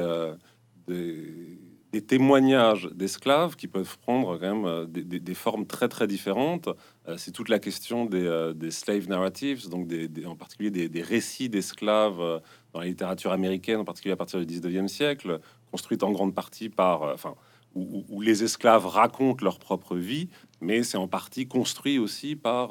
des, 0.86 1.58
témoignages 2.02 2.88
d'esclaves 2.94 3.56
qui 3.56 3.68
peuvent 3.68 3.98
prendre 3.98 4.38
quand 4.38 4.54
même 4.54 4.64
euh, 4.64 4.86
des, 4.86 5.34
formes 5.34 5.66
très 5.66 5.88
très 5.88 6.06
différentes. 6.06 6.68
Euh, 7.08 7.16
c'est 7.16 7.30
toute 7.30 7.48
la 7.48 7.58
question 7.58 8.06
des, 8.06 8.24
euh, 8.24 8.70
slave 8.70 9.08
narratives, 9.08 9.68
donc 9.68 9.88
en 10.26 10.36
particulier 10.36 10.70
des, 10.70 11.02
récits 11.02 11.48
d'esclaves 11.48 12.42
dans 12.72 12.80
la 12.80 12.86
littérature 12.86 13.32
américaine, 13.32 13.80
en 13.80 13.84
particulier 13.84 14.12
à 14.12 14.16
partir 14.16 14.44
du 14.44 14.46
19e 14.46 14.88
siècle, 14.88 15.40
construite 15.70 16.02
en 16.02 16.12
grande 16.12 16.34
partie 16.34 16.68
par, 16.68 17.02
enfin, 17.02 17.34
où, 17.74 18.20
les 18.20 18.42
esclaves 18.42 18.86
racontent 18.86 19.44
leur 19.44 19.58
propre 19.58 19.96
vie, 19.96 20.28
mais 20.60 20.82
c'est 20.82 20.96
en 20.96 21.08
partie 21.08 21.46
construit 21.46 21.98
aussi 21.98 22.34
par 22.34 22.70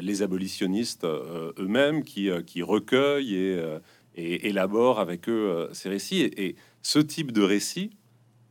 les 0.00 0.22
abolitionnistes 0.22 1.04
eux-mêmes 1.04 2.02
qui, 2.02 2.28
qui 2.44 2.62
recueillent 2.62 3.36
et, 3.36 3.78
et 4.16 4.48
élaborent 4.48 4.98
avec 4.98 5.28
eux 5.28 5.68
ces 5.72 5.88
récits. 5.88 6.22
et 6.22 6.56
ce 6.86 7.00
type 7.00 7.32
de 7.32 7.42
récit 7.42 7.90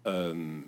euh, 0.07 0.59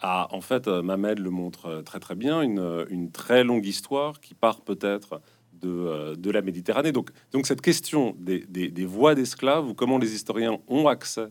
a, 0.00 0.34
en 0.34 0.40
fait, 0.40 0.66
euh, 0.66 0.82
Mamed 0.82 1.20
le 1.20 1.30
montre 1.30 1.66
euh, 1.66 1.82
très 1.82 2.00
très 2.00 2.16
bien, 2.16 2.42
une, 2.42 3.12
très 3.12 3.44
longue 3.44 3.64
histoire 3.66 4.20
qui 4.20 4.34
part 4.34 4.62
peut-être 4.62 5.22
de, 5.52 6.30
la 6.30 6.42
Méditerranée. 6.42 6.90
Donc, 6.90 7.10
donc 7.30 7.46
cette 7.46 7.60
question 7.60 8.16
des, 8.18 8.40
des, 8.40 8.84
voix 8.84 9.14
d'esclaves 9.14 9.68
ou 9.68 9.74
comment 9.74 9.98
les 9.98 10.12
historiens 10.12 10.58
ont 10.66 10.88
accès 10.88 11.28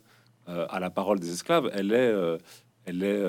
à 0.48 0.80
la 0.80 0.90
parole 0.90 1.20
des 1.20 1.32
esclaves, 1.32 1.70
elle 1.74 1.92
est, 1.94 2.12
elle 2.86 3.04
est 3.04 3.24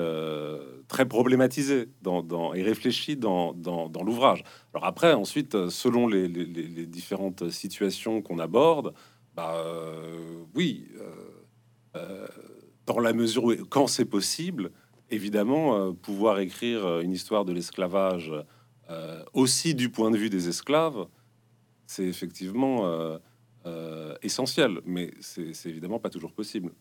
très 0.87 1.05
problématisée 1.05 1.89
dans, 2.01 2.53
et 2.55 2.63
réfléchie 2.63 3.17
dans, 3.17 3.53
l'ouvrage. 4.03 4.43
Alors 4.73 4.85
après, 4.85 5.13
ensuite, 5.13 5.69
selon 5.69 6.07
les, 6.07 6.27
différentes 6.87 7.51
situations 7.51 8.23
qu'on 8.23 8.39
aborde, 8.39 8.93
bah, 9.35 9.61
oui, 10.55 10.87
dans 12.85 12.99
la 12.99 13.13
mesure 13.13 13.45
où, 13.45 13.53
quand 13.69 13.87
c'est 13.87 14.05
possible, 14.05 14.71
évidemment, 15.09 15.75
euh, 15.75 15.91
pouvoir 15.91 16.39
écrire 16.39 16.85
euh, 16.85 17.01
une 17.01 17.11
histoire 17.11 17.45
de 17.45 17.53
l'esclavage 17.53 18.31
aussi 19.33 19.73
du 19.73 19.89
point 19.89 20.11
de 20.11 20.17
vue 20.17 20.29
des 20.29 20.47
esclaves, 20.47 21.07
c'est 21.87 22.03
effectivement 22.03 23.17
essentiel, 24.21 24.79
mais 24.85 25.11
c'est 25.21 25.65
évidemment 25.65 25.97
pas 25.97 26.11
toujours 26.11 26.33
possible. 26.33 26.71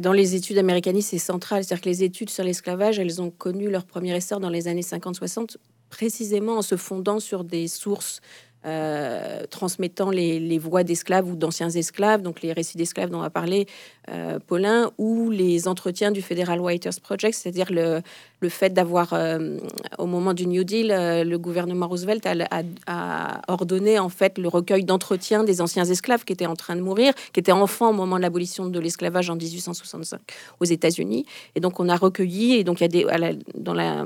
Dans 0.00 0.14
les 0.14 0.34
études 0.34 0.56
américanistes, 0.56 1.10
c'est 1.10 1.18
central. 1.18 1.64
C'est-à-dire 1.64 1.82
que 1.82 1.88
les 1.90 2.02
études 2.02 2.30
sur 2.30 2.44
l'esclavage, 2.44 2.98
elles 2.98 3.20
ont 3.20 3.30
connu 3.30 3.68
leur 3.68 3.84
premier 3.84 4.16
essor 4.16 4.40
dans 4.40 4.48
les 4.48 4.68
années 4.68 4.80
50-60, 4.80 5.58
précisément 5.90 6.56
en 6.56 6.62
se 6.62 6.78
fondant 6.78 7.20
sur 7.20 7.44
des 7.44 7.68
sources 7.68 8.22
euh, 8.66 9.46
transmettant 9.46 10.10
les, 10.10 10.58
voix 10.58 10.84
d'esclaves 10.84 11.26
ou 11.26 11.34
d'anciens 11.34 11.70
esclaves, 11.70 12.20
donc 12.20 12.42
les 12.42 12.52
récits 12.52 12.76
d'esclaves 12.76 13.08
dont 13.08 13.20
on 13.20 13.22
a 13.22 13.30
parlé 13.30 13.66
euh, 14.10 14.38
Paulin, 14.38 14.90
ou 14.98 15.30
les 15.30 15.66
entretiens 15.66 16.10
du 16.10 16.20
Federal 16.20 16.60
Writers 16.60 17.00
Project, 17.02 17.34
c'est-à-dire 17.34 17.72
le, 17.72 18.02
le, 18.40 18.48
fait 18.48 18.70
d'avoir, 18.70 19.12
euh, 19.12 19.58
au 19.98 20.06
moment 20.06 20.34
du 20.34 20.46
New 20.46 20.64
Deal, 20.64 20.88
le 20.88 21.36
gouvernement 21.36 21.88
Roosevelt 21.88 22.26
a, 22.26 23.40
ordonné 23.48 23.98
en 23.98 24.08
fait 24.08 24.38
le 24.38 24.48
recueil 24.48 24.84
d'entretiens 24.84 25.44
des 25.44 25.60
anciens 25.60 25.84
esclaves 25.84 26.24
qui 26.24 26.32
étaient 26.32 26.46
en 26.46 26.56
train 26.56 26.76
de 26.76 26.80
mourir, 26.80 27.12
qui 27.32 27.40
étaient 27.40 27.52
enfants 27.52 27.90
au 27.90 27.92
moment 27.92 28.16
de 28.16 28.22
l'abolition 28.22 28.66
de 28.66 28.80
l'esclavage 28.80 29.30
en 29.30 29.36
1865 29.36 30.20
aux 30.60 30.64
États-Unis. 30.64 31.26
Et 31.54 31.60
donc 31.60 31.80
on 31.80 31.88
a 31.88 31.96
recueilli, 31.96 32.54
et 32.54 32.64
donc 32.64 32.80
il 32.80 32.84
y 32.84 32.84
a 32.84 32.88
des, 32.88 33.38
dans 33.54 33.74
la, 33.74 34.04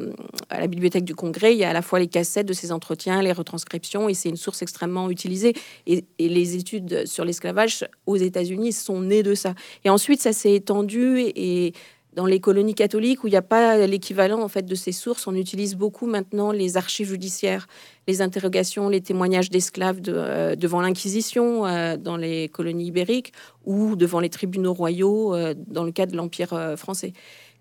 à 0.51 0.61
la 0.61 0.67
bibliothèque 0.67 1.05
du 1.05 1.15
Congrès, 1.15 1.55
il 1.55 1.59
y 1.59 1.65
a 1.65 1.71
à 1.71 1.73
la 1.73 1.83
fois 1.83 1.99
les 1.99 2.09
cassettes 2.09 2.47
de 2.47 2.53
ces 2.53 2.73
entretiens, 2.73 3.23
les 3.23 3.33
retranscriptions, 3.33 4.09
et 4.09 4.15
c'est 4.15 4.29
une 4.29 4.37
source 4.37 4.63
extrêmement 4.63 5.11
utilisée. 5.11 5.55
Et, 5.87 6.05
les 6.19 6.57
études 6.57 7.07
sur 7.07 7.25
l'esclavage 7.25 7.85
aux 8.07 8.17
États-Unis 8.17 8.73
sont 8.73 9.01
nées 9.01 9.23
de 9.23 9.35
ça. 9.35 9.55
Et 9.85 9.91
ensuite, 9.91 10.21
ça 10.21 10.33
s'est 10.33 10.55
étendu 10.55 11.21
et, 11.21 11.73
dans 12.15 12.27
les 12.27 12.41
colonies 12.41 12.75
catholiques 12.75 13.25
où 13.25 13.27
il 13.27 13.31
n'y 13.31 13.37
a 13.37 13.43
pas 13.43 13.87
l'équivalent 13.87 14.41
en 14.41 14.49
fait 14.49 14.65
de 14.65 14.75
ces 14.75 14.93
sources, 14.93 15.27
on 15.27 15.35
utilise 15.35 15.75
beaucoup 15.75 16.07
maintenant 16.07 16.53
les 16.53 16.77
archives 16.77 17.09
judiciaires, 17.09 17.67
les 18.07 18.23
interrogations, 18.23 18.89
les 18.89 19.01
témoignages 19.01 19.51
d'esclaves 19.51 20.01
euh, 20.09 20.55
devant 20.55 20.81
l'Inquisition 20.81 21.67
euh, 21.67 21.97
dans 21.97 22.17
les 22.17 22.49
colonies 22.49 22.87
ibériques 22.87 23.33
ou 23.65 23.97
devant 23.97 24.21
les 24.21 24.31
tribunaux 24.31 24.75
royaux 24.75 25.35
euh, 25.35 25.55
dans 25.67 25.85
le 25.85 25.93
cas 25.93 26.07
de 26.07 26.17
l'Empire 26.17 26.75
français. 26.77 27.13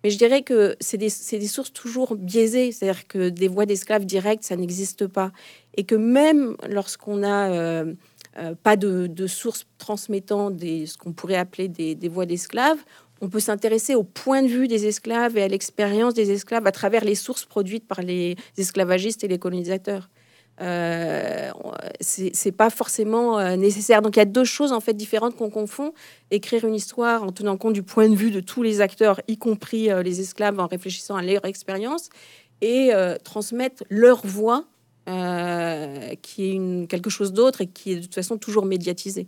Mais 0.03 0.09
je 0.09 0.17
dirais 0.17 0.41
que 0.41 0.75
c'est 0.81 0.97
des, 0.97 1.07
des, 1.31 1.47
sources 1.47 1.71
toujours 1.71 2.15
biaisées, 2.15 2.73
c'est-à-dire 2.73 3.07
que 3.07 3.29
des 3.29 3.47
voix 3.47 3.65
d'esclaves 3.65 4.05
directes, 4.05 4.43
ça 4.43 4.57
n'existe 4.57 5.07
pas. 5.07 5.31
Et 5.77 5.85
que 5.85 5.95
même 5.95 6.57
lorsqu'on 6.67 7.23
a 7.23 7.85
euh, 8.39 8.55
pas 8.63 8.75
de, 8.75 9.27
sources 9.27 9.67
transmettant 9.77 10.49
des, 10.49 10.87
ce 10.87 10.97
qu'on 10.97 11.13
pourrait 11.13 11.35
appeler 11.35 11.67
des, 11.67 11.93
des 11.93 12.09
voix 12.09 12.25
d'esclaves, 12.25 12.79
on 13.21 13.29
peut 13.29 13.39
s'intéresser 13.39 13.95
au 13.95 14.03
point 14.03 14.41
de 14.41 14.47
vue 14.47 14.67
des 14.67 14.85
esclaves 14.87 15.37
et 15.37 15.43
à 15.43 15.47
l'expérience 15.47 16.13
des 16.13 16.31
esclaves 16.31 16.67
à 16.67 16.71
travers 16.71 17.05
les 17.05 17.15
sources 17.15 17.45
produites 17.45 17.87
par 17.87 18.01
les 18.01 18.35
esclavagistes 18.57 19.23
et 19.23 19.27
les 19.27 19.39
colonisateurs. 19.39 20.09
Euh, 20.61 21.49
c'est 21.99 22.51
pas 22.51 22.69
forcément 22.69 23.39
euh, 23.39 23.55
nécessaire. 23.55 24.01
Donc 24.01 24.15
il 24.15 24.19
y 24.19 24.21
a 24.21 24.25
deux 24.25 24.43
choses 24.43 24.71
en 24.71 24.79
fait 24.79 24.93
différentes 24.93 25.35
qu'on 25.35 25.49
confond. 25.49 25.93
Écrire 26.31 26.65
une 26.65 26.75
histoire 26.75 27.23
en 27.23 27.31
tenant 27.31 27.57
compte 27.57 27.73
du 27.73 27.83
point 27.83 28.09
de 28.09 28.15
vue 28.15 28.31
de 28.31 28.39
tous 28.39 28.61
les 28.61 28.81
acteurs, 28.81 29.19
y 29.27 29.37
compris 29.37 29.89
euh, 29.89 30.03
les 30.03 30.19
esclaves, 30.19 30.59
en 30.59 30.67
réfléchissant 30.67 31.15
à 31.15 31.23
leur 31.23 31.45
expérience, 31.45 32.09
et 32.61 32.91
transmettre 33.25 33.83
leur 33.89 34.25
voix, 34.25 34.63
qui 35.05 36.43
est 36.45 36.53
une, 36.53 36.87
quelque 36.87 37.09
chose 37.09 37.33
d'autre 37.33 37.59
et 37.59 37.67
qui 37.67 37.91
est 37.91 37.95
de 37.97 38.01
toute 38.03 38.15
façon 38.15 38.37
toujours 38.37 38.65
médiatisé. 38.65 39.27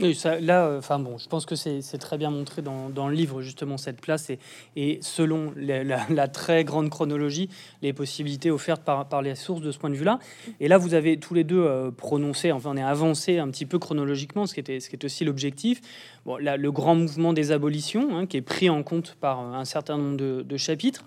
Là, 0.00 0.66
euh, 0.66 0.78
enfin 0.78 0.98
bon, 0.98 1.18
je 1.18 1.28
pense 1.28 1.46
que 1.46 1.54
c'est 1.54 1.98
très 1.98 2.18
bien 2.18 2.30
montré 2.30 2.62
dans, 2.62 3.08
le 3.08 3.14
livre 3.14 3.42
justement 3.42 3.76
cette 3.76 4.00
place 4.00 4.28
et, 4.74 4.98
selon 5.02 5.52
la, 5.56 6.28
très 6.28 6.64
grande 6.64 6.90
chronologie, 6.90 7.48
les 7.80 7.92
possibilités 7.92 8.50
offertes 8.50 8.82
par, 8.82 9.22
les 9.22 9.36
sources 9.36 9.60
de 9.60 9.70
ce 9.70 9.78
point 9.78 9.90
de 9.90 9.94
vue-là. 9.94 10.18
Et 10.58 10.66
là, 10.66 10.78
vous 10.78 10.94
avez 10.94 11.18
tous 11.18 11.34
les 11.34 11.44
deux 11.44 11.62
euh, 11.62 11.92
prononcé, 11.92 12.50
enfin 12.50 12.70
on 12.72 12.76
est 12.76 12.82
avancé 12.82 13.38
un 13.38 13.48
petit 13.50 13.66
peu 13.66 13.78
chronologiquement, 13.78 14.46
ce 14.46 14.54
qui 14.54 14.60
était, 14.60 14.80
ce 14.80 14.88
qui 14.88 14.96
est 14.96 15.04
aussi 15.04 15.24
l'objectif. 15.24 15.80
Bon, 16.26 16.38
là, 16.38 16.56
le 16.56 16.72
grand 16.72 16.96
mouvement 16.96 17.32
des 17.32 17.52
abolitions, 17.52 18.16
hein, 18.16 18.26
qui 18.26 18.36
est 18.36 18.42
pris 18.42 18.68
en 18.68 18.82
compte 18.82 19.16
par 19.20 19.38
un 19.38 19.64
certain 19.64 19.96
nombre 19.96 20.16
de, 20.16 20.42
de 20.42 20.56
chapitres. 20.56 21.04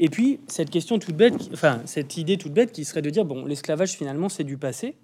Et 0.00 0.08
puis 0.08 0.40
cette 0.48 0.70
question 0.70 0.98
toute 0.98 1.14
bête, 1.14 1.50
enfin 1.52 1.80
cette 1.84 2.16
idée 2.16 2.36
toute 2.36 2.52
bête 2.52 2.72
qui 2.72 2.84
serait 2.84 3.02
de 3.02 3.10
dire 3.10 3.24
bon, 3.24 3.44
l'esclavage 3.44 3.92
finalement 3.92 4.28
c'est 4.28 4.42
du 4.42 4.56
passé. 4.56 4.96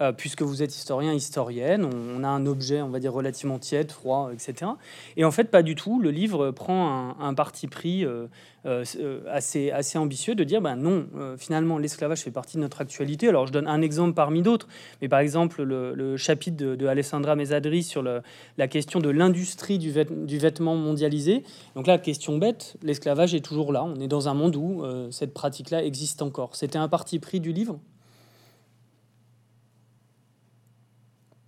Euh, 0.00 0.12
puisque 0.12 0.42
vous 0.42 0.62
êtes 0.62 0.74
historien, 0.74 1.12
historienne, 1.12 1.84
on, 1.84 2.24
a 2.24 2.28
un 2.28 2.46
objet, 2.46 2.80
on 2.80 2.88
va 2.88 2.98
dire, 2.98 3.12
relativement 3.12 3.58
tiède, 3.58 3.90
froid, 3.92 4.30
etc. 4.32 4.70
Et 5.16 5.24
en 5.24 5.30
fait, 5.30 5.44
pas 5.44 5.62
du 5.62 5.74
tout. 5.74 6.00
Le 6.00 6.10
livre 6.10 6.50
prend 6.50 7.14
un, 7.20 7.34
parti 7.34 7.66
pris 7.66 8.04
euh, 8.04 8.26
euh, 8.66 9.20
assez, 9.30 9.70
assez 9.70 9.98
ambitieux 9.98 10.34
de 10.34 10.44
dire, 10.44 10.60
ben 10.60 10.76
non, 10.76 11.06
finalement, 11.36 11.78
l'esclavage 11.78 12.20
fait 12.20 12.30
partie 12.30 12.56
de 12.56 12.62
notre 12.62 12.80
actualité. 12.80 13.28
Alors, 13.28 13.46
je 13.46 13.52
donne 13.52 13.66
un 13.66 13.82
exemple 13.82 14.14
parmi 14.14 14.42
d'autres, 14.42 14.66
mais 15.00 15.08
par 15.08 15.20
exemple, 15.20 15.62
le, 15.62 16.16
chapitre 16.16 16.56
de, 16.56 16.86
Alessandra 16.86 17.36
Mesadri 17.36 17.82
sur 17.82 18.02
la 18.02 18.68
question 18.68 19.00
de 19.00 19.10
l'industrie 19.10 19.78
du, 19.78 19.92
du, 19.92 20.38
vêtement 20.38 20.74
mondialisé. 20.74 21.42
Donc 21.74 21.86
là, 21.86 21.98
question 21.98 22.38
bête, 22.38 22.76
l'esclavage 22.82 23.34
est 23.34 23.44
toujours 23.44 23.72
là. 23.72 23.84
On 23.84 24.00
est 24.00 24.08
dans 24.08 24.28
un 24.28 24.34
monde 24.34 24.56
où 24.56 24.84
cette 25.10 25.34
pratique-là 25.34 25.84
existe 25.84 26.22
encore. 26.22 26.56
C'était 26.56 26.78
un 26.78 26.88
parti 26.88 27.18
pris 27.18 27.40
du 27.40 27.52
livre? 27.52 27.78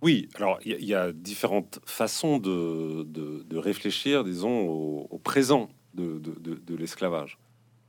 Oui, 0.05 0.29
alors 0.35 0.59
il 0.63 0.85
y, 0.85 0.93
a 0.93 1.11
différentes 1.11 1.79
façons 1.83 2.37
de, 2.37 3.57
réfléchir, 3.57 4.23
disons, 4.23 4.67
au, 4.69 5.17
présent 5.17 5.67
de, 5.95 6.75
l'esclavage. 6.77 7.39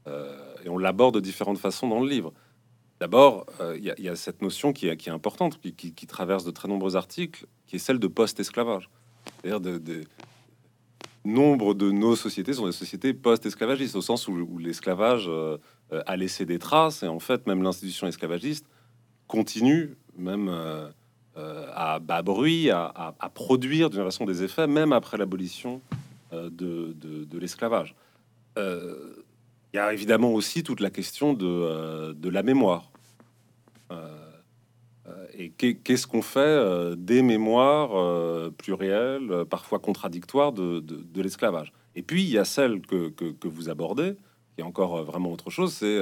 Euh, 0.07 0.35
et 0.65 0.71
on 0.71 0.79
l'aborde 0.79 1.17
de 1.17 1.21
différentes 1.21 1.59
façons 1.59 1.89
dans 1.89 2.01
le 2.01 2.09
livre. 2.09 2.33
D'abord, 3.01 3.45
euh, 3.61 3.77
il 3.77 3.85
y, 4.03 4.09
a 4.09 4.17
cette 4.17 4.41
notion 4.41 4.73
qui 4.73 4.89
est, 4.89 5.09
importante, 5.09 5.61
qui, 5.61 6.07
traverse 6.07 6.45
de 6.45 6.51
très 6.51 6.69
nombreux 6.69 6.97
articles, 6.97 7.45
qui 7.67 7.77
est 7.77 7.79
celle 7.79 7.99
de 7.99 8.09
post-esclavage. 8.09 8.89
C'est-à-dire 9.43 9.61
de, 9.61 10.05
nombre 11.27 11.75
de 11.75 11.91
nos 11.91 12.17
sociétés 12.17 12.55
sont 12.55 12.65
des 12.65 12.73
sociétés 12.73 13.13
post-esclavagistes, 13.13 13.95
au 13.95 14.01
sens 14.01 14.27
où, 14.27 14.57
l'esclavage 14.57 15.27
euh, 15.29 15.59
a 15.91 16.17
laissé 16.17 16.47
des 16.47 16.59
traces, 16.59 17.03
et 17.03 17.09
en 17.09 17.21
fait, 17.21 17.47
même 17.47 17.63
l'institution 17.63 18.07
esclavagiste 18.07 18.65
continue, 19.27 19.99
même 20.17 20.49
à 21.37 21.99
bas 21.99 22.23
bruit, 22.23 22.71
à, 22.71 23.15
produire 23.35 23.91
d'une 23.91 24.05
façon 24.05 24.25
des 24.25 24.43
effets, 24.43 24.67
même 24.67 24.93
après 24.93 25.17
l'abolition 25.17 25.81
euh, 26.33 26.51
de, 26.51 27.39
l'esclavage. 27.39 27.95
Euh, 28.59 29.25
il 29.73 29.77
y 29.77 29.81
a 29.81 29.93
évidemment 29.93 30.33
aussi 30.33 30.63
toute 30.63 30.81
la 30.81 30.91
question 30.91 31.35
de, 31.35 32.29
la 32.29 32.43
mémoire. 32.43 32.91
et 35.39 35.51
qu'est-ce 35.51 36.07
qu'on 36.07 36.23
fait 36.23 36.97
des 36.97 37.21
mémoires 37.21 38.51
plurielles, 38.53 39.45
parfois 39.51 39.79
contradictoires 39.79 40.53
de, 40.53 41.21
l'esclavage? 41.21 41.73
Et 41.95 42.03
puis, 42.03 42.23
il 42.23 42.31
y 42.31 42.39
a 42.39 42.45
celle 42.45 42.81
que 42.81 43.49
vous 43.49 43.69
abordez, 43.69 44.17
qui 44.57 44.63
est 44.63 44.65
encore 44.65 45.05
vraiment 45.05 45.31
autre 45.31 45.51
chose, 45.51 45.73
c'est 45.75 46.01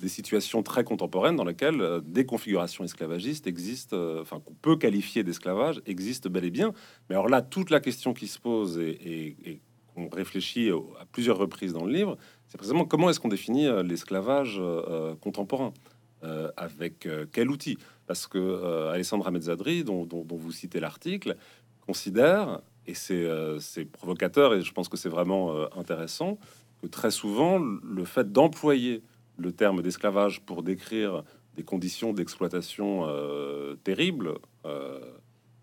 des 0.00 0.08
situations 0.08 0.62
très 0.62 0.84
contemporaines 0.84 1.36
dans 1.36 1.44
lesquelles 1.44 1.80
euh, 1.80 2.00
des 2.04 2.26
configurations 2.26 2.84
esclavagistes 2.84 3.46
existent, 3.46 3.96
euh, 3.96 4.22
enfin 4.22 4.40
qu'on 4.40 4.54
peut 4.54 4.76
qualifier 4.76 5.24
d'esclavage, 5.24 5.80
existent 5.86 6.28
bel 6.30 6.44
et 6.44 6.50
bien. 6.50 6.72
Mais 7.08 7.14
alors 7.14 7.28
là, 7.28 7.42
toute 7.42 7.70
la 7.70 7.80
question 7.80 8.12
qui 8.12 8.26
se 8.26 8.38
pose 8.38 8.78
et, 8.78 9.60
qu'on 9.94 10.08
réfléchit 10.08 10.70
à 11.00 11.06
plusieurs 11.10 11.38
reprises 11.38 11.72
dans 11.72 11.84
le 11.84 11.92
livre, 11.92 12.18
c'est 12.48 12.58
précisément 12.58 12.84
comment 12.84 13.08
est-ce 13.08 13.18
qu'on 13.18 13.28
définit 13.28 13.66
euh, 13.66 13.82
l'esclavage 13.82 14.60
contemporain 15.20 15.72
avec 16.56 17.08
quel 17.30 17.50
outil? 17.50 17.78
Parce 18.08 18.26
que 18.26 18.88
Alessandra 18.88 19.30
Mezzadri, 19.30 19.84
dont, 19.84 20.08
vous 20.28 20.50
citez 20.50 20.80
l'article, 20.80 21.36
considère, 21.86 22.62
et 22.84 22.94
c'est 22.94 23.84
provocateur, 23.92 24.54
et 24.54 24.62
je 24.62 24.72
pense 24.72 24.88
que 24.88 24.96
c'est 24.96 25.08
vraiment 25.08 25.54
intéressant, 25.78 26.36
très 26.90 27.10
souvent, 27.10 27.58
le 27.58 28.04
fait 28.04 28.32
d'employer 28.32 29.02
le 29.38 29.52
terme 29.52 29.82
d'esclavage 29.82 30.40
pour 30.40 30.62
décrire 30.62 31.24
des 31.56 31.62
conditions 31.62 32.12
d'exploitation 32.12 33.06
euh, 33.06 33.76
terribles 33.82 34.34
euh, 34.64 35.00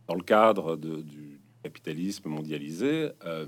dans 0.07 0.15
le 0.15 0.23
cadre 0.23 0.75
du 0.75 1.39
capitalisme 1.63 2.29
mondialisé, 2.29 3.09
euh, 3.25 3.45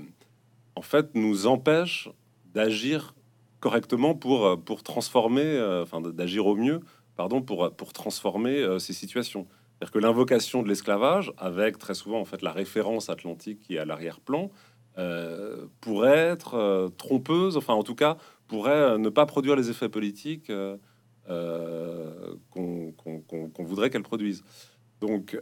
en 0.74 0.82
fait, 0.82 1.14
nous 1.14 1.46
empêche 1.46 2.08
d'agir 2.54 3.14
correctement 3.60 4.14
pour, 4.14 4.62
pour 4.64 4.82
transformer, 4.82 5.60
enfin 5.82 6.00
d'agir 6.00 6.46
au 6.46 6.54
mieux, 6.54 6.80
pardon, 7.16 7.42
pour, 7.42 7.74
pour 7.74 7.92
transformer 7.92 8.78
ces 8.78 8.92
situations. 8.92 9.46
C'est-à-dire 9.76 9.92
que 9.92 9.98
l'invocation 9.98 10.62
de 10.62 10.68
l'esclavage, 10.68 11.32
avec 11.36 11.78
très 11.78 11.94
souvent 11.94 12.20
en 12.20 12.24
fait 12.24 12.42
la 12.42 12.52
référence 12.52 13.10
atlantique 13.10 13.60
qui 13.60 13.74
est 13.74 13.78
à 13.78 13.84
l'arrière-plan, 13.84 14.50
pourrait 15.80 16.16
être 16.16 16.90
trompeuse, 16.96 17.56
enfin 17.56 17.74
en 17.74 17.82
tout 17.82 17.94
cas 17.94 18.16
pourrait 18.46 18.70
euh, 18.70 18.98
ne 18.98 19.08
pas 19.08 19.26
produire 19.26 19.56
les 19.56 19.70
effets 19.70 19.88
politiques 19.88 20.50
euh, 20.50 20.76
euh, 21.28 22.34
qu'on 22.50 23.64
voudrait 23.64 23.90
qu'elle 23.90 24.02
produise. 24.02 24.44
Donc 25.00 25.38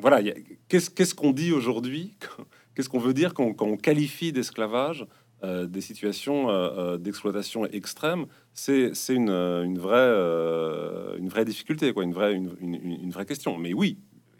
voilà, 0.00 0.20
qu'est-ce 0.68 1.14
qu'on 1.14 1.32
dit 1.32 1.52
aujourd'hui 1.52 2.14
Qu'est-ce 2.74 2.88
qu'on 2.88 2.98
veut 2.98 3.14
dire 3.14 3.34
quand, 3.34 3.54
on 3.60 3.76
qualifie 3.76 4.32
d'esclavage 4.32 5.06
des 5.42 5.80
situations 5.82 6.96
d'exploitation 6.96 7.66
extrême? 7.66 8.26
C'est 8.54 8.92
une, 9.10 9.78
vraie, 9.78 11.44
difficulté, 11.44 11.92
quoi, 11.92 12.02
une, 12.02 12.12
vraie, 12.12 13.26
question. 13.26 13.58
Mais 13.58 13.74
oui, 13.74 13.98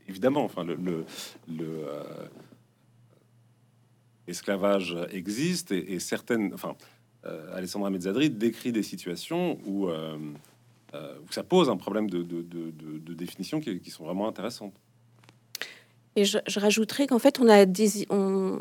évidemment, 0.08 0.44
enfin, 0.44 0.64
le, 0.64 1.04
l'esclavage 4.26 4.96
existe 5.10 5.72
et, 5.72 5.98
certaines, 5.98 6.52
enfin, 6.54 6.76
euh, 7.26 7.56
Alessandra 7.56 7.90
Mezzadri 7.90 8.30
décrit 8.30 8.72
des 8.72 8.82
situations 8.82 9.58
où, 9.66 9.88
euh, 9.88 10.16
euh, 10.94 11.14
où 11.26 11.32
ça 11.32 11.42
pose 11.42 11.70
un 11.70 11.76
problème 11.76 12.10
de, 12.10 12.22
définition 13.14 13.60
qui, 13.60 13.90
sont 13.90 14.04
vraiment 14.04 14.28
intéressantes. 14.28 14.74
Et 16.16 16.24
je, 16.24 16.38
rajouterais 16.56 17.06
qu'en 17.06 17.18
fait, 17.18 17.40
on, 17.40 17.48
a 17.48 17.66
on, 18.10 18.60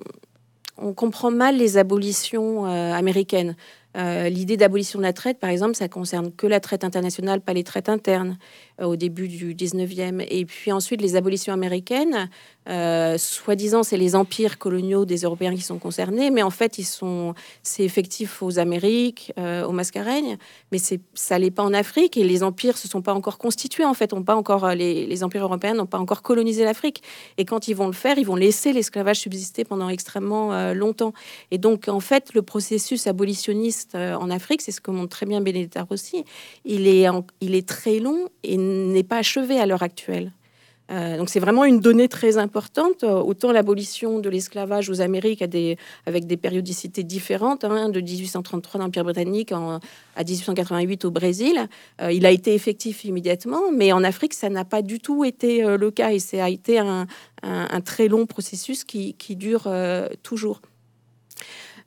on, 0.78 0.94
comprend 0.94 1.30
mal 1.30 1.58
les 1.58 1.78
abolitions 1.78 2.66
américaines. 2.66 3.56
L'idée 3.96 4.58
d'abolition 4.58 4.98
de 4.98 5.04
la 5.04 5.14
traite, 5.14 5.40
par 5.40 5.50
exemple, 5.50 5.76
ça 5.76 5.88
concerne 5.88 6.32
que 6.32 6.48
la 6.48 6.60
traite 6.60 6.84
internationale, 6.84 7.42
pas 7.42 7.54
les 7.54 7.64
traites 7.64 7.90
internes, 7.90 8.38
au 8.82 8.96
début 8.96 9.28
du 9.28 9.54
19e. 9.54 10.26
Et 10.30 10.46
puis 10.46 10.72
ensuite, 10.72 11.02
les 11.02 11.16
abolitions 11.16 11.54
américaines, 11.54 12.30
euh, 12.70 13.18
soi-disant, 13.18 13.84
c'est 13.84 13.98
les 13.98 14.16
empires 14.16 14.58
coloniaux 14.58 15.06
des 15.06 15.18
Européens 15.18 15.54
qui 15.54 15.62
sont 15.62 15.80
concernés, 15.80 16.32
mais 16.32 16.44
en 16.44 16.50
fait, 16.50 16.78
ils 16.78 16.86
sont, 16.86 17.34
c'est 17.62 17.84
effectif 17.84 18.42
aux 18.42 18.58
Amériques, 18.58 19.34
euh, 19.38 19.66
aux 19.66 19.72
Mascareignes, 19.72 20.38
mais 20.72 20.78
c'est, 20.78 21.02
ça 21.14 21.38
l'est 21.38 21.52
pas 21.52 21.64
en 21.64 21.74
Afrique 21.74 22.18
et 22.18 22.24
les 22.24 22.42
empires 22.42 22.78
se 22.78 22.88
sont 22.88 23.02
pas 23.02 23.14
encore 23.14 23.38
constitués. 23.38 23.86
En 23.86 23.94
fait, 23.94 24.14
ont 24.14 24.24
pas 24.24 24.36
encore 24.36 24.66
euh, 24.66 24.76
les 24.76 25.24
empires 25.24 25.44
européens 25.44 25.74
n'ont 25.74 25.86
pas 25.86 26.00
encore 26.00 26.22
colonisé 26.22 26.64
l'Afrique. 26.64 27.04
Et 27.38 27.46
quand 27.46 27.68
ils 27.68 27.76
vont 27.76 27.88
le 27.88 27.94
faire, 27.94 28.18
ils 28.18 28.26
vont 28.26 28.36
laisser 28.36 28.72
l'esclavage 28.74 29.20
subsister 29.20 29.66
pendant 29.66 29.90
extrêmement 29.90 30.74
longtemps. 30.74 31.14
Et 31.52 31.58
donc, 31.58 31.88
en 31.88 32.00
fait, 32.00 32.34
le 32.34 32.42
processus 32.42 33.08
abolitionniste 33.08 33.83
en 33.96 34.30
Afrique, 34.30 34.62
c'est 34.62 34.72
ce 34.72 34.82
que 34.82 34.92
montre 34.92 35.10
très 35.10 35.26
bien 35.26 35.42
Benedetta 35.42 35.84
Rossi, 35.84 36.24
il 36.66 36.88
est, 36.88 37.68
très 37.68 38.00
long 38.00 38.28
et 38.44 38.58
n'est 38.58 39.04
pas 39.04 39.18
achevé 39.18 39.60
à 39.60 39.66
l'heure 39.66 39.84
actuelle. 39.84 40.32
Euh, 40.92 41.18
donc 41.18 41.30
c'est 41.30 41.40
vraiment 41.40 41.64
une 41.64 41.80
donnée 41.80 42.10
très 42.10 42.38
importante. 42.38 43.04
Autant 43.04 43.52
l'abolition 43.52 44.20
de 44.20 44.30
l'esclavage 44.30 44.90
aux 44.90 45.02
Amériques 45.02 45.42
avec 45.42 46.28
des 46.28 46.38
périodicités 46.38 47.04
différentes, 47.04 47.64
hein, 47.64 47.90
de 47.90 48.02
1833 48.02 48.80
dans 48.80 48.86
l'Empire 48.86 49.04
britannique 49.04 49.52
à 49.52 49.80
1888 50.18 51.06
au 51.06 51.12
Brésil, 51.12 51.68
euh, 52.02 52.12
il 52.12 52.26
a 52.26 52.32
été 52.32 52.54
effectif 52.54 53.06
immédiatement, 53.06 53.72
mais 53.72 53.94
en 53.94 54.04
Afrique 54.04 54.34
ça 54.34 54.50
n'a 54.50 54.66
pas 54.66 54.82
du 54.82 55.00
tout 55.00 55.24
été 55.24 55.64
euh, 55.64 55.78
le 55.78 55.90
cas 55.90 56.12
et 56.12 56.20
ça 56.20 56.46
a 56.46 56.50
été 56.50 56.80
un, 56.80 57.08
très 57.84 58.08
long 58.08 58.26
processus 58.26 58.84
qui 58.84 59.36
dure 59.36 59.68
toujours. 60.22 60.62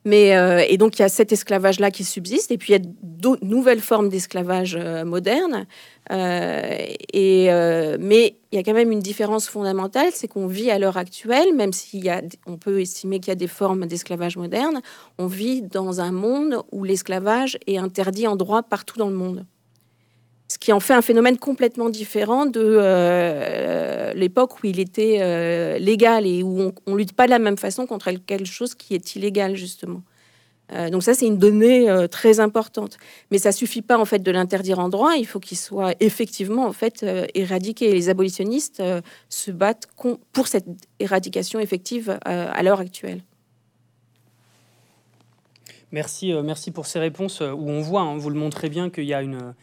Mais, 0.06 0.36
euh, 0.36 0.62
et 0.68 0.78
donc, 0.78 1.00
il 1.00 1.02
y 1.02 1.04
a 1.04 1.08
cet 1.08 1.32
esclavage-là 1.32 1.90
qui 1.90 2.04
subsiste, 2.04 2.52
et 2.52 2.58
puis 2.58 2.72
il 2.72 2.80
y 2.80 2.80
a 2.80 2.88
d'autres 3.02 3.44
nouvelles 3.44 3.80
formes 3.80 4.08
d'esclavage 4.08 4.78
euh, 4.78 5.04
moderne. 5.04 5.66
Euh, 6.12 6.86
mais 7.98 8.36
il 8.52 8.56
y 8.56 8.58
a 8.58 8.62
quand 8.62 8.72
même 8.72 8.92
une 8.92 9.00
différence 9.00 9.48
fondamentale, 9.48 10.10
c'est 10.12 10.28
qu'on 10.28 10.46
vit 10.46 10.70
à 10.70 10.78
l'heure 10.78 10.96
actuelle, 10.96 11.52
même 11.56 11.72
a, 12.08 12.22
on 12.46 12.56
peut 12.56 12.80
estimer 12.80 13.18
qu'il 13.18 13.28
y 13.28 13.32
a 13.32 13.34
des 13.34 13.48
formes 13.48 13.86
d'esclavage 13.86 14.36
moderne, 14.36 14.80
on 15.18 15.26
vit 15.26 15.62
dans 15.62 16.00
un 16.00 16.12
monde 16.12 16.62
où 16.70 16.84
l'esclavage 16.84 17.58
est 17.66 17.78
interdit 17.78 18.28
en 18.28 18.36
droit 18.36 18.62
partout 18.62 19.00
dans 19.00 19.08
le 19.08 19.16
monde 19.16 19.44
ce 20.48 20.58
qui 20.58 20.72
en 20.72 20.80
fait 20.80 20.94
un 20.94 21.02
phénomène 21.02 21.38
complètement 21.38 21.90
différent 21.90 22.46
de 22.46 22.60
euh, 22.62 24.12
l'époque 24.14 24.62
où 24.62 24.66
il 24.66 24.78
était 24.78 25.18
euh, 25.20 25.78
légal 25.78 26.26
et 26.26 26.42
où 26.42 26.72
on, 26.86 26.92
ne 26.92 26.96
lutte 26.96 27.14
pas 27.14 27.26
de 27.26 27.30
la 27.30 27.38
même 27.38 27.56
façon 27.56 27.86
contre 27.86 28.12
quelque 28.12 28.46
chose 28.46 28.74
qui 28.74 28.94
est 28.94 29.16
illégal 29.16 29.56
justement. 29.56 30.02
Euh, 30.72 30.90
donc 30.90 31.02
ça 31.02 31.14
c'est 31.14 31.26
une 31.26 31.38
donnée 31.38 31.88
très 32.10 32.38
importante, 32.38 32.98
mais 33.30 33.38
ça 33.38 33.50
suffit 33.50 33.82
pas 33.82 33.98
en 33.98 34.04
fait 34.04 34.20
de 34.20 34.30
l'interdire 34.30 34.78
en 34.78 34.88
droit. 34.88 35.14
Il 35.16 35.26
faut 35.26 35.40
qu'il 35.40 35.58
soit 35.58 35.94
effectivement 35.98 36.66
en 36.66 36.72
fait 36.72 37.04
éradiqué. 37.34 37.92
les 37.92 38.08
abolitionnistes 38.08 38.82
se 39.28 39.50
battent 39.50 39.88
pour 40.32 40.46
cette 40.46 40.66
éradication 41.00 41.58
effective 41.58 42.18
à 42.24 42.62
l'heure 42.62 42.80
actuelle. 42.80 43.22
Merci, 45.92 46.32
merci 46.44 46.72
pour 46.72 46.86
ces 46.86 46.98
réponses 46.98 47.40
où 47.40 47.70
on 47.70 47.80
voit, 47.80 48.02
hein, 48.02 48.16
vous 48.16 48.28
le 48.28 48.38
montrez 48.38 48.68
bien, 48.68 48.90
qu'il 48.90 49.04
y 49.04 49.14
a 49.14 49.22
une 49.22 49.54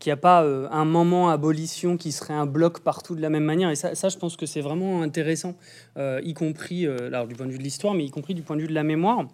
qu'il 0.00 0.08
n'y 0.08 0.14
a 0.14 0.16
pas 0.16 0.42
euh, 0.42 0.66
un 0.72 0.86
moment 0.86 1.28
abolition 1.28 1.96
qui 1.96 2.10
serait 2.10 2.34
un 2.34 2.46
bloc 2.46 2.80
partout 2.80 3.14
de 3.14 3.20
la 3.20 3.30
même 3.30 3.44
manière. 3.44 3.70
Et 3.70 3.76
ça, 3.76 4.08
je 4.08 4.16
pense 4.16 4.36
que 4.36 4.46
c'est 4.46 4.62
vraiment 4.62 5.02
intéressant, 5.02 5.54
euh, 5.98 6.20
y 6.24 6.34
compris 6.34 6.86
euh, 6.86 7.08
alors, 7.08 7.28
du 7.28 7.36
point 7.36 7.46
de 7.46 7.52
vue 7.52 7.58
de 7.58 7.62
l'histoire, 7.62 7.94
mais 7.94 8.04
y 8.04 8.10
compris 8.10 8.34
du 8.34 8.42
point 8.42 8.56
de 8.56 8.62
vue 8.62 8.68
de 8.68 8.74
la 8.74 8.82
mémoire. 8.82 9.28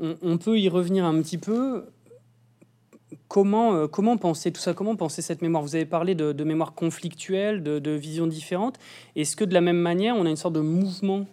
On, 0.00 0.38
peut 0.38 0.60
y 0.60 0.68
revenir 0.68 1.04
un 1.04 1.20
petit 1.20 1.38
peu. 1.38 1.86
Comment, 3.26 3.88
comment 3.88 4.16
penser 4.16 4.52
tout 4.52 4.60
ça? 4.60 4.72
Comment 4.72 4.94
penser 4.94 5.22
cette 5.22 5.42
mémoire? 5.42 5.60
Vous 5.60 5.74
avez 5.74 5.86
parlé 5.86 6.14
de, 6.14 6.44
mémoire 6.44 6.72
conflictuelle, 6.72 7.64
de, 7.64 7.80
de 7.80 7.90
visions 7.90 8.28
différentes. 8.28 8.78
Est-ce 9.16 9.34
que 9.34 9.44
de 9.44 9.52
la 9.52 9.60
même 9.60 9.80
manière, 9.80 10.14
on 10.14 10.24
a 10.24 10.30
une 10.30 10.36
sorte 10.36 10.54
de 10.54 10.60
mouvement 10.60 11.26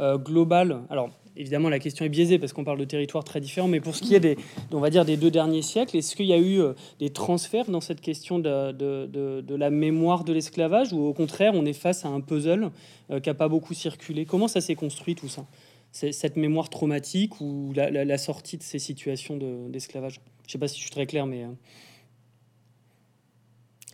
global? 0.00 0.80
Alors, 0.90 1.10
évidemment, 1.38 1.68
la 1.68 1.78
question 1.78 2.04
est 2.04 2.08
biaisée 2.08 2.38
parce 2.38 2.52
qu'on 2.52 2.64
parle 2.64 2.78
de 2.78 2.84
territoires 2.84 3.24
très 3.24 3.40
différents, 3.40 3.68
mais 3.68 3.80
pour 3.80 3.94
ce 3.94 4.02
qui 4.02 4.14
est 4.14 4.20
des, 4.20 4.36
on 4.72 4.80
va 4.80 4.90
dire, 4.90 5.04
des 5.04 5.16
deux 5.16 5.30
derniers 5.30 5.62
siècles, 5.62 5.96
est-ce 5.96 6.16
qu'il 6.16 6.26
y 6.26 6.32
a 6.32 6.38
eu 6.38 6.60
euh, 6.60 6.74
des 6.98 7.10
transferts 7.10 7.70
dans 7.70 7.80
cette 7.80 8.00
question 8.00 8.38
de, 8.38 8.72
de, 8.72 9.54
la 9.54 9.70
mémoire 9.70 10.24
de 10.24 10.32
l'esclavage 10.32 10.92
ou 10.92 11.00
au 11.06 11.14
contraire, 11.14 11.52
on 11.54 11.64
est 11.64 11.72
face 11.72 12.04
à 12.04 12.08
un 12.08 12.20
puzzle 12.20 12.70
euh, 13.10 13.20
qui 13.20 13.28
n'a 13.28 13.34
pas 13.34 13.48
beaucoup 13.48 13.72
circulé? 13.72 14.26
Comment 14.26 14.48
ça 14.48 14.60
s'est 14.60 14.74
construit 14.74 15.14
tout 15.14 15.28
ça? 15.28 15.46
Cette 15.92 16.36
mémoire 16.36 16.68
traumatique 16.68 17.40
ou 17.40 17.72
la, 17.74 18.18
sortie 18.18 18.58
de 18.58 18.62
ces 18.62 18.78
situations 18.78 19.38
d'esclavage? 19.68 20.20
Je 20.42 20.48
ne 20.48 20.52
sais 20.52 20.58
pas 20.58 20.68
si 20.68 20.76
je 20.76 20.82
suis 20.82 20.90
très 20.90 21.06
clair, 21.06 21.24
mais... 21.24 21.46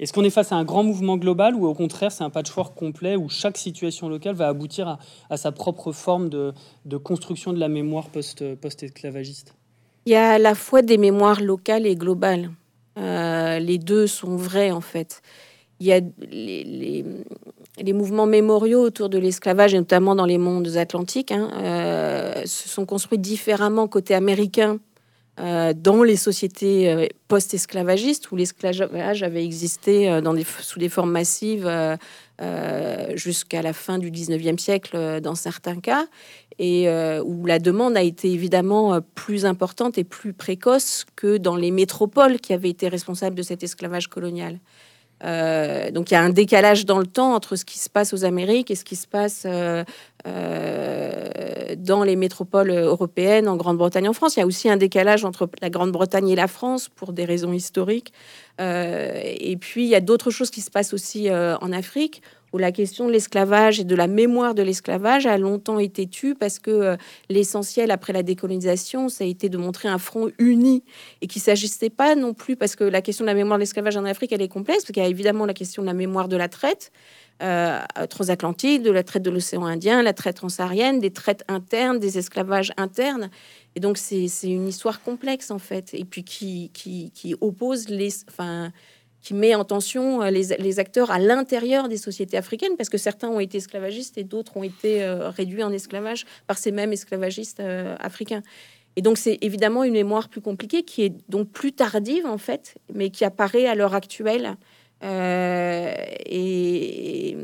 Est-ce 0.01 0.13
qu'on 0.13 0.25
est 0.25 0.31
face 0.31 0.51
à 0.51 0.57
un 0.57 0.65
grand 0.65 0.83
mouvement 0.83 1.17
global 1.17 1.55
ou 1.55 1.67
au 1.67 1.75
contraire 1.75 2.11
c'est 2.11 2.25
un 2.25 2.31
patchwork 2.31 2.75
complet 2.75 3.15
où 3.15 3.29
chaque 3.29 3.57
situation 3.57 4.09
locale 4.09 4.35
va 4.35 4.49
aboutir 4.49 4.99
à, 5.31 5.37
sa 5.37 5.53
propre 5.53 5.93
forme 5.93 6.29
de, 6.29 6.53
construction 6.97 7.53
de 7.53 7.61
la 7.61 7.69
mémoire 7.69 8.09
post-esclavagiste? 8.09 9.55
Il 10.07 10.13
y 10.13 10.17
a 10.17 10.33
à 10.33 10.39
la 10.39 10.55
fois 10.55 10.83
des 10.83 10.99
mémoires 10.99 11.41
locales 11.41 11.87
et 11.87 11.95
globales. 11.95 12.51
Euh, 12.99 13.59
les 13.59 13.79
deux 13.79 14.07
sont 14.07 14.37
vrais 14.37 14.71
en 14.71 14.81
fait. 14.81 15.23
Il 15.81 15.87
y 15.87 15.93
a 15.93 16.01
les, 16.31 17.93
mouvements 17.93 18.27
mémoriaux 18.27 18.81
autour 18.81 19.09
de 19.09 19.19
l'esclavage, 19.19 19.75
et 19.75 19.79
notamment 19.79 20.15
dans 20.15 20.27
les 20.27 20.39
mondes 20.39 20.77
atlantiques, 20.77 21.33
hein, 21.33 21.51
euh, 21.57 22.43
se 22.47 22.69
sont 22.69 22.87
construits 22.87 23.19
différemment 23.19 23.89
côté 23.89 24.15
américain 24.15 24.79
dans 25.37 26.03
les 26.05 26.17
sociétés 26.17 27.09
post-esclavagistes 27.27 28.31
où 28.31 28.37
l'esclavage 28.37 29.23
avait 29.23 29.45
existé 29.45 30.21
des, 30.21 30.47
sous 30.61 30.79
des 30.79 30.89
formes 30.89 31.11
massives 31.11 31.69
jusqu'à 33.15 33.63
la 33.63 33.73
fin 33.73 33.99
du 33.99 34.13
19e 34.13 34.59
siècle 34.59 35.21
dans 35.21 35.35
certains 35.35 35.81
cas, 35.81 36.07
et 36.61 36.89
où 37.25 37.47
la 37.47 37.59
demande 37.59 37.97
a 37.97 38.03
été 38.03 38.31
évidemment 38.31 39.01
plus 39.17 39.45
importante 39.45 39.99
et 39.99 40.05
plus 40.05 40.33
précoce 40.33 41.05
que 41.17 41.37
dans 41.37 41.57
les 41.57 41.73
métropoles 41.73 42.39
qui 42.39 42.53
avaient 42.53 42.71
été 42.71 42.87
responsables 42.87 43.35
de 43.35 43.43
cet 43.43 43.65
esclavage 43.65 44.07
colonial. 44.07 44.61
Euh, 45.23 45.91
donc 45.91 46.11
il 46.11 46.15
y 46.15 46.17
a 46.17 46.23
un 46.23 46.31
décalage 46.31 46.85
dans 46.85 46.99
le 46.99 47.07
temps 47.07 47.35
entre 47.35 47.57
ce 47.57 47.65
qui 47.65 47.79
se 47.79 47.89
passe 47.89 48.13
aux 48.13 48.25
Amériques 48.25 48.71
et 48.71 48.75
ce 48.75 48.85
qui 48.85 48.97
se 48.97 49.07
passe 49.07 49.45
euh, 49.47 49.85
euh, 50.27 51.75
dans 51.77 52.03
les 52.05 52.17
métropoles 52.17 52.71
européennes, 52.71 53.49
en 53.49 53.57
Grande-Bretagne, 53.57 54.09
en 54.09 54.13
France. 54.13 54.37
Il 54.37 54.41
y 54.41 54.43
a 54.43 54.47
aussi 54.47 54.69
un 54.69 54.77
décalage 54.77 55.25
entre 55.25 55.49
la 55.61 55.71
Grande-Bretagne 55.71 56.29
et 56.29 56.37
la 56.37 56.49
France 56.49 56.89
pour 56.89 57.13
des 57.13 57.25
raisons 57.25 57.53
historiques. 57.53 58.13
et 58.59 59.57
puis 59.61 59.85
il 59.85 59.89
y 59.89 59.97
a 59.97 60.01
d'autres 60.01 60.31
choses 60.31 60.51
qui 60.51 60.61
se 60.61 60.71
passent 60.71 60.95
aussi 60.95 61.29
en 61.31 61.73
Afrique 61.73 62.23
où 62.55 62.59
la 62.59 62.71
question 62.71 63.09
de 63.09 63.13
l'esclavage 63.13 63.81
et 63.81 63.85
de 63.85 63.97
la 63.97 64.07
mémoire 64.07 64.55
de 64.55 64.63
l'esclavage 64.63 65.27
a 65.27 65.37
longtemps 65.39 65.81
été 65.81 66.07
tue 66.07 66.37
parce 66.37 66.61
que 66.61 66.71
euh, 66.71 66.97
l'essentiel 67.29 67.91
après 67.91 68.13
la 68.13 68.23
décolonisation, 68.23 69.09
ça 69.09 69.25
a 69.25 69.27
été 69.27 69.49
de 69.49 69.59
montrer 69.59 69.89
un 69.89 69.99
front 69.99 70.31
uni 70.39 70.85
et 71.21 71.27
qu'il 71.27 71.43
s'agissait 71.43 71.91
pas 71.91 72.15
non 72.15 72.33
plus 72.33 72.55
parce 72.55 72.77
que 72.77 72.85
la 72.85 73.03
question 73.03 73.25
de 73.25 73.27
la 73.27 73.35
mémoire 73.35 73.59
de 73.59 73.63
l'esclavage 73.63 73.97
en 73.97 74.05
Afrique, 74.05 74.33
elle 74.33 74.41
est 74.41 74.49
complexe 74.49 74.85
parce 74.85 74.93
qu'il 74.93 75.03
y 75.03 75.07
a 75.07 75.09
évidemment 75.09 75.47
la 75.47 75.53
question 75.53 75.83
de 75.83 75.89
la 75.89 75.95
mémoire 75.95 76.29
de 76.29 76.37
la 76.37 76.49
traite. 76.49 76.93
Euh, 77.43 77.81
transatlantique, 78.09 78.83
de 78.83 78.93
la 78.93 79.03
traite 79.03 79.25
de 79.25 79.31
l'océan 79.31 79.67
Indien, 79.67 80.03
la 80.03 80.13
traite 80.13 80.37
transsaharienne, 80.37 81.01
des 81.01 81.11
traites 81.11 81.43
internes, 81.49 81.99
des 81.99 82.17
esclavages 82.17 82.73
internes. 82.77 83.29
Et 83.75 83.81
donc, 83.81 83.99
c'est 83.99 84.29
une 84.45 84.69
histoire 84.69 85.03
complexe, 85.03 85.51
en 85.51 85.59
fait, 85.59 85.95
et 85.95 86.05
puis 86.05 86.23
qui, 86.23 87.35
oppose 87.41 87.89
les, 87.89 88.11
qui 89.25 89.33
met 89.33 89.55
en 89.55 89.65
tension 89.65 90.23
euh, 90.23 90.31
les, 90.31 90.79
acteurs 90.79 91.11
à 91.11 91.19
l'intérieur 91.19 91.89
des 91.89 91.97
sociétés 91.97 92.37
africaines, 92.37 92.77
parce 92.77 92.91
que 92.91 92.99
certains 92.99 93.29
ont 93.29 93.41
été 93.41 93.57
esclavagistes 93.57 94.19
et 94.19 94.23
d'autres 94.23 94.57
ont 94.57 94.63
été 94.63 95.03
euh, 95.03 95.31
réduits 95.31 95.65
en 95.65 95.73
esclavage 95.73 96.27
par 96.47 96.59
ces 96.59 96.71
mêmes 96.71 96.93
esclavagistes 96.93 97.61
euh, 97.61 97.97
africains. 97.99 98.43
Et 98.97 99.03
donc 99.03 99.17
c'est 99.17 99.39
évidemment 99.41 99.83
une 99.83 99.95
mémoire 99.95 100.29
plus 100.29 100.43
compliquée, 100.43 100.83
qui 100.83 101.03
est 101.03 101.15
donc 101.29 101.49
plus 101.49 101.73
tardive 101.73 102.27
en 102.27 102.39
fait, 102.39 102.77
mais 102.93 103.09
qui 103.09 103.25
apparaît 103.25 103.67
à 103.67 103.75
l'heure 103.75 103.95
actuelle 103.95 104.57
euh, 105.05 105.95
et, 106.27 107.37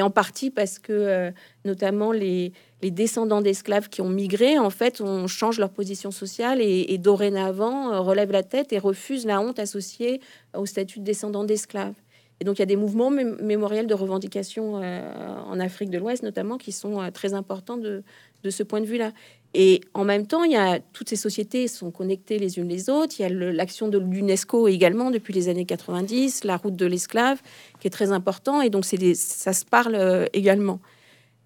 en 0.00 0.10
partie 0.10 0.50
parce 0.50 0.78
que 0.78 0.92
euh, 0.92 1.30
notamment 1.64 2.12
les, 2.12 2.52
descendants 2.82 3.40
d'esclaves 3.40 3.88
qui 3.88 4.00
ont 4.00 4.08
migré, 4.08 4.58
en 4.58 4.70
fait, 4.70 5.00
on 5.00 5.26
change 5.26 5.58
leur 5.58 5.70
position 5.70 6.12
sociale 6.12 6.60
et, 6.60 6.98
dorénavant 6.98 7.92
euh, 7.92 8.00
relèvent 8.00 8.30
la 8.30 8.44
tête 8.44 8.72
et 8.72 8.78
refusent 8.78 9.26
la 9.26 9.40
honte 9.40 9.58
associée 9.58 10.20
au 10.56 10.66
statut 10.66 11.00
de 11.00 11.04
descendant 11.04 11.44
d'esclaves. 11.44 11.94
Et 12.38 12.44
donc 12.44 12.58
il 12.58 12.60
y 12.60 12.62
a 12.62 12.66
des 12.66 12.76
mouvements 12.76 13.10
mémoriels 13.10 13.86
de 13.86 13.94
revendication 13.94 14.74
en 14.74 15.58
Afrique 15.58 15.88
de 15.88 15.96
l'Ouest 15.96 16.22
notamment 16.22 16.58
qui 16.58 16.70
sont 16.70 17.10
très 17.10 17.32
importants 17.32 17.78
de 17.78 18.02
ce 18.50 18.62
point 18.62 18.82
de 18.82 18.86
vue-là. 18.86 19.12
Et 19.58 19.80
en 19.94 20.04
même 20.04 20.26
temps, 20.26 20.44
il 20.44 20.52
y 20.52 20.56
a 20.56 20.80
toutes 20.92 21.08
ces 21.08 21.16
sociétés 21.16 21.66
sont 21.66 21.90
connectées 21.90 22.38
les 22.38 22.58
unes 22.58 22.68
les 22.68 22.90
autres. 22.90 23.14
Il 23.18 23.22
y 23.22 23.24
a 23.24 23.30
l'action 23.30 23.88
de 23.88 23.96
l'UNESCO 23.96 24.68
également 24.68 25.10
depuis 25.10 25.32
les 25.32 25.48
années 25.48 25.64
90, 25.64 26.44
la 26.44 26.58
route 26.58 26.76
de 26.76 26.84
l'esclave 26.84 27.40
qui 27.80 27.86
est 27.86 27.90
très 27.90 28.12
important. 28.12 28.60
Et 28.60 28.68
donc 28.68 28.84
c'est 28.84 29.14
ça 29.14 29.54
se 29.54 29.64
parle 29.64 29.94
euh, 29.94 30.26
également. 30.34 30.78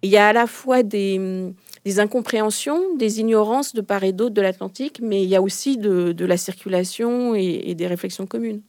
il 0.01 0.09
y 0.09 0.17
a 0.17 0.27
à 0.27 0.33
la 0.33 0.45
fois 0.45 0.83
des, 0.83 1.53
incompréhensions, 1.99 2.97
des 2.97 3.21
ignorances 3.21 3.73
de 3.73 3.79
part 3.79 4.03
et 4.03 4.11
d'autre 4.11 4.35
de 4.35 4.41
l'Atlantique, 4.41 4.99
mais 5.01 5.23
il 5.23 5.29
y 5.29 5.37
a 5.37 5.41
aussi 5.41 5.77
de, 5.77 6.25
la 6.25 6.35
circulation 6.35 7.33
et, 7.33 7.73
des 7.75 7.87
réflexions 7.87 8.25
communes. 8.25 8.61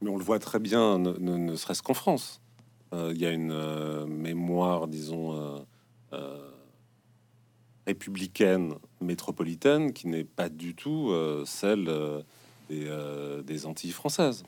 Mais 0.00 0.10
on 0.10 0.16
le 0.16 0.24
voit 0.24 0.40
très 0.40 0.58
bien, 0.58 0.98
ne, 0.98 1.54
serait-ce 1.54 1.84
qu'en 1.84 1.94
France. 1.94 2.40
Euh, 2.92 3.12
il 3.14 3.20
y 3.20 3.24
a 3.24 3.30
une 3.30 3.52
euh, 3.52 4.04
mémoire, 4.04 4.88
disons 4.88 5.64
républicaine 7.86 8.74
métropolitaine 9.00 9.92
qui 9.92 10.08
n'est 10.08 10.24
pas 10.24 10.48
du 10.48 10.74
tout 10.74 11.10
euh, 11.10 11.44
celle 11.46 11.88
euh, 11.88 12.22
euh, 12.70 13.42
des, 13.42 13.66
Antilles 13.66 13.92
françaises. 13.92 14.44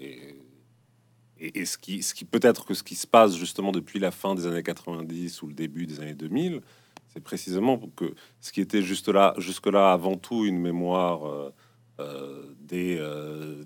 et, 0.00 1.64
ce 1.64 1.78
qui, 1.78 2.24
peut-être 2.24 2.66
que 2.66 2.74
ce 2.74 2.82
qui 2.82 2.94
se 2.94 3.06
passe 3.06 3.34
justement 3.36 3.72
depuis 3.72 3.98
la 3.98 4.10
fin 4.10 4.34
des 4.34 4.46
années 4.46 4.62
90 4.62 5.42
ou 5.42 5.46
le 5.46 5.54
début 5.54 5.86
des 5.86 6.00
années 6.00 6.14
2000, 6.14 6.60
c'est 7.08 7.22
précisément 7.22 7.78
que 7.96 8.14
ce 8.40 8.52
qui 8.52 8.60
était 8.60 8.82
juste 8.82 9.08
là, 9.08 9.34
jusque-là 9.38 9.92
avant 9.92 10.16
tout 10.16 10.44
une 10.44 10.58
mémoire 10.58 11.52
des 12.60 13.02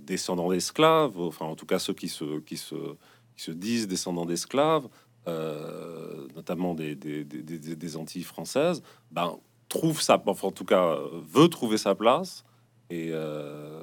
descendants 0.00 0.50
d'esclaves, 0.50 1.18
enfin 1.18 1.46
en 1.46 1.56
tout 1.56 1.66
cas 1.66 1.80
ceux 1.80 1.94
qui 1.94 2.08
se 2.08 3.50
disent 3.50 3.88
descendants 3.88 4.26
d'esclaves, 4.26 4.88
euh, 5.26 6.26
notamment 6.34 6.74
des, 6.74 7.96
Antilles 7.96 8.24
françaises, 8.24 8.82
ben, 9.10 9.38
trouve 9.68 10.00
sa, 10.02 10.22
enfin, 10.26 10.48
en 10.48 10.52
tout 10.52 10.64
cas, 10.64 10.98
veut 11.32 11.48
trouver 11.48 11.78
sa 11.78 11.94
place 11.94 12.44
et 12.90 13.08
euh, 13.12 13.82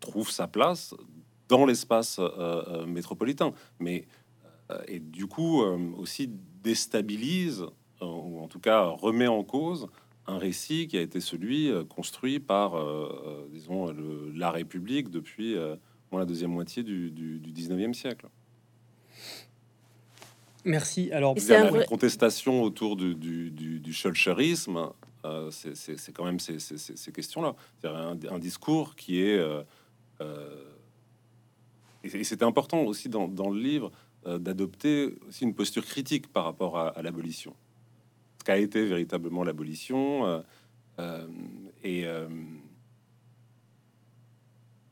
trouve 0.00 0.30
sa 0.30 0.46
place 0.46 0.94
dans 1.48 1.64
l'espace 1.64 2.18
euh, 2.20 2.86
métropolitain. 2.86 3.52
Mais 3.80 4.06
et 4.86 5.00
du 5.00 5.26
coup 5.26 5.62
aussi 5.96 6.30
déstabilise 6.62 7.64
ou 8.02 8.38
en 8.38 8.48
tout 8.48 8.60
cas 8.60 8.82
remet 8.82 9.26
en 9.26 9.42
cause 9.42 9.86
un 10.26 10.36
récit 10.36 10.88
qui 10.88 10.98
a 10.98 11.00
été 11.00 11.20
celui 11.20 11.72
construit 11.88 12.38
par, 12.38 12.74
disons, 13.50 13.94
la 14.34 14.50
République 14.50 15.08
depuis 15.08 15.56
la 16.12 16.26
deuxième 16.26 16.50
moitié 16.50 16.82
du, 16.82 17.10
du, 17.10 17.40
du 17.40 17.50
19e 17.50 17.94
siècle. 17.94 18.28
Merci. 20.68 21.10
Alors, 21.12 21.34
la 21.48 21.84
contestation 21.84 22.62
autour 22.62 22.94
du, 22.94 23.14
du, 23.14 23.50
du, 23.50 23.80
euh, 25.24 25.50
c'est 25.50 26.12
quand 26.12 26.24
même 26.24 26.38
ces, 26.38 26.58
ces, 26.58 27.12
questions-là. 27.12 27.54
C'est 27.80 27.88
un, 27.88 28.16
un, 28.30 28.38
discours 28.38 28.94
qui 28.94 29.22
est... 29.22 29.38
Euh, 29.38 29.62
euh, 30.20 30.64
et 32.04 32.24
c'était 32.24 32.44
important 32.44 32.82
aussi 32.82 33.08
dans, 33.08 33.28
dans 33.28 33.50
le 33.50 33.60
livre 33.60 33.90
d'adopter 34.26 35.16
aussi 35.26 35.44
une 35.44 35.54
posture 35.54 35.84
critique 35.86 36.30
par 36.30 36.44
rapport 36.44 36.78
à, 36.78 37.02
l'abolition. 37.02 37.54
Ce 38.38 38.44
qu'a 38.44 38.58
été 38.58 38.84
véritablement 38.84 39.42
l'abolition. 39.42 40.44
et... 41.82 42.04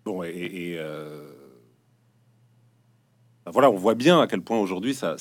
bon, 0.04 0.22
et... 0.22 0.30
et 0.30 0.80
bah, 3.46 3.52
voilà, 3.52 3.70
on 3.70 3.76
voit 3.76 3.94
bien 3.94 4.20
à 4.20 4.26
quel 4.26 4.42
point 4.42 4.58
aujourd'hui 4.58 4.92
ça, 4.92 5.16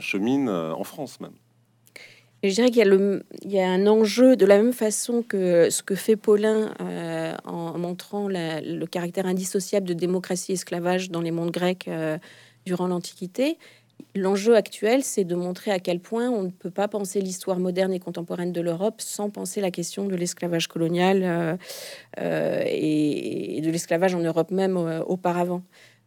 chemine 0.00 0.48
euh, 0.50 0.74
en 0.74 0.84
France 0.84 1.18
même. 1.18 1.32
je 2.44 2.50
dirais 2.50 2.70
qu'il 2.70 3.22
y, 3.46 3.58
a 3.58 3.70
un 3.70 3.86
enjeu 3.86 4.36
de 4.36 4.44
la 4.44 4.58
même 4.58 4.74
façon 4.74 5.22
que 5.22 5.70
ce 5.70 5.82
que 5.82 5.94
fait 5.94 6.16
Paulin 6.16 6.74
euh, 6.82 7.34
en 7.44 7.78
montrant 7.78 8.28
le 8.28 8.84
caractère 8.84 9.24
indissociable 9.24 9.88
de 9.88 9.94
démocratie 9.94 10.52
esclavage 10.52 11.10
dans 11.10 11.22
les 11.22 11.30
mondes 11.30 11.52
grecs 11.52 11.88
euh, 11.88 12.18
durant 12.66 12.86
l'Antiquité. 12.86 13.56
L'enjeu 14.14 14.56
actuel, 14.56 15.02
c'est 15.02 15.24
de 15.24 15.34
montrer 15.34 15.70
à 15.70 15.78
quel 15.78 16.00
point 16.00 16.28
on 16.28 16.42
ne 16.42 16.50
peut 16.50 16.70
pas 16.70 16.88
penser 16.88 17.22
l'histoire 17.22 17.58
moderne 17.58 17.94
et 17.94 18.00
contemporaine 18.00 18.52
de 18.52 18.60
l'Europe 18.60 19.00
sans 19.00 19.30
penser 19.30 19.62
la 19.62 19.70
question 19.70 20.06
de 20.06 20.16
l'esclavage 20.16 20.66
colonial 20.66 21.58
et, 22.18 23.60
de 23.62 23.70
l'esclavage 23.70 24.14
en 24.14 24.20
Europe 24.20 24.50
même 24.50 24.76
auparavant. 25.06 25.62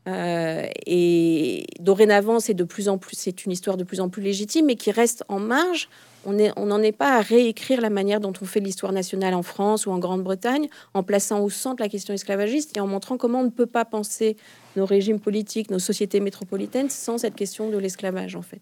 Euh, 0.07 0.65
et 0.85 1.65
dorénavant, 1.79 2.39
c'est 2.39 2.53
de 2.53 2.63
plus 2.63 2.89
en 2.89 2.97
plus, 2.97 3.15
c'est 3.15 3.45
une 3.45 3.51
histoire 3.51 3.77
de 3.77 3.83
plus 3.83 4.01
en 4.01 4.09
plus 4.09 4.21
légitime, 4.21 4.65
mais 4.65 4.75
qui 4.75 4.91
reste 4.91 5.23
en 5.29 5.39
marge. 5.39 5.89
On 6.25 6.31
n'en 6.65 6.81
est 6.81 6.93
pas 6.93 7.17
à 7.17 7.21
réécrire 7.21 7.81
la 7.81 7.89
manière 7.89 8.21
dont 8.21 8.31
on 8.41 8.45
fait 8.45 8.61
l'histoire 8.61 8.93
nationale 8.93 9.33
en 9.33 9.43
France 9.43 9.85
ou 9.85 9.91
en 9.91 9.99
Grande-Bretagne, 9.99 10.69
en 10.93 11.03
plaçant 11.03 11.41
au 11.41 11.49
centre 11.49 11.83
la 11.83 11.89
question 11.89 12.13
esclavagiste 12.13 12.77
et 12.77 12.79
en 12.79 12.87
montrant 12.87 13.17
comment 13.17 13.41
on 13.41 13.45
ne 13.45 13.49
peut 13.49 13.65
pas 13.65 13.83
penser 13.83 14.37
nos 14.77 14.85
régimes 14.85 15.19
politiques, 15.19 15.69
nos 15.69 15.79
sociétés 15.79 16.21
métropolitaines 16.21 16.89
sans 16.89 17.17
cette 17.17 17.35
question 17.35 17.69
de 17.69 17.77
l'esclavage, 17.77 18.37
en 18.37 18.41
fait. 18.41 18.61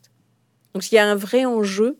Donc 0.74 0.92
il 0.92 0.96
y 0.96 0.98
a 0.98 1.06
un 1.06 1.16
vrai 1.16 1.46
enjeu. 1.46 1.98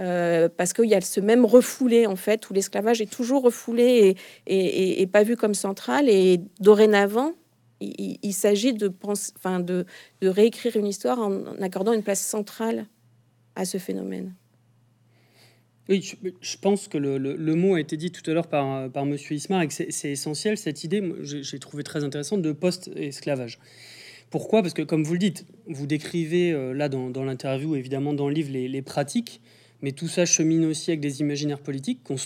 Euh, 0.00 0.48
parce 0.48 0.72
qu'il 0.72 0.86
y 0.86 0.94
a 0.96 1.00
ce 1.00 1.20
même 1.20 1.44
refoulé 1.44 2.08
en 2.08 2.16
fait 2.16 2.50
où 2.50 2.52
l'esclavage 2.52 3.00
est 3.00 3.06
toujours 3.06 3.44
refoulé 3.44 4.16
et, 4.48 5.00
et, 5.00 5.06
pas 5.06 5.22
vu 5.22 5.36
comme 5.36 5.54
central 5.54 6.08
et 6.08 6.40
dorénavant 6.58 7.34
il, 7.80 8.32
s'agit 8.32 8.72
de, 8.72 8.92
réécrire 10.22 10.76
une 10.76 10.86
histoire 10.86 11.18
en, 11.18 11.44
accordant 11.60 11.92
une 11.92 12.02
place 12.02 12.24
centrale 12.24 12.86
à 13.56 13.64
ce 13.64 13.78
phénomène. 13.78 14.34
Oui, 15.88 16.00
je, 16.40 16.56
pense 16.56 16.88
que 16.88 16.96
le, 16.96 17.54
mot 17.54 17.74
a 17.74 17.80
été 17.80 17.98
dit 17.98 18.10
tout 18.10 18.28
à 18.30 18.34
l'heure 18.34 18.46
par, 18.46 19.04
Monsieur 19.04 19.36
Ismar 19.36 19.62
et 19.62 19.68
que 19.68 19.74
c'est 19.74 20.10
essentiel, 20.10 20.56
cette 20.56 20.82
idée, 20.82 21.02
j'ai 21.22 21.58
trouvé 21.58 21.82
très 21.82 22.04
intéressante, 22.04 22.40
de 22.40 22.52
post-esclavage. 22.52 23.58
Pourquoi? 24.30 24.62
Parce 24.62 24.74
que, 24.74 24.82
comme 24.82 25.04
vous 25.04 25.12
le 25.12 25.18
dites, 25.18 25.46
vous 25.68 25.86
décrivez 25.86 26.52
euh, 26.52 26.72
là 26.72 26.88
dans, 26.88 27.22
l'interview, 27.22 27.76
évidemment 27.76 28.14
dans 28.14 28.28
le 28.28 28.34
livre, 28.34 28.50
les, 28.50 28.82
pratiques, 28.82 29.40
mais 29.80 29.92
tout 29.92 30.08
ça 30.08 30.24
chemine 30.24 30.64
aussi 30.64 30.90
avec 30.90 31.00
des 31.00 31.20
imaginaires 31.20 31.60
politiques 31.60 32.02
qui 32.02 32.12
ont 32.12 32.16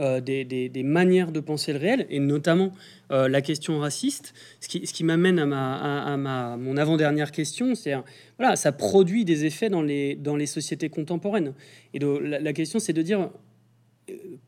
structuré 0.00 0.68
des, 0.68 0.82
manières 0.82 1.32
de 1.32 1.40
penser 1.40 1.72
le 1.72 1.78
réel, 1.78 2.06
et 2.10 2.18
notamment 2.18 2.72
la 3.10 3.42
question 3.42 3.78
raciste. 3.78 4.34
Ce 4.60 4.68
qui, 4.68 5.04
m'amène 5.04 5.38
à, 5.38 5.46
ma, 6.16 6.56
mon 6.56 6.76
avant-dernière 6.76 7.32
question, 7.32 7.74
c'est 7.74 7.94
voilà, 8.38 8.56
ça 8.56 8.72
produit 8.72 9.24
des 9.24 9.44
effets 9.44 9.68
dans 9.68 9.82
les, 9.82 10.14
dans 10.14 10.36
les 10.36 10.46
sociétés 10.46 10.88
contemporaines. 10.88 11.52
Et 11.94 11.98
la, 11.98 12.52
question, 12.52 12.78
c'est 12.78 12.92
de 12.92 13.02
dire 13.02 13.30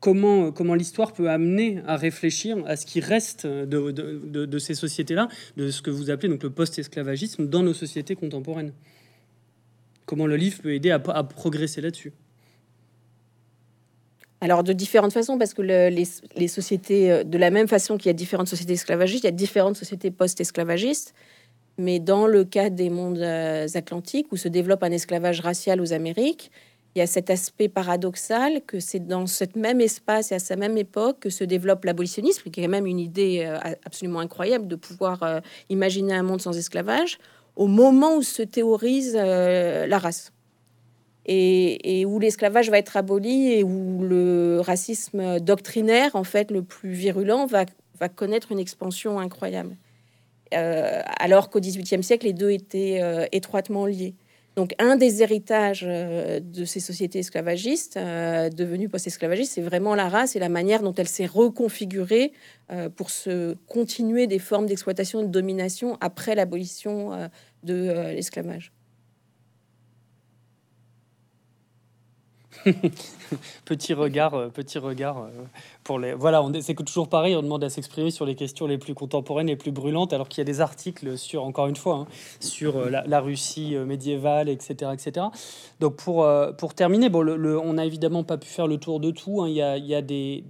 comment, 0.01 0.53
comment 0.53 0.75
l'histoire 0.75 1.13
peut 1.13 1.31
amener 1.31 1.81
à 1.87 1.97
réfléchir 1.97 2.59
à 2.67 2.77
ce 2.77 2.87
qui 2.87 3.01
reste 3.01 3.47
de, 3.47 3.91
de, 3.91 4.47
de 4.47 4.59
ces 4.59 4.75
sociétés-là, 4.75 5.29
de 5.57 5.71
ce 5.71 5.83
que 5.83 5.91
vous 5.91 6.11
appelez 6.11 6.29
donc 6.29 6.43
le 6.43 6.51
post-esclavagisme 6.51 7.47
dans 7.47 7.63
nos 7.63 7.75
sociétés 7.75 8.15
contemporaines. 8.15 8.73
Comment 10.07 10.27
le 10.27 10.37
livre 10.37 10.61
peut 10.63 10.75
aider 10.75 10.91
à, 10.91 10.99
progresser 10.99 11.81
là-dessus 11.81 12.13
alors 14.43 14.65
de 14.65 14.73
différentes 14.73 15.13
façons, 15.13 15.39
parce 15.39 15.55
que 15.55 15.63
les, 15.63 16.49
sociétés, 16.49 17.13
euh, 17.13 17.23
de 17.23 17.39
la 17.39 17.51
même 17.51 17.69
façon 17.69 17.97
qu'il 17.97 18.09
y 18.09 18.11
a 18.11 18.13
différentes 18.13 18.49
sociétés 18.49 18.73
esclavagistes, 18.73 19.23
il 19.23 19.27
y 19.27 19.29
a 19.29 19.31
différentes 19.31 19.77
sociétés 19.77 20.11
post-esclavagistes. 20.11 21.15
Mais 21.79 22.01
dans 22.01 22.27
le 22.27 22.45
cas 22.45 22.69
des 22.69 22.91
mondes 22.91 23.21
euh, 23.21 23.69
atlantiques, 23.75 24.33
où 24.33 24.37
se 24.37 24.49
développe 24.49 24.83
un 24.83 24.91
esclavage 24.91 25.41
racial 25.41 25.81
aux 25.81 25.93
Amériques, 25.93 26.51
il 26.97 26.99
y 26.99 27.03
a 27.03 27.07
cet 27.07 27.31
aspect 27.31 27.69
paradoxal 27.69 28.63
que 28.67 28.81
c'est 28.81 29.07
dans 29.07 29.29
ce 29.29 29.45
même 29.55 29.81
espace 29.81 30.33
et 30.33 30.35
à 30.35 30.41
sa 30.41 30.57
même 30.57 30.77
époque 30.77 31.21
que 31.21 31.31
se 31.31 31.45
développe 31.45 31.85
l'abolitionnisme, 31.85 32.51
qui 32.51 32.65
est 32.65 32.69
même 32.69 32.87
une 32.87 32.99
idée 32.99 33.45
euh, 33.47 33.59
absolument 33.85 34.19
incroyable 34.19 34.67
de 34.67 34.75
pouvoir 34.75 35.41
imaginer 35.71 36.15
un 36.15 36.25
monde 36.25 36.41
sans 36.41 36.59
esclavage, 36.59 37.19
au 37.55 37.69
moment 37.69 38.17
où 38.17 38.23
se 38.23 38.43
théorise 38.43 39.15
la 39.15 39.99
race. 39.99 40.33
Et, 41.27 42.05
où 42.07 42.19
l'esclavage 42.19 42.71
va 42.71 42.79
être 42.79 42.97
aboli 42.97 43.53
et 43.53 43.63
où 43.63 44.03
le 44.03 44.61
racisme 44.61 45.39
doctrinaire, 45.39 46.17
en 46.17 46.25
fait, 46.25 46.51
le 46.51 46.63
plus 46.63 46.93
virulent, 46.93 47.47
va, 47.47 47.65
connaître 48.09 48.51
une 48.51 48.59
expansion 48.59 49.21
incroyable. 49.21 49.77
Euh, 50.55 51.01
alors 51.21 51.51
qu'au 51.51 51.61
XVIIIe 51.61 52.03
siècle, 52.03 52.27
les 52.27 52.33
deux 52.33 52.51
étaient 52.51 52.99
euh, 53.01 53.27
étroitement 53.31 53.87
liés. 53.87 54.15
Donc, 54.57 54.75
un 54.79 54.97
des 54.97 55.23
héritages 55.23 55.83
de 55.83 56.65
ces 56.67 56.81
sociétés 56.81 57.21
esclavagistes, 57.21 57.97
devenues 57.97 58.91
post-esclavagistes, 58.91 59.53
c'est 59.55 59.63
vraiment 59.63 59.95
la 59.95 60.11
race 60.11 60.37
et 60.37 60.41
la 60.41 60.51
manière 60.51 60.83
dont 60.83 60.93
elle 60.93 61.09
s'est 61.09 61.25
reconfigurée 61.25 62.33
pour 62.97 63.09
se 63.09 63.55
continuer 63.67 64.27
des 64.27 64.39
formes 64.39 64.67
d'exploitation 64.67 65.21
et 65.21 65.23
de 65.23 65.31
domination 65.31 65.97
après 66.03 66.35
l'abolition 66.35 67.31
de 67.63 68.11
l'esclavage. 68.13 68.73
petit 73.65 73.95
regard, 73.95 74.35
euh, 74.35 74.49
petit 74.49 74.79
regard 74.79 75.19
euh, 75.19 75.31
les. 75.99 76.15
Voilà, 76.15 76.43
c'est 76.61 76.75
toujours 76.75 77.09
pareil. 77.09 77.37
On 77.37 77.43
demande 77.43 77.65
à 77.65 77.71
s'exprimer 77.71 78.11
sur 78.11 78.27
les 78.27 78.35
questions 78.35 78.67
les 78.67 78.79
plus 78.79 78.95
contemporaines, 78.95 79.49
les 79.49 79.57
plus 79.57 79.73
brûlantes, 79.73 80.13
alors 80.13 80.29
qu'il 80.29 80.39
y 80.39 80.43
a 80.43 80.45
des 80.45 80.61
articles 80.61 81.19
sur, 81.19 81.45
encore 81.45 81.67
une 81.67 81.77
fois, 81.77 81.97
hein, 81.97 82.07
sur 82.41 82.77
euh, 82.77 82.91
la, 82.91 83.21
Russie 83.21 83.77
médiévale, 83.77 84.49
etc., 84.49 84.91
etc. 84.93 85.27
Donc 85.81 85.97
pour 85.97 86.27
pour 86.59 86.75
terminer, 86.75 87.09
bon, 87.09 87.23
le, 87.23 87.59
on 87.59 87.75
n'a 87.75 87.85
évidemment 87.85 88.25
pas 88.25 88.39
pu 88.39 88.49
faire 88.49 88.67
le 88.67 88.79
tour 88.79 89.01
de 89.01 89.11
tout. 89.11 89.43
Hein. 89.43 89.49
Il, 89.49 89.55
y 89.55 89.63
a, 89.63 89.77
il 89.77 89.87
y 89.87 89.95
a 89.95 90.03
des, 90.03 90.43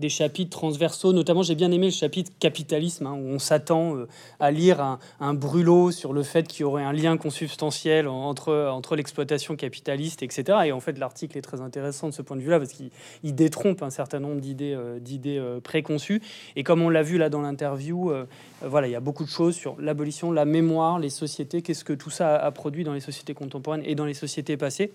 des 0.00 0.08
chapitres 0.08 0.50
transversaux, 0.58 1.12
notamment 1.12 1.42
j'ai 1.42 1.54
bien 1.54 1.70
aimé 1.70 1.86
le 1.86 1.92
chapitre 1.92 2.32
capitalisme, 2.40 3.06
hein, 3.06 3.12
où 3.12 3.28
on 3.28 3.38
s'attend 3.38 3.94
euh, 3.94 4.08
à 4.40 4.50
lire 4.50 4.80
un, 4.80 4.98
un, 5.20 5.34
brûlot 5.34 5.92
sur 5.92 6.12
le 6.12 6.22
fait 6.22 6.48
qu'il 6.48 6.62
y 6.62 6.64
aurait 6.64 6.82
un 6.82 6.92
lien 6.92 7.16
consubstantiel 7.16 8.08
entre, 8.08 8.52
entre 8.70 8.96
l'exploitation 8.96 9.54
capitaliste, 9.54 10.22
etc. 10.22 10.58
Et 10.64 10.72
en 10.72 10.80
fait, 10.80 10.98
l'article 10.98 11.38
est 11.38 11.42
très 11.42 11.60
intéressant 11.60 12.08
de 12.08 12.14
ce 12.14 12.22
point 12.22 12.36
de 12.36 12.42
vue-là, 12.42 12.58
parce 12.58 12.72
qu'il 12.72 13.34
détrompe 13.34 13.82
un 13.82 13.90
certain 13.90 14.18
nombre 14.18 14.39
d'idées 14.40 14.74
euh, 14.74 14.98
d'idées 14.98 15.38
euh, 15.38 15.60
préconçues. 15.60 16.20
Et 16.56 16.62
comme 16.62 16.82
on 16.82 16.88
l'a 16.88 17.02
vu 17.02 17.18
là 17.18 17.28
dans 17.28 17.42
l'interview, 17.42 18.12
voilà, 18.62 18.88
il 18.88 18.90
y 18.90 18.96
a 18.96 19.00
beaucoup 19.00 19.24
de 19.24 19.30
choses 19.30 19.54
sur 19.54 19.80
l'abolition, 19.80 20.32
la 20.32 20.44
mémoire, 20.44 20.98
les 20.98 21.10
sociétés, 21.10 21.62
qu'est-ce 21.62 21.84
que 21.84 21.92
tout 21.92 22.10
ça 22.10 22.36
a 22.36 22.50
produit 22.50 22.84
dans 22.84 22.94
les 22.94 23.00
sociétés 23.00 23.34
contemporaines 23.34 23.82
et 23.84 23.94
dans 23.94 24.04
les 24.04 24.14
sociétés 24.14 24.56
passées. 24.56 24.92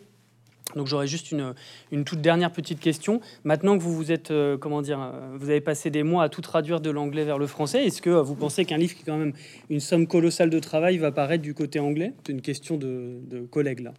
Donc 0.75 0.87
j'aurais 0.87 1.07
juste 1.07 1.31
une, 1.31 1.53
une, 1.91 2.03
toute 2.03 2.21
dernière 2.21 2.51
petite 2.51 2.79
question. 2.79 3.21
Maintenant 3.43 3.77
que 3.77 3.83
vous 3.83 3.95
vous 3.95 4.11
êtes, 4.11 4.31
euh, 4.31 4.57
comment 4.57 4.81
dire, 4.81 4.99
euh, 4.99 5.37
vous 5.37 5.49
avez 5.49 5.61
passé 5.61 5.89
des 5.89 6.03
mois 6.03 6.23
à 6.23 6.29
tout 6.29 6.41
traduire 6.41 6.81
de 6.81 6.89
l'anglais 6.89 7.23
vers 7.23 7.37
le 7.37 7.47
français, 7.47 7.85
est-ce 7.85 8.01
que 8.01 8.09
euh, 8.09 8.21
vous 8.21 8.35
pensez 8.35 8.65
qu'un 8.65 8.77
livre 8.77 8.95
qui 8.95 9.03
est 9.03 9.05
quand 9.05 9.17
même 9.17 9.33
une 9.69 9.79
somme 9.79 10.07
colossale 10.07 10.49
de 10.49 10.59
travail 10.59 10.97
va 10.97 11.11
paraître 11.11 11.43
du 11.43 11.53
côté 11.53 11.79
anglais? 11.79 12.13
C'est 12.25 12.33
une 12.33 12.41
question 12.41 12.77
de, 12.77 13.19
de 13.23 13.41
collègues 13.41 13.81
là. 13.81 13.93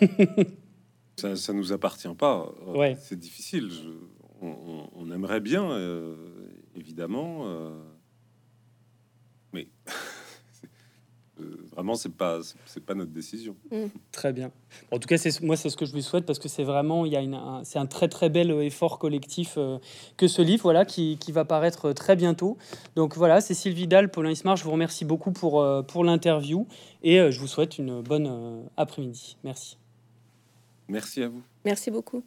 ça, 1.16 1.36
ça 1.36 1.52
nous 1.52 1.72
appartient 1.72 2.14
pas. 2.18 2.52
Ouais. 2.66 2.96
C'est 3.00 3.18
difficile. 3.18 3.70
On, 4.42 4.88
on, 4.94 5.10
aimerait 5.10 5.40
bien, 5.40 5.70
évidemment, 6.74 7.46
mais 9.52 9.68
Euh, 11.40 11.56
vraiment, 11.72 11.94
c'est 11.94 12.12
pas, 12.12 12.40
c'est 12.66 12.84
pas 12.84 12.94
notre 12.94 13.12
décision. 13.12 13.56
Mm. 13.70 13.86
Très 14.12 14.32
bien. 14.32 14.50
En 14.90 14.98
tout 14.98 15.06
cas, 15.06 15.18
c'est 15.18 15.40
moi, 15.40 15.56
c'est 15.56 15.70
ce 15.70 15.76
que 15.76 15.86
je 15.86 15.94
lui 15.94 16.02
souhaite 16.02 16.26
parce 16.26 16.38
que 16.38 16.48
c'est 16.48 16.64
vraiment, 16.64 17.06
il 17.06 17.12
y 17.12 17.16
a 17.16 17.20
une, 17.20 17.38
c'est 17.64 17.78
un 17.78 17.86
très 17.86 18.08
très 18.08 18.28
bel 18.28 18.50
effort 18.62 18.98
collectif 18.98 19.54
euh, 19.56 19.78
que 20.16 20.26
ce 20.26 20.42
livre, 20.42 20.62
voilà, 20.62 20.84
qui, 20.84 21.16
qui, 21.18 21.32
va 21.32 21.44
paraître 21.44 21.92
très 21.92 22.16
bientôt. 22.16 22.56
Donc 22.96 23.16
voilà, 23.16 23.40
Cécile 23.40 23.72
Vidal, 23.72 24.10
Paulin 24.10 24.30
Ismar, 24.30 24.56
je 24.56 24.64
vous 24.64 24.72
remercie 24.72 25.04
beaucoup 25.04 25.32
pour 25.32 25.60
euh, 25.60 25.82
pour 25.82 26.04
l'interview 26.04 26.66
et 27.02 27.30
je 27.30 27.40
vous 27.40 27.46
souhaite 27.46 27.78
une 27.78 28.02
bonne 28.02 28.68
après-midi. 28.76 29.36
Merci. 29.44 29.78
Merci 30.88 31.22
à 31.22 31.28
vous. 31.28 31.42
Merci 31.64 31.90
beaucoup. 31.90 32.22